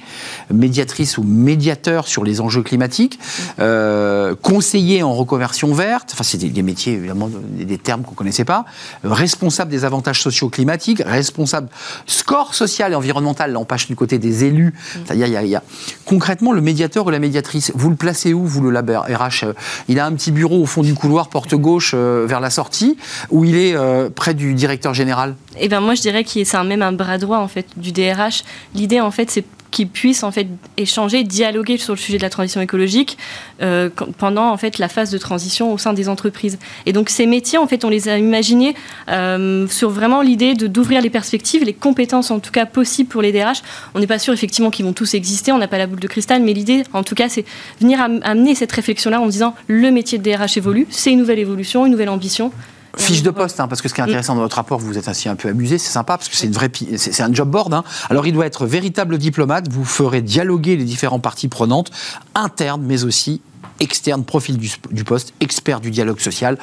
médiatrice 0.52 1.18
ou 1.18 1.22
médiateur 1.22 2.08
sur 2.08 2.24
les 2.24 2.40
enjeux 2.40 2.62
climatiques, 2.62 3.18
euh, 3.58 4.34
conseiller 4.40 5.02
en 5.02 5.14
reconversion 5.14 5.72
verte, 5.72 6.10
enfin 6.12 6.24
c'est 6.24 6.38
des, 6.38 6.62
métiers 6.62 6.94
évidemment 6.94 7.28
des, 7.28 7.78
termes 7.78 8.02
qu'on 8.02 8.14
connaissait 8.14 8.44
pas, 8.44 8.64
responsable 9.04 9.70
des 9.70 9.84
avantages 9.84 10.22
sociaux 10.22 10.48
climatiques, 10.48 11.02
responsable 11.04 11.68
score 12.06 12.54
social 12.54 12.92
et 12.92 12.94
environnemental, 12.94 13.52
là 13.52 13.58
on 13.58 13.64
passe 13.64 13.86
du 13.86 13.96
côté 13.96 14.18
des 14.18 14.44
élus, 14.44 14.74
c'est-à-dire 15.04 15.26
y, 15.26 15.56
a, 15.56 15.62
concrètement 16.04 16.52
le 16.52 16.60
médiateur 16.60 17.06
ou 17.06 17.10
la 17.10 17.18
médiatrice, 17.18 17.72
vous 17.74 17.90
le 17.90 17.96
placez 17.96 18.32
où 18.32 18.44
vous 18.44 18.62
le 18.62 18.70
lab 18.70 18.90
RH 18.90 19.44
euh, 19.44 19.52
Il 19.88 19.98
a 20.00 20.06
un 20.06 20.12
petit 20.12 20.32
bureau 20.32 20.62
au 20.62 20.66
fond 20.66 20.82
du 20.82 20.94
couloir 20.94 21.28
porte 21.28 21.54
gauche 21.54 21.92
euh, 21.94 22.24
vers 22.26 22.40
la 22.40 22.50
sortie, 22.50 22.96
ou 23.30 23.44
il 23.44 23.56
est 23.56 23.76
près 24.14 24.34
du 24.34 24.54
directeur 24.54 24.94
général? 24.94 25.34
Eh 25.58 25.68
ben 25.68 25.80
moi 25.80 25.94
je 25.94 26.02
dirais 26.02 26.24
que 26.44 26.48
c'est 26.48 26.62
même 26.64 26.82
un 26.82 26.92
bras 26.92 27.18
droit 27.18 27.38
en 27.38 27.48
fait 27.48 27.66
du 27.76 27.92
DRH. 27.92 28.44
L'idée 28.74 29.00
en 29.00 29.10
fait 29.10 29.30
c'est 29.30 29.44
qu'ils 29.70 29.88
puissent 29.88 30.22
en 30.22 30.30
fait 30.30 30.46
échanger, 30.76 31.22
dialoguer 31.24 31.76
sur 31.76 31.92
le 31.92 31.98
sujet 31.98 32.18
de 32.18 32.22
la 32.22 32.30
transition 32.30 32.60
écologique 32.60 33.18
euh, 33.60 33.90
pendant 34.16 34.50
en 34.50 34.56
fait 34.56 34.78
la 34.78 34.88
phase 34.88 35.10
de 35.10 35.18
transition 35.18 35.72
au 35.72 35.78
sein 35.78 35.92
des 35.92 36.08
entreprises. 36.08 36.58
Et 36.86 36.92
donc 36.92 37.10
ces 37.10 37.26
métiers 37.26 37.58
en 37.58 37.66
fait 37.66 37.84
on 37.84 37.90
les 37.90 38.08
a 38.08 38.16
imaginés 38.16 38.74
euh, 39.10 39.66
sur 39.68 39.90
vraiment 39.90 40.22
l'idée 40.22 40.54
de 40.54 40.66
d'ouvrir 40.66 41.02
les 41.02 41.10
perspectives, 41.10 41.62
les 41.64 41.74
compétences 41.74 42.30
en 42.30 42.40
tout 42.40 42.52
cas 42.52 42.64
possibles 42.64 43.08
pour 43.10 43.22
les 43.22 43.32
DRH. 43.32 43.62
On 43.94 44.00
n'est 44.00 44.06
pas 44.06 44.18
sûr 44.18 44.32
effectivement 44.32 44.70
qu'ils 44.70 44.86
vont 44.86 44.92
tous 44.92 45.14
exister, 45.14 45.52
on 45.52 45.58
n'a 45.58 45.68
pas 45.68 45.78
la 45.78 45.86
boule 45.86 46.00
de 46.00 46.08
cristal, 46.08 46.42
mais 46.42 46.52
l'idée 46.52 46.82
en 46.92 47.02
tout 47.02 47.14
cas 47.14 47.28
c'est 47.28 47.44
venir 47.80 48.00
am 48.00 48.20
amener 48.24 48.54
cette 48.54 48.72
réflexion 48.72 49.10
là 49.10 49.20
en 49.20 49.26
disant 49.26 49.54
le 49.66 49.90
métier 49.90 50.18
de 50.18 50.22
DRH 50.22 50.56
évolue, 50.56 50.86
c'est 50.90 51.12
une 51.12 51.18
nouvelle 51.18 51.38
évolution, 51.38 51.84
une 51.84 51.92
nouvelle 51.92 52.08
ambition 52.08 52.50
fiche 52.96 53.22
de 53.22 53.30
poste, 53.30 53.60
hein, 53.60 53.68
parce 53.68 53.82
que 53.82 53.88
ce 53.88 53.94
qui 53.94 54.00
est 54.00 54.04
intéressant 54.04 54.34
dans 54.34 54.42
votre 54.42 54.56
rapport, 54.56 54.78
vous 54.78 54.86
vous 54.86 54.98
êtes 54.98 55.08
ainsi 55.08 55.28
un 55.28 55.36
peu 55.36 55.48
amusé, 55.48 55.78
c'est 55.78 55.90
sympa, 55.90 56.16
parce 56.16 56.28
que 56.28 56.36
c'est 56.36 56.46
une 56.46 56.52
vraie, 56.52 56.70
c'est 56.96 57.22
un 57.22 57.32
job 57.32 57.50
board. 57.50 57.72
Hein. 57.74 57.84
Alors 58.10 58.26
il 58.26 58.32
doit 58.32 58.46
être 58.46 58.66
véritable 58.66 59.18
diplomate. 59.18 59.68
Vous 59.70 59.84
ferez 59.84 60.22
dialoguer 60.22 60.76
les 60.76 60.84
différentes 60.84 61.22
parties 61.22 61.48
prenantes, 61.48 61.90
internes, 62.34 62.82
mais 62.84 63.04
aussi 63.04 63.40
externe, 63.80 64.24
profil 64.24 64.56
du, 64.56 64.70
du, 64.90 65.04
poste, 65.04 65.34
expert 65.40 65.80
du 65.80 65.90
dialogue 65.90 66.20
social. 66.20 66.58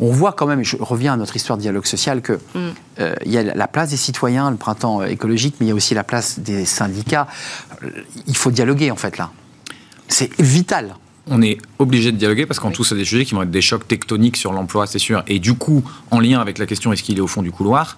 On 0.00 0.10
voit 0.10 0.32
quand 0.32 0.46
même, 0.46 0.60
et 0.60 0.64
je 0.64 0.76
reviens 0.80 1.12
à 1.12 1.16
notre 1.16 1.36
histoire 1.36 1.56
de 1.56 1.62
dialogue 1.62 1.86
social, 1.86 2.22
qu'il 2.22 2.34
mm. 2.54 2.70
euh, 3.00 3.14
y 3.26 3.38
a 3.38 3.42
la 3.42 3.68
place 3.68 3.90
des 3.90 3.96
citoyens, 3.96 4.50
le 4.50 4.56
printemps 4.56 5.02
écologique, 5.04 5.56
mais 5.60 5.66
il 5.66 5.68
y 5.68 5.72
a 5.72 5.74
aussi 5.74 5.94
la 5.94 6.04
place 6.04 6.40
des 6.40 6.64
syndicats. 6.64 7.28
Il 8.26 8.36
faut 8.36 8.50
dialoguer 8.50 8.90
en 8.90 8.96
fait 8.96 9.18
là. 9.18 9.30
C'est 10.08 10.30
vital 10.40 10.96
on 11.30 11.42
est 11.42 11.58
obligé 11.78 12.12
de 12.12 12.16
dialoguer 12.16 12.46
parce 12.46 12.60
qu'en 12.60 12.68
oui. 12.68 12.74
touche 12.74 12.92
à 12.92 12.94
des 12.94 13.04
sujets 13.04 13.24
qui 13.24 13.34
vont 13.34 13.42
être 13.42 13.50
des 13.50 13.62
chocs 13.62 13.86
tectoniques 13.86 14.36
sur 14.36 14.52
l'emploi, 14.52 14.86
c'est 14.86 14.98
sûr. 14.98 15.22
Et 15.26 15.38
du 15.38 15.54
coup, 15.54 15.82
en 16.10 16.20
lien 16.20 16.40
avec 16.40 16.58
la 16.58 16.66
question 16.66 16.92
est-ce 16.92 17.02
qu'il 17.02 17.18
est 17.18 17.22
au 17.22 17.26
fond 17.26 17.42
du 17.42 17.50
couloir? 17.50 17.96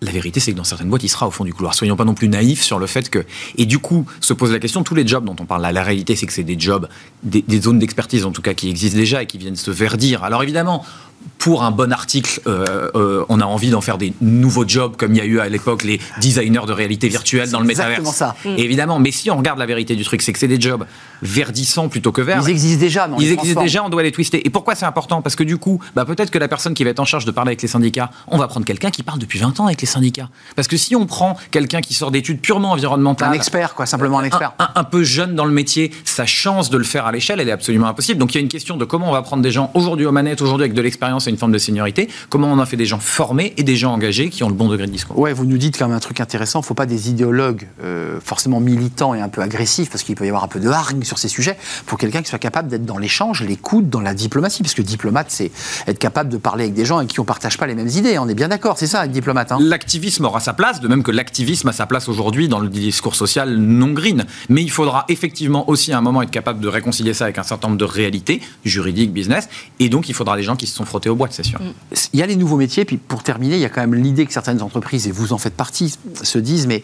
La 0.00 0.12
vérité, 0.12 0.38
c'est 0.38 0.52
que 0.52 0.56
dans 0.56 0.64
certaines 0.64 0.88
boîtes, 0.88 1.02
il 1.02 1.08
sera 1.08 1.26
au 1.26 1.32
fond 1.32 1.44
du 1.44 1.52
couloir. 1.52 1.74
Soyons 1.74 1.96
pas 1.96 2.04
non 2.04 2.14
plus 2.14 2.28
naïfs 2.28 2.62
sur 2.62 2.78
le 2.78 2.86
fait 2.86 3.10
que. 3.10 3.24
Et 3.56 3.66
du 3.66 3.80
coup, 3.80 4.06
se 4.20 4.32
pose 4.32 4.52
la 4.52 4.60
question 4.60 4.84
tous 4.84 4.94
les 4.94 5.04
jobs 5.04 5.24
dont 5.24 5.34
on 5.40 5.44
parle 5.44 5.62
là, 5.62 5.72
la 5.72 5.82
réalité, 5.82 6.14
c'est 6.14 6.26
que 6.26 6.32
c'est 6.32 6.44
des 6.44 6.58
jobs, 6.58 6.88
des, 7.24 7.42
des 7.42 7.60
zones 7.60 7.80
d'expertise 7.80 8.24
en 8.24 8.30
tout 8.30 8.42
cas, 8.42 8.54
qui 8.54 8.68
existent 8.68 8.96
déjà 8.96 9.24
et 9.24 9.26
qui 9.26 9.38
viennent 9.38 9.56
se 9.56 9.72
verdir. 9.72 10.22
Alors 10.22 10.44
évidemment, 10.44 10.84
pour 11.38 11.62
un 11.62 11.70
bon 11.70 11.92
article, 11.92 12.40
euh, 12.46 12.90
euh, 12.94 13.24
on 13.28 13.40
a 13.40 13.44
envie 13.44 13.70
d'en 13.70 13.80
faire 13.80 13.96
des 13.96 14.12
nouveaux 14.20 14.66
jobs, 14.66 14.96
comme 14.96 15.12
il 15.14 15.18
y 15.18 15.20
a 15.20 15.24
eu 15.24 15.38
à 15.40 15.48
l'époque 15.48 15.84
les 15.84 16.00
designers 16.20 16.66
de 16.66 16.72
réalité 16.72 17.08
virtuelle 17.08 17.50
dans 17.50 17.60
le 17.60 17.66
métaverse. 17.66 18.00
exactement 18.00 18.12
ça. 18.12 18.36
Et 18.56 18.64
évidemment, 18.64 18.98
mais 18.98 19.12
si 19.12 19.30
on 19.30 19.36
regarde 19.36 19.58
la 19.58 19.66
vérité 19.66 19.94
du 19.94 20.04
truc, 20.04 20.22
c'est 20.22 20.32
que 20.32 20.38
c'est 20.38 20.48
des 20.48 20.60
jobs 20.60 20.84
verdissants 21.22 21.88
plutôt 21.88 22.12
que 22.12 22.20
verts. 22.20 22.42
Ils 22.42 22.50
existent 22.50 22.80
déjà, 22.80 23.06
mais 23.06 23.14
on 23.14 23.20
Ils 23.20 23.28
les 23.28 23.32
existent 23.34 23.62
déjà, 23.62 23.84
on 23.84 23.88
doit 23.88 24.02
les 24.02 24.12
twister. 24.12 24.46
Et 24.46 24.50
pourquoi 24.50 24.74
c'est 24.74 24.86
important? 24.86 25.22
Parce 25.22 25.36
que 25.36 25.44
du 25.44 25.58
coup, 25.58 25.80
bah, 25.94 26.04
peut-être 26.04 26.30
que 26.30 26.38
la 26.38 26.48
personne 26.48 26.74
qui 26.74 26.84
va 26.84 26.90
être 26.90 27.00
en 27.00 27.04
charge 27.04 27.24
de 27.24 27.30
parler 27.30 27.50
avec 27.50 27.62
les 27.62 27.68
syndicats, 27.68 28.10
on 28.26 28.38
va 28.38 28.48
prendre 28.48 28.66
quelqu'un 28.66 28.90
qui 28.90 29.02
parle 29.02 29.18
depuis 29.18 29.38
20 29.38 29.60
ans 29.60 29.66
avec 29.66 29.80
les 29.80 29.86
syndicats. 29.86 30.28
Parce 30.56 30.68
que 30.68 30.76
si 30.76 30.96
on 30.96 31.06
prend 31.06 31.36
quelqu'un 31.50 31.80
qui 31.80 31.94
sort 31.94 32.10
d'études 32.10 32.40
purement 32.40 32.72
environnementales, 32.72 33.30
Un 33.30 33.32
expert, 33.32 33.74
quoi, 33.74 33.86
simplement 33.86 34.18
un 34.18 34.24
expert. 34.24 34.52
un, 34.58 34.70
un 34.74 34.84
peu 34.84 35.04
jeune 35.04 35.34
dans 35.34 35.44
le 35.44 35.52
métier, 35.52 35.92
sa 36.04 36.26
chance 36.26 36.70
de 36.70 36.78
le 36.78 36.84
faire 36.84 37.06
à 37.06 37.12
l'échelle, 37.12 37.40
elle 37.40 37.48
est 37.48 37.52
absolument 37.52 37.86
impossible. 37.86 38.18
Donc 38.18 38.34
il 38.34 38.38
y 38.38 38.40
a 38.40 38.42
une 38.42 38.48
question 38.48 38.76
de 38.76 38.84
comment 38.84 39.08
on 39.08 39.12
va 39.12 39.22
prendre 39.22 39.42
des 39.42 39.50
gens 39.50 39.70
aujourd'hui 39.74 40.06
aux 40.06 40.12
manettes, 40.12 40.42
aujourd'hui 40.42 40.64
avec 40.64 40.74
de 40.74 40.82
l'expérience 40.82 41.27
une 41.30 41.36
forme 41.36 41.52
de 41.52 41.58
seniorité, 41.58 42.08
comment 42.28 42.52
on 42.52 42.58
en 42.58 42.66
fait 42.66 42.76
des 42.76 42.86
gens 42.86 42.98
formés 42.98 43.54
et 43.56 43.62
des 43.62 43.76
gens 43.76 43.92
engagés 43.92 44.30
qui 44.30 44.42
ont 44.44 44.48
le 44.48 44.54
bon 44.54 44.68
degré 44.68 44.86
de 44.86 44.92
discours. 44.92 45.18
Ouais, 45.18 45.32
vous 45.32 45.44
nous 45.44 45.58
dites 45.58 45.78
quand 45.78 45.86
même 45.88 45.96
un 45.96 46.00
truc 46.00 46.20
intéressant. 46.20 46.60
Il 46.60 46.62
ne 46.62 46.66
faut 46.66 46.74
pas 46.74 46.86
des 46.86 47.10
idéologues 47.10 47.68
euh, 47.82 48.18
forcément 48.24 48.60
militants 48.60 49.14
et 49.14 49.20
un 49.20 49.28
peu 49.28 49.40
agressifs, 49.42 49.90
parce 49.90 50.02
qu'il 50.02 50.14
peut 50.14 50.24
y 50.24 50.28
avoir 50.28 50.44
un 50.44 50.48
peu 50.48 50.60
de 50.60 50.68
hargne 50.68 51.02
sur 51.02 51.18
ces 51.18 51.28
sujets. 51.28 51.56
Faut 51.60 51.96
quelqu'un 51.96 52.22
qui 52.22 52.28
soit 52.28 52.38
capable 52.38 52.68
d'être 52.68 52.84
dans 52.84 52.98
l'échange, 52.98 53.42
l'écoute, 53.42 53.88
dans 53.88 54.00
la 54.00 54.14
diplomatie. 54.14 54.62
Parce 54.62 54.74
que 54.74 54.82
diplomate, 54.82 55.30
c'est 55.30 55.50
être 55.86 55.98
capable 55.98 56.30
de 56.30 56.36
parler 56.36 56.64
avec 56.64 56.74
des 56.74 56.84
gens 56.84 56.98
avec 56.98 57.10
qui 57.10 57.20
on 57.20 57.24
ne 57.24 57.26
partage 57.26 57.58
pas 57.58 57.66
les 57.66 57.74
mêmes 57.74 57.88
idées. 57.88 58.18
On 58.18 58.28
est 58.28 58.34
bien 58.34 58.48
d'accord, 58.48 58.78
c'est 58.78 58.86
ça, 58.86 59.04
être 59.04 59.12
diplomate. 59.12 59.52
hein. 59.52 59.58
L'activisme 59.60 60.24
aura 60.24 60.40
sa 60.40 60.52
place, 60.52 60.80
de 60.80 60.88
même 60.88 61.02
que 61.02 61.10
l'activisme 61.10 61.68
a 61.68 61.72
sa 61.72 61.86
place 61.86 62.08
aujourd'hui 62.08 62.48
dans 62.48 62.60
le 62.60 62.68
discours 62.68 63.14
social 63.14 63.56
non 63.56 63.92
green. 63.92 64.24
Mais 64.48 64.62
il 64.62 64.70
faudra 64.70 65.04
effectivement 65.08 65.68
aussi 65.68 65.92
à 65.92 65.98
un 65.98 66.00
moment 66.00 66.22
être 66.22 66.30
capable 66.30 66.60
de 66.60 66.68
réconcilier 66.68 67.14
ça 67.14 67.24
avec 67.24 67.38
un 67.38 67.42
certain 67.42 67.68
nombre 67.68 67.78
de 67.78 67.84
réalités, 67.84 68.40
juridiques, 68.64 69.12
business, 69.12 69.48
et 69.80 69.88
donc 69.88 70.08
il 70.08 70.14
faudra 70.14 70.36
des 70.36 70.42
gens 70.42 70.56
qui 70.56 70.66
se 70.66 70.74
sont 70.74 70.84
frottés 70.84 71.08
aux 71.08 71.16
c'est 71.30 71.44
sûr. 71.44 71.60
Il 72.12 72.20
y 72.20 72.22
a 72.22 72.26
les 72.26 72.36
nouveaux 72.36 72.56
métiers, 72.56 72.84
puis 72.84 72.96
pour 72.96 73.22
terminer, 73.22 73.56
il 73.56 73.60
y 73.60 73.64
a 73.64 73.68
quand 73.68 73.80
même 73.80 73.94
l'idée 73.94 74.26
que 74.26 74.32
certaines 74.32 74.62
entreprises, 74.62 75.06
et 75.08 75.10
vous 75.10 75.32
en 75.32 75.38
faites 75.38 75.54
partie, 75.54 75.94
se 76.22 76.38
disent, 76.38 76.66
mais 76.66 76.82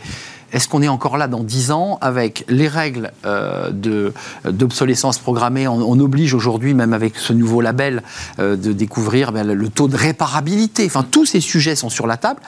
est-ce 0.52 0.68
qu'on 0.68 0.82
est 0.82 0.88
encore 0.88 1.16
là 1.16 1.26
dans 1.26 1.42
10 1.42 1.70
ans 1.72 1.98
avec 2.00 2.44
les 2.48 2.68
règles 2.68 3.10
euh, 3.26 3.70
de- 3.70 4.12
d'obsolescence 4.48 5.18
programmée? 5.18 5.66
On, 5.66 5.76
on 5.90 5.98
oblige 6.00 6.32
aujourd'hui, 6.34 6.74
même 6.74 6.92
avec 6.92 7.16
ce 7.16 7.32
nouveau 7.32 7.60
label, 7.60 8.02
euh, 8.38 8.54
de 8.56 8.72
découvrir 8.72 9.32
ben, 9.32 9.46
le, 9.46 9.68
taux 9.68 9.88
de 9.88 9.96
réparabilité. 9.96 10.84
Enfin, 10.86 11.04
tous 11.08 11.26
ces 11.26 11.40
sujets 11.40 11.74
sont 11.76 11.88
sur 11.90 12.06
la 12.06 12.16
table. 12.16 12.40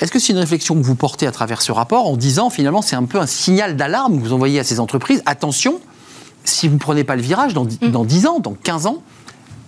Est-ce 0.00 0.10
que 0.12 0.18
c'est 0.18 0.32
une 0.32 0.38
réflexion 0.38 0.74
que 0.76 0.82
vous 0.82 0.94
portez 0.94 1.26
à 1.26 1.32
travers 1.32 1.60
ce 1.62 1.72
rapport 1.72 2.06
en 2.06 2.16
disant, 2.16 2.50
finalement, 2.50 2.82
c'est 2.82 2.96
un 2.96 3.04
peu 3.04 3.18
un 3.18 3.26
signal 3.26 3.76
d'alarme 3.76 4.16
que 4.18 4.22
vous 4.22 4.32
envoyez 4.32 4.58
à 4.60 4.64
ces 4.64 4.80
entreprises? 4.80 5.22
Attention, 5.26 5.78
si 6.44 6.68
vous 6.68 6.74
ne 6.74 6.78
prenez 6.78 7.04
pas 7.04 7.16
le 7.16 7.22
virage 7.22 7.52
dans, 7.54 7.64
dix- 7.64 7.78
dans 7.80 8.04
10 8.04 8.26
ans, 8.26 8.40
dans 8.40 8.54
15 8.54 8.86
ans, 8.86 9.02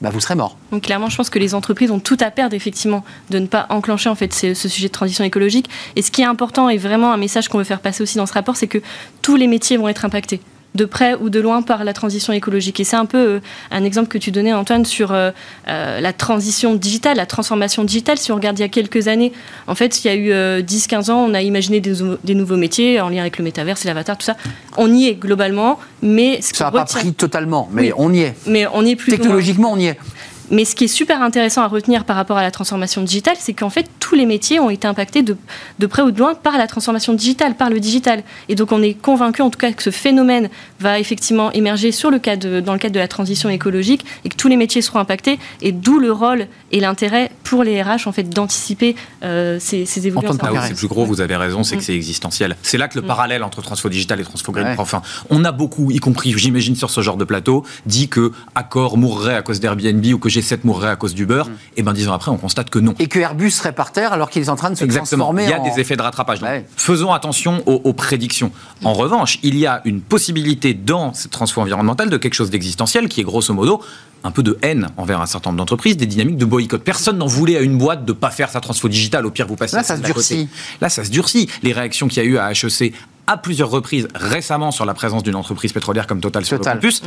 bah, 0.02 0.10
vous 0.10 0.20
serez 0.20 0.34
mort. 0.34 0.56
Donc 0.72 0.82
clairement, 0.82 1.08
je 1.08 1.16
pense 1.16 1.30
que 1.30 1.38
les 1.38 1.54
entreprises 1.54 1.90
ont 1.90 2.00
tout 2.00 2.18
à 2.20 2.30
perdre 2.30 2.54
effectivement 2.54 3.04
de 3.30 3.38
ne 3.38 3.46
pas 3.46 3.66
enclencher 3.70 4.08
en 4.08 4.14
fait 4.14 4.34
ce, 4.34 4.52
ce 4.52 4.68
sujet 4.68 4.88
de 4.88 4.92
transition 4.92 5.24
écologique. 5.24 5.70
Et 5.96 6.02
ce 6.02 6.10
qui 6.10 6.22
est 6.22 6.26
important 6.26 6.68
et 6.68 6.76
vraiment 6.76 7.12
un 7.12 7.16
message 7.16 7.48
qu'on 7.48 7.58
veut 7.58 7.64
faire 7.64 7.80
passer 7.80 8.02
aussi 8.02 8.18
dans 8.18 8.26
ce 8.26 8.32
rapport, 8.34 8.56
c'est 8.56 8.66
que 8.66 8.82
tous 9.22 9.36
les 9.36 9.46
métiers 9.46 9.76
vont 9.76 9.88
être 9.88 10.04
impactés 10.04 10.40
de 10.74 10.84
près 10.86 11.14
ou 11.14 11.28
de 11.28 11.38
loin 11.40 11.60
par 11.62 11.84
la 11.84 11.92
transition 11.92 12.32
écologique. 12.32 12.80
Et 12.80 12.84
c'est 12.84 12.96
un 12.96 13.04
peu 13.04 13.18
euh, 13.18 13.40
un 13.70 13.84
exemple 13.84 14.08
que 14.08 14.18
tu 14.18 14.30
donnais, 14.30 14.52
Antoine, 14.54 14.84
sur 14.86 15.12
euh, 15.12 15.30
euh, 15.68 16.00
la 16.00 16.12
transition 16.12 16.74
digitale, 16.74 17.16
la 17.18 17.26
transformation 17.26 17.84
digitale. 17.84 18.16
Si 18.18 18.32
on 18.32 18.36
regarde 18.36 18.58
il 18.58 18.62
y 18.62 18.64
a 18.64 18.68
quelques 18.68 19.06
années, 19.08 19.32
en 19.66 19.74
fait, 19.74 20.02
il 20.02 20.06
y 20.08 20.10
a 20.10 20.14
eu 20.14 20.32
euh, 20.32 20.62
10-15 20.62 21.10
ans, 21.10 21.26
on 21.28 21.34
a 21.34 21.42
imaginé 21.42 21.80
des, 21.80 21.94
des 22.24 22.34
nouveaux 22.34 22.56
métiers 22.56 23.00
en 23.00 23.08
lien 23.10 23.20
avec 23.20 23.38
le 23.38 23.44
métaverse 23.44 23.84
et 23.84 23.88
l'avatar, 23.88 24.16
tout 24.16 24.24
ça. 24.24 24.36
On 24.78 24.92
y 24.92 25.06
est 25.08 25.14
globalement, 25.14 25.78
mais 26.02 26.40
ce 26.40 26.54
Ça 26.56 26.64
n'a 26.64 26.70
pas 26.70 26.84
pris 26.86 27.12
totalement, 27.12 27.68
mais 27.70 27.82
Oui. 27.82 27.92
on 27.98 28.12
y 28.14 28.20
est. 28.22 28.34
mais 28.46 28.66
on 28.72 28.84
y 28.84 28.92
est 28.92 28.96
plus. 28.96 29.10
Technologiquement, 29.12 29.72
on 29.72 29.78
y 29.78 29.86
est. 29.86 29.98
Mais 30.52 30.64
ce 30.64 30.76
qui 30.76 30.84
est 30.84 30.88
super 30.88 31.20
intéressant 31.22 31.62
à 31.62 31.66
retenir 31.66 32.04
par 32.04 32.14
rapport 32.14 32.36
à 32.38 32.42
la 32.42 32.50
transformation 32.52 33.02
digitale, 33.02 33.36
c'est 33.40 33.54
qu'en 33.54 33.70
fait, 33.70 33.88
tous 33.98 34.14
les 34.14 34.26
métiers 34.26 34.60
ont 34.60 34.70
été 34.70 34.86
impactés 34.86 35.22
de, 35.22 35.36
de 35.78 35.86
près 35.86 36.02
ou 36.02 36.10
de 36.12 36.18
loin 36.18 36.34
par 36.34 36.58
la 36.58 36.66
transformation 36.66 37.14
digitale, 37.14 37.56
par 37.56 37.70
le 37.70 37.80
digital. 37.80 38.22
Et 38.48 38.54
donc, 38.54 38.70
on 38.70 38.82
est 38.82 38.94
convaincu, 38.94 39.42
en 39.42 39.50
tout 39.50 39.58
cas, 39.58 39.72
que 39.72 39.82
ce 39.82 39.90
phénomène 39.90 40.50
va 40.78 40.98
effectivement 41.00 41.50
émerger 41.52 41.90
sur 41.90 42.10
le 42.10 42.18
cadre, 42.18 42.60
dans 42.60 42.74
le 42.74 42.78
cadre 42.78 42.94
de 42.94 43.00
la 43.00 43.08
transition 43.08 43.48
écologique 43.48 44.04
et 44.24 44.28
que 44.28 44.36
tous 44.36 44.48
les 44.48 44.56
métiers 44.56 44.82
seront 44.82 44.98
impactés. 44.98 45.38
Et 45.62 45.72
d'où 45.72 45.98
le 45.98 46.12
rôle 46.12 46.46
et 46.70 46.80
l'intérêt 46.80 47.30
pour 47.44 47.64
les 47.64 47.82
RH, 47.82 48.06
en 48.06 48.12
fait, 48.12 48.24
d'anticiper 48.28 48.94
euh, 49.24 49.56
ces, 49.58 49.86
ces 49.86 50.06
évolutions. 50.06 50.34
Où 50.34 50.38
Poincaré. 50.38 50.68
c'est 50.68 50.74
plus 50.74 50.88
gros, 50.88 51.04
vous 51.06 51.20
avez 51.22 51.36
raison, 51.36 51.62
c'est 51.64 51.76
que 51.76 51.80
Mm. 51.82 51.84
c'est 51.84 51.94
existentiel. 51.96 52.56
C'est 52.62 52.78
là 52.78 52.88
que 52.88 52.98
le 52.98 53.06
parallèle 53.06 53.42
entre 53.42 53.62
transfo 53.62 53.88
digital 53.88 54.20
et 54.20 54.24
transfo 54.24 54.52
green 54.52 54.66
Ouais. 54.66 54.74
prend 54.74 54.84
fin. 54.84 55.02
On 55.30 55.44
a 55.44 55.50
beaucoup, 55.52 55.90
y 55.90 55.98
compris, 55.98 56.34
j'imagine, 56.36 56.76
sur 56.76 56.90
ce 56.90 57.00
genre 57.00 57.16
de 57.16 57.24
plateau, 57.24 57.64
dit 57.86 58.08
que 58.08 58.32
Accor 58.54 58.98
mourrait 58.98 59.34
à 59.34 59.42
cause 59.42 59.58
d'Airbnb 59.60 60.04
ou 60.12 60.18
que 60.18 60.28
G7 60.42 60.58
mourrait 60.64 60.88
à 60.90 60.96
cause 60.96 61.14
d'Uber. 61.14 61.42
Et 61.76 61.82
ben 61.82 61.92
dix 61.92 62.08
ans 62.08 62.12
après, 62.14 62.30
on 62.30 62.36
constate 62.36 62.70
que 62.70 62.78
non. 62.78 62.94
Et 62.98 63.06
que 63.06 63.18
Airbus 63.18 63.50
serait 63.52 63.72
par 63.72 63.92
terre 63.92 64.12
alors 64.12 64.28
qu'il 64.30 64.42
est 64.42 64.48
en 64.48 64.56
train 64.56 64.70
de 64.70 64.74
se 64.74 64.84
Exactement. 64.84 65.24
transformer 65.24 65.44
Il 65.44 65.50
y 65.50 65.52
a 65.52 65.60
en... 65.60 65.64
des 65.74 65.80
effets 65.80 65.96
de 65.96 66.02
rattrapage. 66.02 66.40
Donc, 66.40 66.48
Ouais. 66.48 66.66
Faisons 66.76 67.12
attention 67.12 67.62
aux, 67.66 67.80
aux 67.84 67.92
prédictions. 67.92 68.50
En 68.84 68.92
revanche, 68.92 69.38
il 69.42 69.56
y 69.56 69.66
a 69.66 69.80
une 69.84 70.00
possibilité 70.00 70.74
dans 70.74 71.12
cette 71.14 71.30
transfo 71.30 71.60
environnementale 71.60 72.10
de 72.10 72.16
quelque 72.16 72.34
chose 72.34 72.50
d'existentiel 72.50 73.08
qui 73.08 73.20
est 73.20 73.24
grosso 73.24 73.52
modo 73.54 73.80
un 74.24 74.30
peu 74.30 74.44
de 74.44 74.56
haine 74.62 74.88
envers 74.98 75.20
un 75.20 75.26
certain 75.26 75.50
nombre 75.50 75.58
d'entreprises, 75.58 75.96
des 75.96 76.06
dynamiques 76.06 76.36
de 76.36 76.44
boycott. 76.44 76.80
Personne 76.84 77.18
n'en 77.18 77.26
voulait 77.26 77.56
à 77.56 77.60
une 77.60 77.76
boîte 77.76 78.04
de 78.04 78.12
pas 78.12 78.30
faire 78.30 78.50
sa 78.50 78.60
transfo 78.60 78.88
digitale. 78.88 79.26
Au 79.26 79.32
pire, 79.32 79.48
vous 79.48 79.56
passez 79.56 79.74
Là, 79.74 79.82
ça 79.82 79.96
se 79.96 80.00
côté. 80.00 80.12
durcit. 80.12 80.48
Là, 80.80 80.88
ça 80.88 81.02
se 81.04 81.10
durcit. 81.10 81.48
Les 81.64 81.72
réactions 81.72 82.06
qu'il 82.06 82.22
y 82.22 82.26
a 82.26 82.28
eu 82.28 82.38
à 82.38 82.52
HEC 82.52 82.92
à 83.26 83.36
plusieurs 83.36 83.70
reprises 83.70 84.08
récemment 84.14 84.70
sur 84.72 84.84
la 84.84 84.94
présence 84.94 85.22
d'une 85.22 85.36
entreprise 85.36 85.72
pétrolière 85.72 86.06
comme 86.06 86.20
Total, 86.20 86.44
sur 86.44 86.58
Total. 86.58 86.74
le 86.76 86.80
campus 86.80 87.02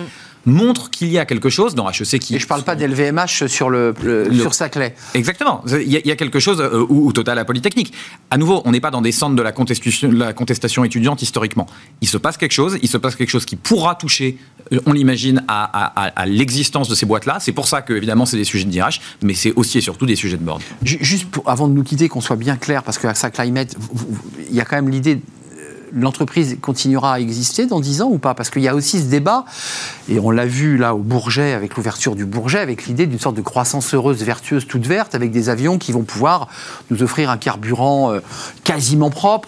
montrent 0.45 0.89
qu'il 0.89 1.10
y 1.10 1.17
a 1.19 1.25
quelque 1.25 1.49
chose 1.49 1.75
dans 1.75 1.89
HEC 1.89 2.19
qui 2.19 2.36
Et 2.36 2.39
je 2.39 2.47
parle 2.47 2.63
pas 2.63 2.75
d'LVMH 2.75 3.47
sur, 3.47 3.69
le, 3.69 3.93
le- 4.04 4.30
Le- 4.30 4.39
sur 4.39 4.54
Saclay. 4.54 4.95
Exactement. 5.13 5.63
Il 5.67 5.91
y, 5.91 5.97
a, 5.97 5.99
il 5.99 6.08
y 6.08 6.12
a 6.12 6.15
quelque 6.15 6.39
chose 6.39 6.62
euh, 6.62 6.86
où, 6.88 7.08
où 7.08 7.12
Total 7.13 7.38
a 7.39 7.45
Polytechnique. 7.45 7.91
À 8.30 8.38
nouveau, 8.38 8.62
on 8.65 8.71
n'est 8.71 8.80
pas 8.80 8.91
dans 8.91 9.01
des 9.01 9.12
centres 9.12 9.36
de 9.36 9.41
la 9.41 9.51
contestation, 9.51 10.10
la 10.12 10.34
contestation 10.34 10.84
étudiante 10.86 11.21
historiquement. 11.21 11.65
Il 12.01 12.08
se 12.08 12.17
passe 12.17 12.38
quelque 12.38 12.51
chose, 12.54 12.78
il 12.82 12.88
se 12.88 12.97
passe 12.97 13.15
quelque 13.15 13.30
chose 13.30 13.45
qui 13.45 13.56
pourra 13.56 13.95
toucher, 13.95 14.38
euh, 14.71 14.80
on 14.86 14.93
l'imagine, 14.93 15.43
à, 15.47 15.63
à- 15.63 16.06
à- 16.06 16.21
à 16.21 16.25
l'existence 16.25 16.88
de 16.88 16.95
ces 16.95 17.06
boîtes-là. 17.06 17.38
C'est 17.39 17.51
pour 17.51 17.67
ça 17.67 17.82
que, 17.82 17.93
évidemment, 17.93 18.25
c'est 18.25 18.38
des 18.38 18.43
sujets 18.45 18.65
de 18.65 18.71
DRH, 18.71 19.01
mais 19.23 19.34
c'est 19.34 19.54
aussi 19.56 19.80
et 19.80 19.82
surtout 19.82 20.06
des 20.06 20.15
sujets 20.15 20.38
de 20.38 20.43
board. 20.43 20.62
Ju- 20.84 20.99
Juste 21.01 21.25
pour- 21.30 21.49
avant 21.49 21.67
de 21.67 21.73
nous 21.73 21.84
quitter, 21.84 22.08
qu'on 22.08 22.21
soit 22.21 22.36
bien 22.36 22.56
clair, 22.56 22.84
parce 22.84 22.97
que 22.97 23.08
vous- 23.08 23.89
vous- 23.93 24.17
il 24.49 24.56
y 24.56 24.62
a 24.62 24.65
quand 24.65 24.75
même 24.75 24.89
l'idée. 24.89 25.19
L'entreprise 25.95 26.58
continuera 26.62 27.13
à 27.13 27.19
exister 27.19 27.65
dans 27.67 27.79
10 27.79 28.01
ans 28.01 28.10
ou 28.10 28.17
pas? 28.17 28.34
Parce 28.34 28.49
qu'il 28.49 28.62
y 28.62 28.67
a 28.67 28.75
aussi 28.75 28.99
ce 28.99 29.05
débat, 29.05 29.45
et 30.10 30.19
on 30.19 30.29
l'a 30.29 30.45
vu 30.45 30.77
là 30.77 30.93
au 30.93 30.99
Bourget, 30.99 31.53
avec 31.53 31.75
l'ouverture 31.75 32.15
du 32.15 32.25
Bourget, 32.25 32.60
avec 32.60 32.86
l'idée 32.86 33.08
d'une 33.08 33.19
sorte 33.19 33.38
de 33.38 33.41
croissance 33.41 33.93
heureuse, 33.93 34.21
vertueuse, 34.21 34.67
toute 34.67 34.86
verte, 34.86 35.15
avec 35.15 35.31
des 35.31 35.47
avions 35.47 35.77
qui 35.77 35.93
vont 35.93 36.03
pouvoir 36.03 36.49
nous 36.91 37.01
offrir 37.01 37.29
un 37.29 37.38
carburant 37.38 38.12
euh, 38.12 38.19
quasiment 38.65 39.10
propre, 39.10 39.47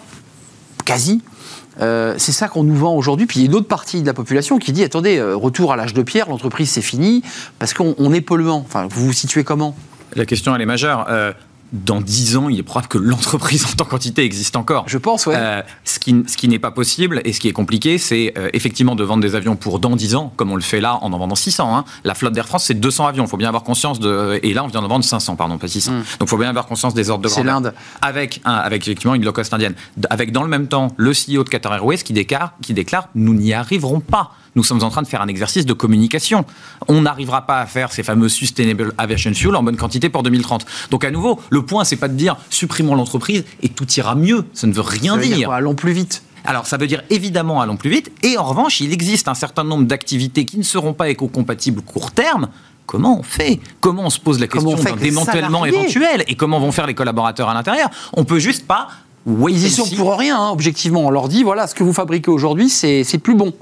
quasi. 0.86 1.22
Euh, 1.82 2.16
c'est 2.18 2.32
ça 2.32 2.48
qu'on 2.48 2.64
nous 2.64 2.76
vend 2.76 2.96
aujourd'hui. 2.96 3.26
Puis 3.26 3.40
il 3.40 3.44
y 3.44 3.46
a 3.46 3.50
une 3.50 3.56
autre 3.56 3.68
partie 3.68 4.02
de 4.02 4.08
la 4.08 4.14
population 4.14 4.58
qui 4.58 4.72
dit 4.72 4.84
attendez, 4.84 5.18
euh, 5.18 5.36
retour 5.36 5.74
à 5.74 5.76
l'âge 5.76 5.94
de 5.94 6.02
pierre, 6.02 6.30
l'entreprise 6.30 6.70
c'est 6.70 6.82
fini, 6.82 7.24
parce 7.60 7.74
qu'on 7.74 7.94
on 7.98 8.14
est 8.14 8.22
polluant. 8.22 8.64
Enfin, 8.66 8.88
vous 8.90 9.06
vous 9.06 9.14
situez 9.14 9.44
comment? 9.44 9.76
La 10.16 10.26
question, 10.26 10.56
elle 10.56 10.62
est 10.62 10.66
majeure. 10.66 11.06
Dans 11.72 12.02
10 12.02 12.38
ans, 12.38 12.50
il 12.50 12.60
est 12.60 12.64
probable 12.64 12.88
que 12.88 12.98
l'entreprise 12.98 13.66
en 13.66 13.76
tant 13.76 13.86
qu'entité 13.86 14.24
existe 14.24 14.56
encore. 14.56 14.84
Je 14.88 14.98
pense, 14.98 15.26
ouais. 15.26 15.36
Euh, 15.38 15.62
ce 15.86 16.00
qui, 16.00 16.16
ce 16.28 16.38
qui 16.38 16.48
n'est 16.48 16.60
pas 16.60 16.72
possible 16.72 17.22
et 17.26 17.34
ce 17.34 17.40
qui 17.40 17.48
est 17.48 17.54
compliqué, 17.54 17.98
c'est 17.98 18.34
euh, 18.38 18.50
effectivement 18.54 18.96
de 18.96 19.04
vendre 19.04 19.22
des 19.22 19.36
avions 19.36 19.56
pour 19.56 19.80
dans 19.80 19.96
10 19.96 20.16
ans, 20.16 20.34
comme 20.36 20.52
on 20.52 20.56
le 20.56 20.62
fait 20.62 20.82
là 20.82 20.98
en 21.02 21.14
en 21.14 21.18
vendant 21.18 21.36
600. 21.36 21.76
hein. 21.78 21.86
La 22.04 22.14
flotte 22.16 22.34
d'Air 22.34 22.48
France, 22.48 22.66
c'est 22.66 22.74
200 22.74 23.08
avions. 23.08 23.24
Il 23.26 23.30
faut 23.30 23.38
bien 23.38 23.48
avoir 23.48 23.64
conscience 23.64 24.00
de. 24.00 24.40
Et 24.44 24.54
là, 24.54 24.64
on 24.64 24.68
vient 24.68 24.82
d'en 24.82 24.88
vendre 24.88 25.06
500, 25.06 25.36
pardon, 25.36 25.58
pas 25.58 25.68
600. 25.68 25.92
Donc 25.92 26.04
il 26.22 26.28
faut 26.28 26.38
bien 26.38 26.50
avoir 26.50 26.66
conscience 26.68 26.94
des 26.94 27.10
ordres 27.10 27.24
de 27.24 27.28
Mm. 27.28 27.32
C'est 27.32 27.44
grandeur. 27.44 27.72
l'Inde. 27.72 27.74
Avec, 28.02 28.42
un, 28.46 28.54
avec 28.54 28.84
effectivement 28.84 29.14
une 29.16 29.24
low 29.24 29.32
cost 29.32 29.54
indienne. 29.54 29.76
Avec 30.10 30.32
dans 30.32 30.44
le 30.44 30.50
même 30.50 30.68
temps 30.68 30.94
le 30.98 31.12
CEO 31.12 31.44
de 31.44 31.50
Qatar 31.50 31.74
Airways 31.76 31.98
qui 31.98 32.14
déclare, 32.14 32.54
qui 32.62 32.74
déclare 32.74 33.10
Nous 33.16 33.34
n'y 33.34 33.54
arriverons 33.54 34.00
pas. 34.00 34.32
Nous 34.58 34.64
sommes 34.64 34.82
en 34.82 34.90
train 34.90 35.04
de 35.04 35.08
faire 35.08 35.22
un 35.22 35.28
exercice 35.28 35.68
de 35.68 35.74
communication. 35.74 36.44
On 36.88 37.02
n'arrivera 37.02 37.46
pas 37.46 37.60
à 37.60 37.68
faire 37.68 37.92
ces 37.92 38.02
fameux 38.02 38.28
Sustainable 38.28 38.92
Aviation 38.98 39.32
Fuel 39.32 39.56
en 39.56 39.62
bonne 39.62 39.78
quantité 39.78 40.10
pour 40.10 40.24
2030. 40.24 40.66
Donc 40.90 41.06
à 41.06 41.12
nouveau, 41.12 41.40
le 41.52 41.62
point, 41.62 41.84
c'est 41.84 41.96
pas 41.96 42.08
de 42.08 42.16
dire 42.16 42.38
supprimons 42.50 42.96
l'entreprise 42.96 43.46
et 43.62 43.70
tout 43.70 43.88
ira 43.92 44.16
mieux. 44.16 44.46
Ça 44.54 44.66
ne 44.66 44.74
veut 44.74 44.82
rien 44.82 45.14
Ça 45.14 45.20
veut 45.20 45.26
dire 45.28 45.36
dire. 45.38 45.48
quoi? 45.50 45.58
Allons 45.58 45.76
plus 45.76 45.92
vite. 45.92 46.24
Alors, 46.44 46.66
ça 46.66 46.78
veut 46.78 46.88
dire 46.88 47.04
évidemment 47.12 47.62
allons 47.62 47.78
plus 47.78 47.92
vite. 47.92 48.12
Et 48.24 48.40
en 48.40 48.46
revanche, 48.46 48.82
il 48.82 48.92
existe 48.92 49.28
un 49.28 49.36
certain 49.36 49.64
nombre 49.64 49.86
d'activités 49.86 50.44
qui 50.44 50.58
ne 50.58 50.64
seront 50.64 50.94
pas 50.94 51.08
éco-compatibles 51.10 51.84
court 51.84 52.10
terme. 52.10 52.50
Comment 52.88 53.20
on 53.20 53.24
fait? 53.24 53.60
Comment 53.80 54.06
on 54.06 54.10
se 54.10 54.20
pose 54.20 54.40
la 54.40 54.48
question 54.48 54.76
d'un 54.76 54.96
démantèlement 54.96 55.66
éventuel? 55.66 56.24
Et 56.28 56.34
comment 56.34 56.60
vont 56.60 56.72
faire 56.72 56.88
les 56.88 56.96
collaborateurs 56.96 57.48
à 57.48 57.54
l'intérieur? 57.54 57.92
On 58.14 58.24
peut 58.24 58.40
juste 58.40 58.66
pas. 58.66 58.88
Ils 59.28 59.66
y 59.66 59.70
sont 59.70 59.88
pour 59.96 60.18
rien, 60.18 60.40
hein, 60.40 60.50
objectivement. 60.50 61.02
On 61.06 61.12
leur 61.12 61.28
dit 61.28 61.44
voilà, 61.44 61.68
ce 61.68 61.76
que 61.76 61.84
vous 61.84 61.94
fabriquez 61.94 62.32
aujourd'hui, 62.32 62.70
c'est 62.70 63.04
c'est 63.04 63.20
plus 63.20 63.36
bon. 63.36 63.54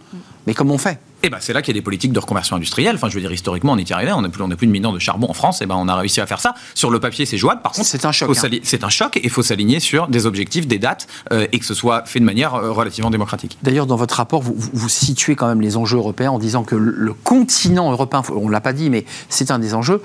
Mais 0.46 0.54
comment 0.54 0.76
on 0.76 0.80
fait? 0.80 1.00
Et 1.26 1.30
ben 1.32 1.40
c'est 1.40 1.54
là 1.54 1.64
qu'il 1.64 1.74
y 1.74 1.76
a 1.76 1.80
des 1.80 1.84
politiques 1.84 2.14
de 2.14 2.20
reconversion 2.20 2.56
industrielle. 2.56 2.98
Enfin, 2.98 3.10
je 3.10 3.16
veux 3.16 3.22
dire, 3.22 3.32
historiquement, 3.32 3.72
on 3.72 3.78
est 3.78 3.92
arrivé, 3.92 4.12
on 4.12 4.22
n'a 4.22 4.30
plus, 4.30 4.44
on 4.44 4.52
a 4.52 4.56
plus 4.56 4.68
de 4.68 4.72
mineurs 4.72 4.94
de 4.94 5.00
charbon 5.00 5.28
en 5.28 5.34
France, 5.34 5.60
et 5.64 5.66
ben 5.66 5.74
on 5.76 5.88
a 5.88 5.96
réussi 5.96 6.22
à 6.22 6.28
faire 6.28 6.40
ça. 6.40 6.54
Sur 6.76 6.92
le 6.92 7.00
papier, 7.00 7.26
c'est 7.26 7.40
jouable. 7.40 7.64
Par 7.64 7.72
contre, 7.72 7.88
c'est 7.88 8.06
un 8.06 8.12
choc. 8.12 8.30
Hein. 8.30 8.50
C'est 8.62 8.84
un 8.84 8.90
choc, 8.90 9.18
et 9.18 9.22
il 9.24 9.32
faut 9.32 9.42
s'aligner 9.42 9.80
sur 9.80 10.08
des 10.08 10.28
objectifs, 10.28 10.68
des 10.68 10.78
dates, 10.78 11.08
euh, 11.34 11.48
et 11.52 11.58
que 11.58 11.66
ce 11.66 11.74
soit 11.74 12.06
fait 12.06 12.20
de 12.20 12.26
manière 12.26 12.54
euh, 12.54 12.72
relativement 12.72 13.10
démocratique. 13.10 13.58
D'ailleurs, 13.64 13.88
dans 13.88 13.96
votre 13.96 14.14
rapport, 14.14 14.44
vous, 14.44 14.54
vous, 14.56 14.90
situez 14.90 15.36
quand 15.36 15.48
même 15.48 15.62
les 15.62 15.78
enjeux 15.78 15.98
européens 15.98 16.30
en 16.30 16.38
disant 16.38 16.64
que 16.64 16.76
le, 16.76 17.14
continent 17.14 17.92
européen, 17.92 18.22
on 18.30 18.48
l'a 18.48 18.62
pas 18.62 18.74
dit, 18.74 18.92
mais 18.92 19.04
c'est 19.28 19.50
un 19.50 19.58
des 19.58 19.74
enjeux, 19.74 20.04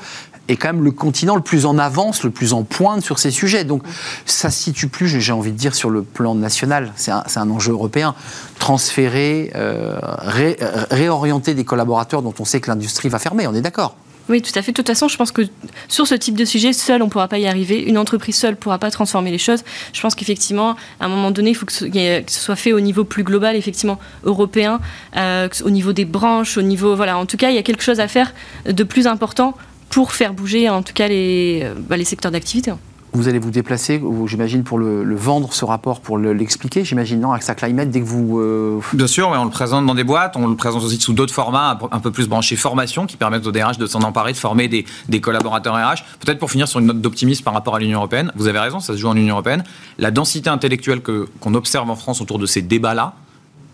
est 0.51 0.57
quand 0.57 0.73
même 0.73 0.85
le 0.85 0.91
continent 0.91 1.37
le 1.37 1.43
plus 1.43 1.67
en 1.67 1.79
avance, 1.79 2.25
le 2.25 2.31
plus 2.31 2.53
en 2.53 2.65
pointe 2.65 3.03
sur 3.03 3.19
ces 3.19 3.31
sujets. 3.31 3.65
Donc 3.65 3.83
ça 4.27 4.51
se 4.51 4.63
situe 4.63 4.89
plus, 4.89 5.09
j'ai 5.09 5.33
envie 5.33 5.53
de 5.53 5.57
dire, 5.57 5.75
sur 5.75 5.91
le 5.91 6.03
plan 6.03 6.35
national. 6.35 6.93
C'est 6.97 7.11
un, 7.11 7.25
un, 7.37 7.51
enjeu 7.51 7.73
européen. 7.73 8.15
Transférer, 8.59 9.53
euh, 9.55 9.99
ré, 10.03 10.57
euh, 10.61 10.85
réorienter 11.19 11.55
des 11.55 11.65
collaborateurs 11.65 12.23
dont 12.23 12.35
on 12.39 12.45
sait 12.45 12.61
que 12.61 12.69
l'industrie 12.69 13.09
va 13.09 13.19
fermer, 13.19 13.47
on 13.47 13.55
est 13.55 13.61
d'accord 13.61 13.97
oui, 14.29 14.41
tout 14.43 14.53
à 14.55 14.63
fait. 14.63 14.71
De 14.71 14.77
toute 14.77 14.87
façon, 14.87 15.09
je 15.09 15.17
pense 15.17 15.33
que 15.33 15.43
sur 15.89 16.07
ce 16.07 16.15
type 16.15 16.37
de 16.37 16.45
sujet, 16.45 16.73
seul, 16.73 17.03
on 17.03 17.07
ne 17.07 17.11
pourra 17.11 17.27
pas 17.27 17.39
y 17.39 17.49
arriver. 17.49 17.83
Une 17.83 17.99
entreprise 17.99 18.37
seule 18.37 18.53
ne 18.53 18.57
pourra 18.57 18.79
pas 18.79 18.93
transformer 18.93 19.33
les 19.33 19.39
choses. 19.39 19.65
Je 19.93 20.01
pense 20.01 20.15
qu'effectivement, 20.15 20.77
à 21.01 21.07
un 21.07 21.09
moment 21.09 21.33
donné, 21.33 21.51
il 21.51 21.55
faut 21.55 21.67
que 21.67 21.73
ce, 21.73 22.23
soit 22.29 22.55
fait 22.55 22.73
au 22.73 22.79
niveau 22.79 23.03
plus 23.03 23.25
global, 23.25 23.57
effectivement, 23.57 23.99
européen, 24.23 24.79
euh, 25.17 25.49
au 25.65 25.71
niveau 25.71 25.93
des 25.93 26.05
branches, 26.05 26.59
au 26.59 26.63
niveau... 26.63 26.95
Voilà, 26.95 27.19
en 27.19 27.27
tout 27.27 27.37
cas, 27.37 27.51
il 27.51 27.57
y 27.57 27.59
a 27.59 27.65
quelque 27.65 27.83
chose 27.83 27.99
à 27.99 28.07
faire 28.07 28.33
de 28.67 28.85
plus 28.85 29.09
important 29.09 29.57
pour 29.89 30.13
faire 30.13 30.33
bouger 30.33 30.69
en 30.69 30.83
tout 30.83 30.93
cas 30.93 31.09
les, 31.09 31.63
euh, 31.65 31.75
bah, 31.77 31.97
les 31.97 32.05
secteurs 32.05 32.31
d'activité. 32.31 32.71
Vous 33.13 33.29
allez 33.29 33.41
vous 33.41 33.51
déplacer, 33.51 34.01
j'imagine, 34.27 34.63
pour 34.63 34.79
le, 34.79 35.17
vendre, 35.17 35.53
ce 35.53 35.65
rapport, 35.65 36.01
pour 36.01 36.17
l'expliquer, 36.19 36.85
j'imagine, 36.85 37.21
non, 37.21 37.33
AXA 37.33 37.55
Climate, 37.55 37.91
dès 37.91 38.01
que 38.01 38.05
vous... 38.05 38.39
Euh, 38.39 38.81
Bien 38.93 39.09
sûr, 39.09 39.29
on 39.29 39.45
le 39.45 39.51
présente 39.51 39.85
dans 39.85 39.95
des 39.95 40.05
boîtes, 40.05 40.37
on 40.37 40.47
le 40.47 40.55
présente 40.55 40.85
aussi 40.85 41.01
sous 41.01 41.13
d'autres 41.13 41.35
formats, 41.35 41.79
un 41.91 42.01
peu 42.01 42.13
plus 42.13 42.29
branchés 42.29 42.55
formation, 42.55 43.07
qui 43.07 43.17
permettent 43.17 43.47
au 43.47 43.53
DRH 43.53 43.79
de 43.79 43.87
s'en 43.87 44.03
emparer, 44.03 44.33
de 44.33 44.37
former 44.37 44.69
des, 44.69 44.85
des 45.09 45.21
collaborateurs 45.21 45.75
RH. 45.75 46.05
Peut-être 46.21 46.39
pour 46.39 46.51
finir 46.51 46.69
sur 46.69 46.79
une 46.79 46.87
note 46.87 47.01
d'optimisme 47.01 47.43
par 47.43 47.53
rapport 47.53 47.75
à 47.75 47.81
l'Union 47.81 47.99
Européenne, 47.99 48.33
vous 48.37 48.47
avez 48.47 48.61
raison, 48.61 48.79
ça 48.79 48.93
se 48.93 48.99
joue 48.99 49.09
en 49.09 49.17
Union 49.17 49.35
Européenne. 49.35 49.65
La 49.99 50.13
densité 50.13 50.49
intellectuelle 50.49 51.03
qu'on 51.03 51.55
observe 51.55 51.91
en 51.91 51.97
France 51.97 52.21
autour 52.21 52.39
de 52.39 52.47
ces 52.47 52.63
débats-là, 52.63 53.15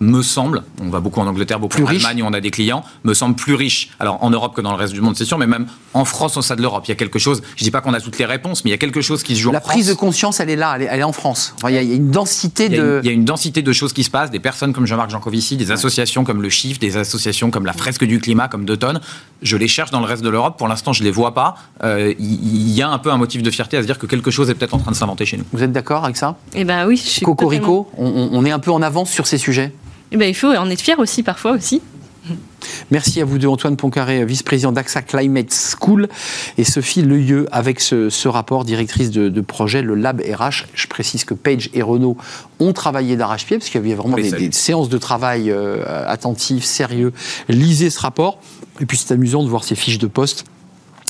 me 0.01 0.22
semble, 0.22 0.62
on 0.80 0.90
va 0.90 1.01
beaucoup 1.01 1.20
en 1.20 1.26
Angleterre, 1.26 1.59
beaucoup 1.59 1.82
en 1.82 1.86
Allemagne, 1.86 2.22
où 2.22 2.26
on 2.26 2.32
a 2.32 2.40
des 2.40 2.51
clients, 2.51 2.84
me 3.05 3.14
semble 3.14 3.34
plus 3.34 3.55
riche. 3.55 3.90
Alors 3.99 4.22
en 4.22 4.30
Europe 4.30 4.55
que 4.55 4.61
dans 4.61 4.72
le 4.72 4.76
reste 4.76 4.92
du 4.92 5.01
monde, 5.01 5.16
c'est 5.16 5.24
sûr, 5.24 5.38
mais 5.38 5.47
même 5.47 5.66
en 5.94 6.05
France, 6.05 6.36
au 6.36 6.42
sein 6.42 6.57
de 6.57 6.62
l'Europe, 6.62 6.84
il 6.86 6.90
y 6.90 6.92
a 6.92 6.97
quelque 6.97 7.18
chose. 7.18 7.42
Je 7.57 7.64
dis 7.64 7.70
pas 7.70 7.80
qu'on 7.80 7.94
a 7.94 8.01
toutes 8.01 8.18
les 8.18 8.26
réponses, 8.26 8.64
mais 8.64 8.70
il 8.70 8.72
y 8.72 8.74
a 8.74 8.78
quelque 8.78 9.01
chose 9.01 9.22
qui 9.22 9.34
se 9.34 9.40
joue. 9.40 9.53
La 9.53 9.61
prise 9.61 9.88
de 9.88 9.94
conscience, 9.94 10.40
elle 10.40 10.51
est 10.51 10.57
là, 10.57 10.76
elle 10.78 11.01
est, 11.01 11.03
en 11.03 11.12
France. 11.12 11.55
il, 11.66 11.74
y 11.74 11.78
a, 11.78 11.82
une 11.82 12.11
densité 12.11 12.68
de. 12.68 13.01
il 13.03 13.07
y 13.07 13.11
a 13.11 13.12
une 13.12 13.24
densité 13.24 13.62
de 13.62 13.72
choses 13.72 13.92
qui 13.92 14.05
se 14.05 14.11
passent. 14.11 14.30
Des 14.30 14.40
personnes 14.40 14.72
comme 14.72 14.86
Jean-Marc 14.86 15.11
Jancovici, 15.11 15.57
des 15.57 15.70
associations 15.70 16.24
comme 16.24 16.42
le 16.42 16.51
Chiffre, 16.51 16.78
des 16.78 16.97
associations 16.97 17.51
comme 17.51 17.66
la 17.66 17.72
Fresque 17.72 18.05
du 18.05 18.20
Climat, 18.20 18.49
comme 18.49 18.64
Deuton. 18.64 19.01
Je 19.42 19.57
les 19.57 19.68
cherche 19.68 19.90
dans 19.90 20.01
le 20.01 20.07
reste 20.07 20.22
de 20.22 20.28
l'Europe. 20.28 20.57
Pour 20.59 20.68
l'instant, 20.68 20.92
je 20.92 21.03
les 21.03 21.11
vois 21.11 21.34
pas. 21.34 21.57
Euh, 21.84 22.14
il 22.18 22.70
y, 22.70 22.82
a 22.82 22.88
un 22.88 22.99
peu 22.99 23.11
un 23.11 23.18
motif 23.18 23.42
de 23.42 23.51
fierté 23.51 23.76
à 23.76 23.82
se 23.82 23.86
dire 23.86 23.99
que 23.99 24.07
quelque 24.07 24.30
chose 24.30 24.51
est 24.51 24.55
peut-être 24.55 24.74
en 24.74 24.78
train 24.78 24.90
de 24.90 24.97
s'inventer 24.97 25.26
chez 25.26 25.36
nous. 25.36 25.44
Vous 25.53 25.62
êtes 25.62 25.72
d'accord 25.72 26.05
avec 26.05 26.16
ça? 26.16 26.36
Eh 26.55 26.64
ben 26.64 26.86
oui. 26.86 26.97
Je 26.97 27.09
suis 27.09 27.22
Cocorico, 27.22 27.90
on 27.97 28.44
est 28.44 28.51
un 28.51 28.59
peu 28.59 28.70
en 28.70 28.82
avance 28.82 29.11
sur 29.11 29.26
ces 29.26 29.38
sujets? 29.38 29.72
Eh 30.17 30.19
ben, 30.19 30.31
il 30.31 30.35
faut 30.35 30.49
en 30.49 30.71
être 30.71 30.81
fier 30.81 30.99
aussi 30.99 31.23
parfois 31.23 31.53
aussi. 31.53 31.83
Merci 32.91 33.21
à 33.21 33.27
vous 33.27 33.37
deux, 33.37 33.49
Antoine 33.49 33.77
Poncaré, 33.77 34.25
vice-président 34.25 34.73
d'AXA 34.73 35.03
Climate 35.03 35.53
School, 35.53 36.09
et 36.57 36.64
Sophie 36.64 37.03
Leyeux 37.03 37.47
avec 37.53 37.81
ce, 37.81 38.27
rapport, 38.27 38.64
directrice 38.64 39.11
de, 39.11 39.41
projet, 39.43 39.83
le 39.83 39.95
Lab 39.95 40.23
RH. 40.23 40.64
Je 40.73 40.87
précise 40.87 41.25
que 41.25 41.35
Page 41.35 41.69
et 41.75 41.83
Renault 41.83 42.17
ont 42.59 42.73
travaillé 42.73 43.17
d'arrache-pied, 43.17 43.59
parce 43.59 43.69
qu'il 43.69 43.79
y 43.83 43.85
avait 43.85 43.95
vraiment 43.95 44.17
des, 44.17 44.51
séances 44.53 44.89
de 44.89 44.97
travail 44.97 45.51
euh, 45.51 45.85
attentives, 46.07 46.64
sérieux. 46.64 47.12
Lisez 47.51 47.91
ce 47.91 48.01
rapport. 48.01 48.39
Et 48.81 48.87
puis 48.87 48.97
c'est 48.97 49.12
amusant 49.12 49.43
de 49.43 49.51
voir 49.51 49.64
ces 49.64 49.75
fiches 49.75 49.99
de 49.99 50.07
poste 50.07 50.47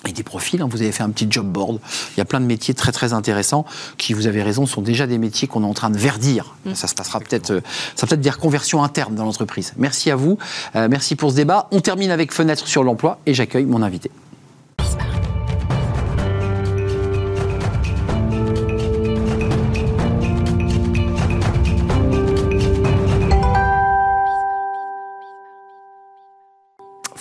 et 0.06 0.12
des 0.12 0.22
profils. 0.22 0.60
Hein. 0.60 0.68
Vous 0.70 0.82
avez 0.82 0.92
fait 0.92 1.02
un 1.02 1.10
petit 1.10 1.26
job 1.28 1.46
board. 1.46 1.78
Il 2.16 2.18
y 2.18 2.20
a 2.20 2.24
plein 2.24 2.40
de 2.40 2.46
métiers 2.46 2.74
très 2.74 2.92
très 2.92 3.12
intéressants 3.12 3.64
qui, 3.98 4.12
vous 4.12 4.26
avez 4.26 4.42
raison, 4.42 4.66
sont 4.66 4.82
déjà 4.82 5.06
des 5.06 5.18
métiers 5.18 5.48
qu'on 5.48 5.62
est 5.62 5.66
en 5.66 5.74
train 5.74 5.90
de 5.90 5.98
verdir. 5.98 6.54
Mm. 6.64 6.74
Ça 6.74 6.86
se 6.86 6.94
passera 6.94 7.20
peut-être, 7.20 7.50
euh, 7.50 7.60
ça 7.94 8.06
peut-être 8.06 8.20
des 8.20 8.30
reconversions 8.30 8.82
internes 8.82 9.14
dans 9.14 9.24
l'entreprise. 9.24 9.72
Merci 9.76 10.10
à 10.10 10.16
vous. 10.16 10.38
Euh, 10.74 10.88
merci 10.90 11.16
pour 11.16 11.30
ce 11.30 11.36
débat. 11.36 11.68
On 11.70 11.80
termine 11.80 12.10
avec 12.10 12.32
Fenêtre 12.32 12.66
sur 12.66 12.82
l'emploi 12.82 13.18
et 13.26 13.34
j'accueille 13.34 13.66
mon 13.66 13.82
invité. 13.82 14.10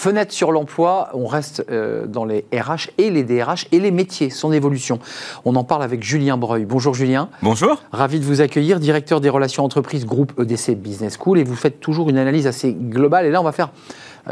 Fenêtre 0.06 0.34
sur 0.34 0.52
l'emploi, 0.52 1.10
on 1.16 1.26
reste 1.26 1.66
euh, 1.72 2.06
dans 2.06 2.26
les 2.26 2.46
RH 2.54 2.92
et 3.00 3.10
les 3.10 3.24
DRH 3.24 3.66
et 3.72 3.80
les 3.80 3.90
métiers, 3.90 4.30
son 4.30 4.52
évolution. 4.52 5.00
On 5.46 5.56
en 5.56 5.64
parle 5.64 5.82
avec 5.82 6.04
Julien 6.04 6.38
Breuil. 6.38 6.66
Bonjour 6.66 6.94
Julien. 6.94 7.30
Bonjour. 7.42 7.82
Ravi 7.92 8.20
de 8.20 8.24
vous 8.24 8.40
accueillir, 8.40 8.80
directeur 8.80 9.20
des 9.20 9.30
relations 9.30 9.66
entreprises 9.66 10.06
groupe 10.06 10.40
EDC 10.40 10.76
Business 10.76 11.18
School 11.20 11.40
et 11.40 11.44
vous 11.44 11.56
faites 11.56 11.80
toujours 11.80 12.12
une 12.12 12.20
analyse 12.20 12.46
assez 12.46 12.72
globale 12.72 13.26
et 13.26 13.32
là 13.32 13.42
on 13.42 13.44
va 13.44 13.52
faire 13.52 13.72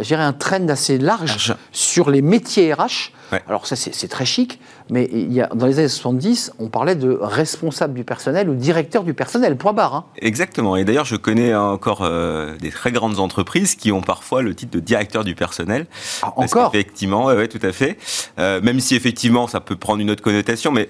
gérer 0.02 0.24
un 0.24 0.34
trend 0.34 0.68
assez 0.70 0.98
large 0.98 1.56
sur 1.72 2.10
les 2.10 2.22
métiers 2.22 2.74
RH. 2.74 3.12
Alors 3.48 3.66
ça, 3.66 3.76
c'est 3.76 4.08
très 4.08 4.26
chic, 4.26 4.60
mais 4.90 5.10
il 5.12 5.34
y 5.34 5.42
a, 5.42 5.48
dans 5.48 5.66
les 5.66 5.80
années 5.80 5.88
70, 5.88 6.54
on 6.60 6.68
parlait 6.68 6.96
de 6.96 7.18
responsable 7.20 7.96
du 7.96 8.04
personnel 8.04 8.48
ou 8.50 8.54
directeur 8.54 9.04
du 9.04 9.14
personnel, 9.14 9.58
point 9.58 9.74
barre. 9.74 9.96
Hein. 9.96 10.06
Exactement, 10.18 10.76
et 10.76 10.86
d'ailleurs, 10.86 11.06
je 11.06 11.16
connais 11.16 11.56
encore 11.56 12.02
euh, 12.04 12.56
des 12.58 12.70
très 12.70 12.92
grandes 12.92 13.20
entreprises 13.20 13.76
qui 13.76 13.92
ont 13.92 14.02
parfois 14.02 14.44
le 14.44 14.54
titre 14.54 14.72
de 14.72 14.80
directeur 14.80 15.24
du 15.24 15.34
personnel. 15.34 15.88
Ah, 16.22 16.34
encore? 16.36 16.70
Effectivement, 16.76 17.26
oui, 17.26 17.48
tout 17.50 17.66
à 17.66 17.72
fait. 17.72 17.98
Euh, 18.40 18.62
même 18.62 18.80
si 18.80 18.96
effectivement, 18.96 19.48
ça 19.48 19.60
peut 19.60 19.76
prendre 19.76 20.02
une 20.02 20.12
autre 20.12 20.22
connotation, 20.22 20.72
mais 20.72 20.90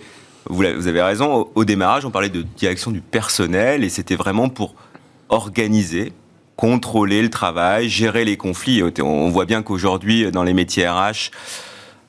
vous, 0.49 0.63
avez 0.63 1.01
raison, 1.01 1.47
au 1.55 1.63
démarrage, 1.65 2.05
on 2.05 2.11
parlait 2.11 2.29
de 2.29 2.41
direction 2.41 2.91
du 2.91 3.01
personnel, 3.01 3.83
et 3.83 3.89
c'était 3.89 4.15
vraiment 4.15 4.49
pour 4.49 4.75
organiser, 5.29 6.11
contrôler 6.55 7.21
le 7.21 7.29
travail, 7.29 7.89
gérer 7.89 8.25
les 8.25 8.37
conflits. 8.37 8.83
On 9.01 9.29
voit 9.29 9.45
bien 9.45 9.63
qu'aujourd'hui, 9.63 10.31
dans 10.31 10.43
les 10.43 10.53
métiers 10.53 10.87
RH, 10.87 11.31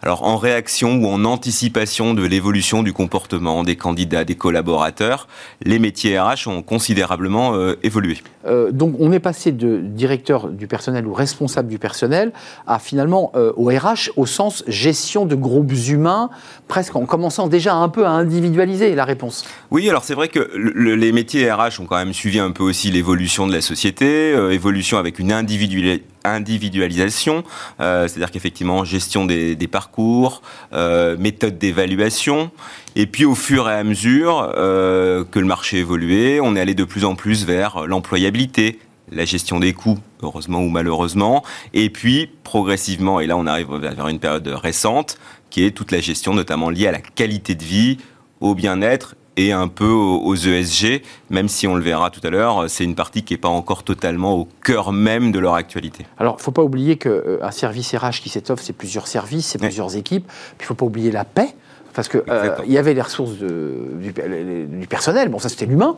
alors 0.04 0.22
en 0.22 0.36
réaction 0.36 0.96
ou 0.96 1.06
en 1.06 1.24
anticipation 1.24 2.12
de 2.12 2.22
l'évolution 2.26 2.82
du 2.82 2.92
comportement 2.92 3.64
des 3.64 3.76
candidats, 3.76 4.24
des 4.24 4.34
collaborateurs, 4.34 5.28
les 5.62 5.78
métiers 5.78 6.20
RH 6.20 6.46
ont 6.46 6.62
considérablement 6.62 7.54
euh, 7.54 7.76
évolué. 7.82 8.18
Euh, 8.46 8.70
donc 8.70 8.96
on 8.98 9.12
est 9.12 9.18
passé 9.18 9.50
de 9.50 9.78
directeur 9.78 10.50
du 10.50 10.66
personnel 10.66 11.06
ou 11.06 11.14
responsable 11.14 11.68
du 11.68 11.78
personnel 11.78 12.32
à 12.66 12.78
finalement 12.78 13.32
euh, 13.34 13.52
au 13.56 13.68
RH 13.68 14.10
au 14.16 14.26
sens 14.26 14.62
gestion 14.66 15.24
de 15.24 15.34
groupes 15.34 15.72
humains, 15.88 16.28
presque 16.68 16.96
en 16.96 17.06
commençant 17.06 17.48
déjà 17.48 17.74
un 17.74 17.88
peu 17.88 18.04
à 18.04 18.10
individualiser 18.10 18.94
la 18.94 19.06
réponse. 19.06 19.46
Oui, 19.70 19.88
alors 19.88 20.04
c'est 20.04 20.14
vrai 20.14 20.28
que 20.28 20.50
les 20.54 21.12
métiers 21.12 21.50
RH 21.50 21.80
ont 21.80 21.86
quand 21.86 21.96
même 21.96 22.12
suivi 22.12 22.40
un 22.40 22.50
peu 22.50 22.62
aussi 22.62 22.90
l'évolution 22.90 23.46
de 23.46 23.54
la 23.54 23.62
société, 23.62 24.34
évolution 24.52 24.98
avec 24.98 25.18
une 25.18 25.32
individualité 25.32 26.04
individualisation, 26.24 27.44
euh, 27.80 28.08
c'est-à-dire 28.08 28.30
qu'effectivement 28.30 28.84
gestion 28.84 29.24
des, 29.26 29.68
parcours, 29.70 30.42
euh, 30.72 31.16
méthode 31.18 31.58
d'évaluation, 31.58 32.50
et 32.96 33.06
puis 33.06 33.24
au 33.24 33.34
fur 33.34 33.68
et 33.68 33.74
à 33.74 33.84
mesure 33.84 34.52
euh, 34.56 35.24
que 35.24 35.38
le 35.38 35.46
marché 35.46 35.78
évoluait, 35.78 36.40
on 36.40 36.56
est 36.56 36.60
allé 36.60 36.74
de 36.74 36.84
plus 36.84 37.04
en 37.04 37.14
plus 37.14 37.44
vers 37.44 37.86
l'employabilité, 37.86 38.78
la 39.10 39.24
gestion 39.24 39.60
des 39.60 39.72
coûts, 39.72 39.98
heureusement 40.22 40.60
ou 40.60 40.68
malheureusement, 40.68 41.44
et 41.72 41.90
puis 41.90 42.30
progressivement, 42.42 43.20
et 43.20 43.26
là 43.26 43.36
on 43.36 43.46
arrive 43.46 43.72
vers 43.74 44.08
une 44.08 44.18
période 44.18 44.46
récente, 44.48 45.18
qui 45.50 45.64
est 45.64 45.70
toute 45.70 45.92
la 45.92 46.00
gestion 46.00 46.34
notamment 46.34 46.70
liée 46.70 46.88
à 46.88 46.92
la 46.92 47.00
qualité 47.00 47.54
de 47.54 47.64
vie, 47.64 47.98
au 48.40 48.54
bien-être 48.54 49.14
et 49.36 49.52
un 49.52 49.68
peu 49.68 49.90
aux 49.90 50.34
ESG, 50.34 51.02
même 51.30 51.48
si 51.48 51.66
on 51.66 51.74
le 51.74 51.82
verra 51.82 52.10
tout 52.10 52.20
à 52.24 52.30
l'heure, 52.30 52.64
c'est 52.68 52.84
une 52.84 52.94
partie 52.94 53.22
qui 53.22 53.34
n'est 53.34 53.38
pas 53.38 53.48
encore 53.48 53.82
totalement 53.82 54.34
au 54.34 54.48
cœur 54.62 54.92
même 54.92 55.32
de 55.32 55.38
leur 55.38 55.54
actualité. 55.54 56.06
Alors, 56.18 56.34
il 56.34 56.40
ne 56.40 56.42
faut 56.42 56.52
pas 56.52 56.62
oublier 56.62 56.96
qu'un 56.96 57.10
euh, 57.10 57.50
service 57.50 57.94
RH 57.94 58.20
qui 58.22 58.28
s'étoffe, 58.28 58.60
c'est 58.62 58.72
plusieurs 58.72 59.06
services, 59.06 59.46
c'est 59.46 59.58
plusieurs 59.58 59.96
équipes. 59.96 60.30
il 60.58 60.62
ne 60.62 60.66
faut 60.66 60.74
pas 60.74 60.86
oublier 60.86 61.10
la 61.10 61.24
paix. 61.24 61.54
Parce 61.94 62.08
qu'il 62.08 62.24
euh, 62.28 62.56
y 62.66 62.76
avait 62.76 62.92
les 62.92 63.00
ressources 63.00 63.34
du, 63.34 64.86
personnel, 64.88 65.28
bon 65.28 65.38
ça 65.38 65.48
c'était 65.48 65.66
l'humain, 65.66 65.96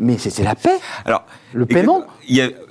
mais 0.00 0.18
c'était 0.18 0.42
la 0.42 0.56
paix, 0.56 0.76
Alors, 1.04 1.24
le 1.52 1.66
paiement. 1.66 2.02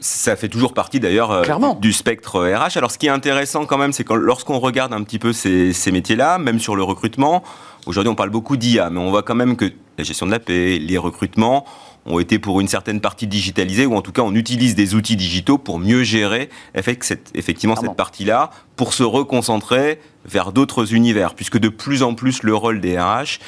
ça 0.02 0.36
fait 0.36 0.50
toujours 0.50 0.74
partie 0.74 1.00
d'ailleurs 1.00 1.32
euh, 1.32 1.44
du 1.80 1.94
spectre 1.94 2.42
RH. 2.42 2.76
Alors 2.76 2.92
ce 2.92 2.98
qui 2.98 3.08
est 3.08 3.12
intéressant 3.12 3.66
quand 3.66 3.78
même, 3.78 3.94
c'est 3.94 4.04
que 4.04 4.14
lorsqu'on 4.14 4.60
regarde 4.60 4.92
un 4.92 5.04
petit 5.04 5.20
peu 5.20 5.32
ces, 5.32 5.72
ces 5.72 5.94
métiers-là, 5.94 6.38
même 6.38 6.60
sur 6.60 6.76
le 6.76 6.84
recrutement, 6.84 7.44
aujourd'hui 7.86 8.12
on 8.12 8.16
parle 8.16 8.30
beaucoup 8.30 8.58
d'IA, 8.58 8.90
mais 8.90 9.00
on 9.00 9.10
voit 9.10 9.24
quand 9.24 9.36
même 9.36 9.56
que 9.56 9.72
la 9.98 10.04
gestion 10.04 10.26
de 10.26 10.32
la 10.32 10.40
paix, 10.40 10.80
les 10.80 10.98
recrutements 10.98 11.66
ont 12.06 12.20
été 12.20 12.38
pour 12.38 12.62
une 12.62 12.68
certaine 12.68 13.02
partie 13.02 13.28
digitalisés, 13.28 13.86
ou 13.86 13.96
en 13.96 14.02
tout 14.02 14.12
cas 14.12 14.22
on 14.22 14.36
utilise 14.36 14.76
des 14.76 14.94
outils 14.94 15.16
digitaux 15.16 15.58
pour 15.58 15.80
mieux 15.80 16.04
gérer 16.04 16.50
effectivement 16.76 17.76
cette 17.76 17.96
partie-là, 17.96 18.52
pour 18.76 18.94
se 18.94 19.04
reconcentrer 19.04 20.00
vers 20.26 20.52
d'autres 20.52 20.94
univers, 20.94 21.34
puisque 21.34 21.58
de 21.58 21.70
plus 21.70 22.04
en 22.04 22.14
plus 22.14 22.44
le 22.44 22.56
rôle 22.56 22.80
des 22.80 23.00
RH 23.00 23.40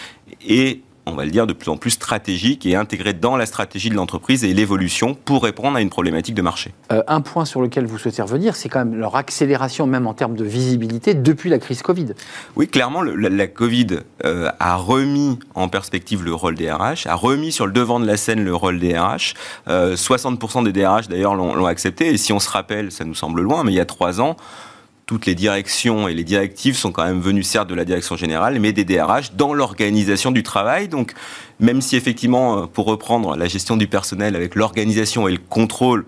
est 0.47 0.81
on 1.07 1.15
va 1.15 1.25
le 1.25 1.31
dire, 1.31 1.47
de 1.47 1.53
plus 1.53 1.69
en 1.69 1.77
plus 1.77 1.91
stratégique 1.91 2.65
et 2.65 2.75
intégré 2.75 3.13
dans 3.13 3.37
la 3.37 3.45
stratégie 3.45 3.89
de 3.89 3.95
l'entreprise 3.95 4.43
et 4.43 4.53
l'évolution 4.53 5.15
pour 5.15 5.43
répondre 5.43 5.77
à 5.77 5.81
une 5.81 5.89
problématique 5.89 6.35
de 6.35 6.41
marché. 6.41 6.73
Euh, 6.91 7.03
un 7.07 7.21
point 7.21 7.45
sur 7.45 7.61
lequel 7.61 7.85
vous 7.85 7.97
souhaitez 7.97 8.21
revenir, 8.21 8.55
c'est 8.55 8.69
quand 8.69 8.79
même 8.79 8.95
leur 8.95 9.15
accélération, 9.15 9.87
même 9.87 10.07
en 10.07 10.13
termes 10.13 10.35
de 10.35 10.43
visibilité, 10.43 11.13
depuis 11.13 11.49
la 11.49 11.59
crise 11.59 11.81
Covid. 11.81 12.07
Oui, 12.55 12.67
clairement, 12.67 13.01
le, 13.01 13.15
la, 13.15 13.29
la, 13.29 13.47
Covid 13.47 13.87
euh, 14.25 14.49
a 14.59 14.75
remis 14.75 15.39
en 15.55 15.69
perspective 15.69 16.23
le 16.23 16.33
rôle 16.33 16.55
des 16.55 16.71
RH, 16.71 17.07
a 17.07 17.15
remis 17.15 17.51
sur 17.51 17.65
le 17.65 17.71
devant 17.71 17.99
de 17.99 18.05
la 18.05 18.17
scène 18.17 18.43
le 18.43 18.53
rôle 18.53 18.79
des 18.79 18.97
RH. 18.97 19.33
Euh, 19.67 19.95
60% 19.95 20.63
des 20.63 20.73
DRH, 20.73 21.07
d'ailleurs, 21.07 21.35
l'ont 21.35 21.65
accepté. 21.65 22.07
Et 22.13 22.17
si 22.17 22.33
on 22.33 22.39
se 22.39 22.49
rappelle, 22.49 22.91
ça 22.91 23.05
nous 23.05 23.15
semble 23.15 23.41
loin, 23.41 23.63
mais 23.63 23.71
il 23.71 23.75
y 23.75 23.79
a 23.79 23.85
trois 23.85 24.21
ans, 24.21 24.35
toutes 25.07 25.25
les 25.25 25.35
directions 25.35 26.09
et 26.09 26.13
les 26.13 26.25
directives 26.25 26.75
sont 26.75 26.91
quand 26.91 27.05
même 27.05 27.21
venues 27.21 27.41
certes 27.41 27.69
de 27.69 27.75
la 27.75 27.85
direction 27.85 28.17
générale, 28.17 28.59
mais 28.59 28.73
des 28.73 28.83
DRH 28.83 29.31
dans 29.35 29.53
l'organisation 29.53 30.31
du 30.31 30.43
travail. 30.43 30.89
Donc, 30.89 31.13
même 31.61 31.81
si 31.81 31.95
effectivement, 31.95 32.63
euh, 32.63 32.65
pour 32.67 32.85
reprendre 32.85 33.37
la 33.37 33.47
gestion 33.47 33.77
du 33.77 33.87
personnel 33.87 34.35
avec 34.35 34.53
l'organisation 34.53 35.27
et 35.29 35.31
le 35.31 35.39
contrôle, 35.49 36.05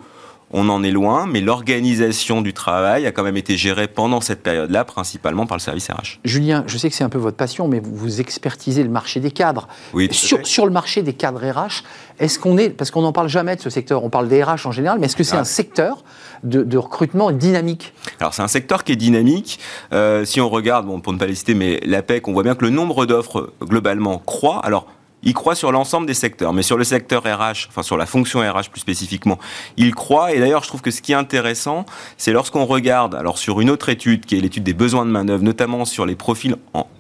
on 0.52 0.70
en 0.70 0.84
est 0.84 0.92
loin, 0.92 1.28
mais 1.28 1.42
l'organisation 1.42 2.42
du 2.42 2.54
travail 2.54 3.06
a 3.06 3.12
quand 3.12 3.24
même 3.24 3.38
été 3.38 3.58
gérée 3.58 3.88
pendant 3.88 4.22
cette 4.22 4.42
période-là, 4.42 4.84
principalement 4.84 5.46
par 5.46 5.58
le 5.58 5.62
service 5.62 5.90
RH. 5.90 6.20
Julien, 6.26 6.64
je 6.68 6.78
sais 6.78 6.90
que 6.90 6.96
c'est 6.96 7.04
un 7.04 7.10
peu 7.10 7.18
votre 7.18 7.38
passion, 7.38 7.68
mais 7.68 7.80
vous 7.80 8.20
expertisez 8.20 8.84
le 8.84 8.90
marché 8.90 9.20
des 9.20 9.32
cadres. 9.32 9.68
Oui, 9.94 10.10
sur, 10.12 10.46
sur, 10.46 10.66
le 10.66 10.72
marché 10.72 11.04
des 11.04 11.14
cadres 11.14 11.40
RH, 11.40 11.84
est-ce 12.20 12.40
qu'on 12.40 12.58
est, 12.58 12.70
parce 12.70 12.92
qu'on 12.92 13.02
n'en 13.02 13.14
parle 13.14 13.30
jamais 13.30 13.56
de 13.56 13.62
ce 13.62 13.70
secteur, 13.70 14.04
on 14.04 14.10
parle 14.10 14.28
des 14.28 14.44
RH 14.44 14.66
en 14.66 14.72
général, 14.72 15.00
mais 15.00 15.06
est-ce 15.06 15.16
que 15.16 15.24
c'est 15.24 15.38
ah. 15.38 15.42
un 15.42 15.46
secteur 15.46 16.04
de, 16.44 16.64
de, 16.64 16.78
recrutement 16.78 17.32
dynamique? 17.32 17.94
Alors 18.20 18.34
c'est 18.34 18.42
un 18.42 18.48
secteur 18.48 18.84
qui 18.84 18.94
est 18.94 18.98
dynamique. 18.98 19.60
Euh, 19.94 20.26
si 20.26 20.42
on 20.42 20.50
regarde, 20.50 20.88
bon, 20.88 21.00
pour 21.00 21.14
ne 21.14 21.20
pas 21.20 21.28
les 21.28 21.36
citer, 21.36 21.54
mais 21.54 21.80
l'APEC, 21.86 22.28
on 22.28 22.34
voit 22.34 22.44
bien 22.44 22.56
que 22.56 22.66
le 22.66 22.72
nombre 22.72 23.06
d'offres 23.06 23.54
globalement 23.62 24.20
croît. 24.20 24.60
Alors 24.66 24.88
il 25.24 25.34
croit 25.34 25.56
sur 25.56 25.72
l'ensemble 25.72 26.08
des 26.08 26.14
secteurs, 26.14 26.54
mais 26.54 26.62
sur 26.62 26.78
le 26.78 26.84
secteur 26.84 27.24
RH, 27.24 27.68
enfin 27.70 27.84
sur 27.84 27.98
la 27.98 28.06
fonction 28.06 28.40
RH 28.40 28.70
plus 28.72 28.82
spécifiquement, 28.82 29.38
il 29.78 29.94
croit. 29.94 30.34
Et 30.34 30.40
d'ailleurs, 30.40 30.64
je 30.64 30.70
trouve 30.70 30.82
que 30.82 30.92
ce 30.92 31.02
qui 31.02 31.12
est 31.12 31.16
intéressant, 31.16 31.86
c'est 32.18 32.32
lorsqu'on 32.32 32.66
regarde, 32.66 33.16
alors 33.16 33.38
sur 33.38 33.62
une 33.62 33.70
autre 33.70 33.90
étude, 33.90 34.26
qui 34.26 34.38
est 34.38 34.42
l'étude 34.42 34.64
des 34.64 34.74
besoins 34.74 35.06
de 35.06 35.12
main-d'œuvre, 35.12 35.44
notamment 35.44 35.86
sur 35.86 36.06
les 36.06 36.16
profils 36.16 36.56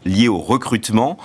liés 0.05 0.27
au 0.27 0.39
recrutement, 0.39 1.17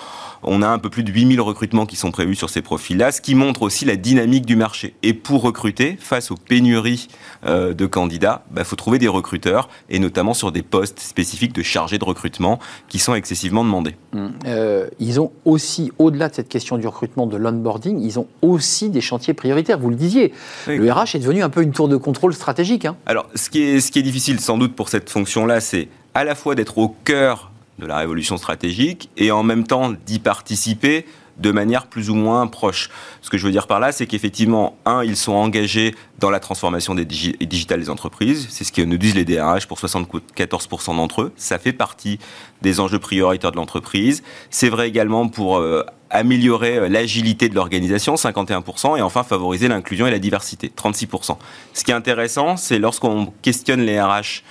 on 0.46 0.62
a 0.62 0.68
un 0.68 0.78
peu 0.78 0.90
plus 0.90 1.02
de 1.02 1.12
8000 1.12 1.40
recrutements 1.40 1.86
qui 1.86 1.96
sont 1.96 2.10
prévus 2.10 2.34
sur 2.34 2.50
ces 2.50 2.62
profils-là, 2.62 3.12
ce 3.12 3.20
qui 3.20 3.34
montre 3.34 3.62
aussi 3.62 3.84
la 3.84 3.96
dynamique 3.96 4.46
du 4.46 4.56
marché. 4.56 4.94
Et 5.02 5.14
pour 5.14 5.42
recruter, 5.42 5.96
face 5.98 6.30
aux 6.30 6.36
pénuries 6.36 7.08
euh, 7.46 7.74
de 7.74 7.86
candidats, 7.86 8.44
il 8.50 8.54
bah, 8.56 8.64
faut 8.64 8.76
trouver 8.76 8.98
des 8.98 9.08
recruteurs, 9.08 9.68
et 9.88 9.98
notamment 9.98 10.34
sur 10.34 10.52
des 10.52 10.62
postes 10.62 11.00
spécifiques 11.00 11.52
de 11.52 11.62
chargés 11.62 11.98
de 11.98 12.04
recrutement 12.04 12.58
qui 12.88 12.98
sont 12.98 13.14
excessivement 13.14 13.64
demandés. 13.64 13.96
Mmh. 14.12 14.26
Euh, 14.46 14.88
ils 14.98 15.20
ont 15.20 15.32
aussi, 15.44 15.92
au-delà 15.98 16.28
de 16.28 16.34
cette 16.34 16.48
question 16.48 16.78
du 16.78 16.86
recrutement, 16.86 17.26
de 17.26 17.36
l'onboarding, 17.36 18.00
ils 18.00 18.18
ont 18.18 18.26
aussi 18.42 18.90
des 18.90 19.00
chantiers 19.00 19.34
prioritaires. 19.34 19.78
Vous 19.78 19.90
le 19.90 19.96
disiez, 19.96 20.32
oui. 20.68 20.78
le 20.78 20.92
RH 20.92 21.14
est 21.14 21.20
devenu 21.20 21.42
un 21.42 21.50
peu 21.50 21.62
une 21.62 21.72
tour 21.72 21.88
de 21.88 21.96
contrôle 21.96 22.34
stratégique. 22.34 22.84
Hein. 22.84 22.96
Alors, 23.06 23.28
ce 23.34 23.50
qui, 23.50 23.62
est, 23.62 23.80
ce 23.80 23.90
qui 23.90 23.98
est 23.98 24.02
difficile 24.02 24.40
sans 24.40 24.58
doute 24.58 24.74
pour 24.74 24.88
cette 24.88 25.10
fonction-là, 25.10 25.60
c'est 25.60 25.88
à 26.14 26.24
la 26.24 26.34
fois 26.34 26.54
d'être 26.54 26.78
au 26.78 26.94
cœur 27.04 27.50
de 27.78 27.86
la 27.86 27.98
révolution 27.98 28.36
stratégique 28.36 29.10
et 29.16 29.30
en 29.30 29.42
même 29.42 29.64
temps 29.66 29.92
d'y 29.92 30.18
participer 30.18 31.06
de 31.38 31.50
manière 31.50 31.86
plus 31.86 32.10
ou 32.10 32.14
moins 32.14 32.46
proche. 32.46 32.90
Ce 33.20 33.30
que 33.30 33.38
je 33.38 33.46
veux 33.46 33.52
dire 33.52 33.66
par 33.66 33.80
là, 33.80 33.92
c'est 33.92 34.06
qu'effectivement, 34.06 34.76
un, 34.84 35.02
ils 35.02 35.16
sont 35.16 35.32
engagés 35.32 35.94
dans 36.18 36.30
la 36.30 36.40
transformation 36.40 36.94
des 36.94 37.04
digi 37.04 37.36
digitales 37.40 37.80
des 37.80 37.90
entreprises. 37.90 38.46
C'est 38.50 38.64
ce 38.64 38.72
que 38.72 38.82
nous 38.82 38.96
disent 38.98 39.14
les 39.14 39.24
DRH 39.24 39.66
pour 39.66 39.78
74% 39.78 40.96
d'entre 40.96 41.22
eux. 41.22 41.32
Ça 41.36 41.58
fait 41.58 41.72
partie 41.72 42.18
des 42.62 42.80
enjeux 42.80 43.00
prioritaires 43.00 43.50
de 43.50 43.56
l'entreprise. 43.56 44.22
C'est 44.50 44.68
vrai 44.68 44.88
également 44.88 45.28
pour 45.28 45.58
euh, 45.58 45.84
améliorer 46.10 46.88
l'agilité 46.88 47.48
de 47.48 47.54
l'organisation, 47.54 48.14
51%, 48.14 48.98
et 48.98 49.02
enfin 49.02 49.24
favoriser 49.24 49.68
l'inclusion 49.68 50.06
et 50.06 50.12
la 50.12 50.20
diversité, 50.20 50.72
36%. 50.74 51.36
Ce 51.72 51.82
qui 51.84 51.90
est 51.90 51.94
intéressant, 51.94 52.56
c'est 52.56 52.78
lorsqu'on 52.78 53.32
questionne 53.42 53.80
les 53.80 54.00
RH 54.00 54.44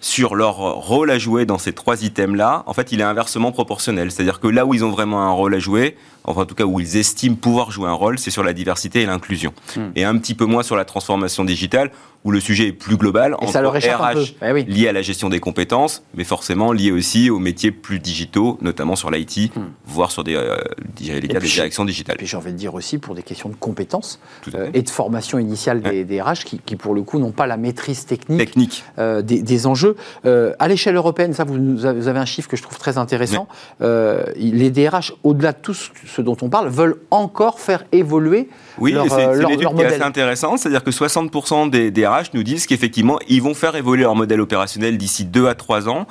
sur 0.00 0.34
leur 0.34 0.56
rôle 0.56 1.10
à 1.10 1.18
jouer 1.18 1.46
dans 1.46 1.58
ces 1.58 1.72
trois 1.72 2.02
items-là, 2.02 2.64
en 2.66 2.72
fait, 2.72 2.92
il 2.92 3.00
est 3.00 3.04
inversement 3.04 3.52
proportionnel. 3.52 4.10
C'est-à-dire 4.10 4.40
que 4.40 4.48
là 4.48 4.66
où 4.66 4.74
ils 4.74 4.84
ont 4.84 4.90
vraiment 4.90 5.22
un 5.22 5.30
rôle 5.30 5.54
à 5.54 5.58
jouer, 5.58 5.96
enfin 6.24 6.42
en 6.42 6.46
tout 6.46 6.54
cas 6.54 6.64
où 6.64 6.80
ils 6.80 6.96
estiment 6.96 7.36
pouvoir 7.36 7.70
jouer 7.70 7.88
un 7.88 7.92
rôle, 7.92 8.18
c'est 8.18 8.30
sur 8.30 8.44
la 8.44 8.52
diversité 8.52 9.02
et 9.02 9.06
l'inclusion. 9.06 9.52
Mmh. 9.76 9.80
Et 9.96 10.04
un 10.04 10.16
petit 10.18 10.34
peu 10.34 10.44
moins 10.44 10.62
sur 10.62 10.76
la 10.76 10.84
transformation 10.84 11.44
digitale, 11.44 11.90
où 12.26 12.32
le 12.32 12.40
sujet 12.40 12.66
est 12.66 12.72
plus 12.72 12.96
global, 12.96 13.36
et 13.40 13.46
ça 13.46 13.62
leur 13.62 13.72
RH. 13.72 14.34
Eh 14.42 14.50
oui. 14.50 14.64
lié 14.64 14.88
à 14.88 14.92
la 14.92 15.00
gestion 15.00 15.28
des 15.28 15.38
compétences, 15.38 16.02
mais 16.16 16.24
forcément 16.24 16.72
lié 16.72 16.90
aussi 16.90 17.30
aux 17.30 17.38
métiers 17.38 17.70
plus 17.70 18.00
digitaux, 18.00 18.58
notamment 18.60 18.96
sur 18.96 19.12
l'IT, 19.12 19.54
mmh. 19.54 19.60
voire 19.86 20.10
sur 20.10 20.24
des, 20.24 20.34
euh, 20.34 20.56
des 20.98 21.20
directions 21.20 21.84
digitales. 21.84 22.16
Et 22.18 22.26
j'ai 22.26 22.36
envie 22.36 22.50
de 22.50 22.56
dire 22.56 22.74
aussi 22.74 22.98
pour 22.98 23.14
des 23.14 23.22
questions 23.22 23.48
de 23.48 23.54
compétences 23.54 24.18
euh, 24.56 24.70
et 24.74 24.82
de 24.82 24.90
formation 24.90 25.38
initiale 25.38 25.80
des, 25.80 25.88
ouais. 25.88 26.04
des 26.04 26.20
RH 26.20 26.44
qui, 26.44 26.58
qui, 26.58 26.74
pour 26.74 26.94
le 26.94 27.02
coup, 27.02 27.20
n'ont 27.20 27.30
pas 27.30 27.46
la 27.46 27.56
maîtrise 27.56 28.06
technique, 28.06 28.38
technique. 28.38 28.84
Euh, 28.98 29.22
des, 29.22 29.66
enjeux. 29.68 29.94
Euh, 30.24 30.52
à 30.58 30.66
l'échelle 30.66 30.96
européenne, 30.96 31.32
ça, 31.32 31.44
vous 31.44 31.86
avez 31.86 32.18
un 32.18 32.24
chiffre 32.24 32.48
que 32.48 32.56
je 32.56 32.62
trouve 32.62 32.78
très 32.78 32.98
intéressant. 32.98 33.46
Ouais. 33.80 34.34
les 34.36 34.70
DRH, 34.70 35.14
au-delà 35.22 35.52
de 35.52 35.58
tout 35.62 35.74
ce 35.74 36.22
dont 36.22 36.36
on 36.42 36.48
parle, 36.48 36.70
veulent 36.70 36.96
encore 37.12 37.60
faire 37.60 37.84
évoluer 37.92 38.48
oui, 38.78 38.92
leur, 38.92 39.08
c'est 39.08 39.26
leur, 39.36 39.50
leur 39.50 39.74
qui 39.74 39.82
est 39.82 39.86
assez 39.86 40.02
intéressante, 40.02 40.58
c'est-à-dire 40.58 40.84
que 40.84 40.90
60% 40.90 41.70
des 41.70 41.90
DRH 41.90 42.15
nous 42.34 42.42
disent 42.42 42.66
qu'effectivement, 42.66 43.18
ils 43.28 43.42
vont 43.42 43.54
faire 43.54 43.76
évoluer 43.76 44.02
leur 44.02 44.14
modèle 44.14 44.40
opérationnel 44.40 44.98
d'ici 44.98 45.24
2 45.24 45.46
à 45.46 45.54
3 45.54 45.88
ans. 45.88 46.06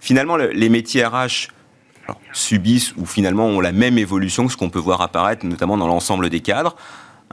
Finalement, 0.00 0.36
le, 0.36 0.48
les 0.48 0.68
métiers 0.68 1.04
RH 1.04 1.48
subissent 2.32 2.94
ou 2.96 3.06
finalement 3.06 3.46
ont 3.46 3.60
la 3.60 3.72
même 3.72 3.98
évolution 3.98 4.46
que 4.46 4.52
ce 4.52 4.56
qu'on 4.56 4.70
peut 4.70 4.78
voir 4.78 5.00
apparaître, 5.00 5.46
notamment 5.46 5.76
dans 5.76 5.86
l'ensemble 5.86 6.28
des 6.30 6.40
cadres. 6.40 6.76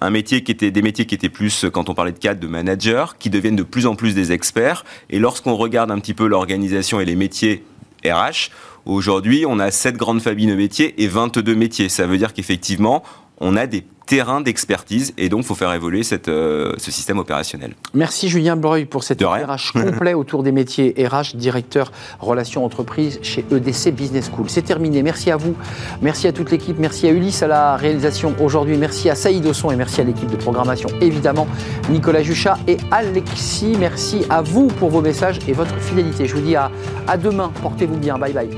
Un 0.02 0.12
métier 0.12 0.44
qui 0.44 0.52
était 0.52 0.72
des 0.72 0.82
métiers 0.82 1.06
qui 1.06 1.16
étaient 1.16 1.30
plus, 1.30 1.66
quand 1.74 1.90
on 1.90 1.94
parlait 1.94 2.14
de 2.14 2.20
cadres, 2.20 2.40
de 2.40 2.48
managers, 2.48 3.06
qui 3.20 3.30
deviennent 3.30 3.58
de 3.58 3.64
plus 3.64 3.86
en 3.86 3.96
plus 3.96 4.16
des 4.16 4.32
experts. 4.32 4.86
Et 5.10 5.20
lorsqu'on 5.20 5.56
regarde 5.56 5.92
un 5.92 6.00
petit 6.00 6.14
peu 6.14 6.28
l'organisation 6.28 7.02
et 7.02 7.06
les 7.06 7.16
métiers 7.16 7.66
RH, 8.06 8.52
aujourd'hui, 8.86 9.46
on 9.46 9.60
a 9.60 9.72
7 9.72 9.98
grandes 9.98 10.22
familles 10.22 10.48
de 10.48 10.56
métiers 10.56 11.02
et 11.04 11.08
22 11.08 11.54
métiers. 11.54 11.90
Ça 11.90 12.08
veut 12.08 12.18
dire 12.18 12.34
qu'effectivement, 12.34 13.04
on 13.40 13.56
a 13.56 13.68
des 13.68 13.84
terrain 14.10 14.42
d'expertise 14.42 15.14
et 15.20 15.30
donc 15.30 15.42
il 15.42 15.46
faut 15.46 15.54
faire 15.54 15.72
évoluer 15.72 16.02
cette, 16.02 16.30
euh, 16.30 16.74
ce 16.80 16.90
système 16.90 17.20
opérationnel. 17.20 17.76
Merci 17.94 18.28
Julien 18.28 18.56
Breuil 18.56 18.86
pour 18.86 19.04
cet 19.04 19.22
RH 19.22 19.74
complet 19.74 20.16
autour 20.16 20.42
des 20.42 20.52
métiers 20.52 20.96
RH, 20.98 21.36
directeur 21.36 21.92
relations 22.20 22.66
entreprises 22.66 23.20
chez 23.22 23.46
EDC 23.52 23.92
Business 23.94 24.32
School. 24.34 24.50
C'est 24.50 24.64
terminé, 24.64 25.04
merci 25.04 25.30
à 25.30 25.38
vous, 25.38 25.56
merci 26.02 26.28
à 26.28 26.34
toute 26.34 26.50
l'équipe, 26.50 26.80
merci 26.80 27.08
à 27.08 27.12
Ulysse 27.12 27.44
à 27.44 27.48
la 27.48 27.78
réalisation 27.78 28.34
aujourd'hui, 28.42 28.78
merci 28.78 29.12
à 29.12 29.16
Saïd 29.16 29.46
Osson 29.46 29.70
et 29.70 29.76
merci 29.76 30.02
à 30.02 30.06
l'équipe 30.06 30.32
de 30.32 30.38
programmation 30.38 30.90
évidemment, 31.02 31.48
Nicolas 31.92 32.24
Juchat 32.24 32.58
et 32.68 32.78
Alexis, 32.90 33.76
merci 33.80 34.26
à 34.32 34.42
vous 34.42 34.70
pour 34.70 34.90
vos 34.90 35.02
messages 35.02 35.38
et 35.48 35.54
votre 35.54 35.78
fidélité. 35.78 36.26
Je 36.26 36.34
vous 36.34 36.42
dis 36.42 36.56
à, 36.56 36.72
à 37.08 37.16
demain, 37.16 37.52
portez-vous 37.62 37.98
bien, 37.98 38.18
bye 38.18 38.34
bye. 38.34 38.50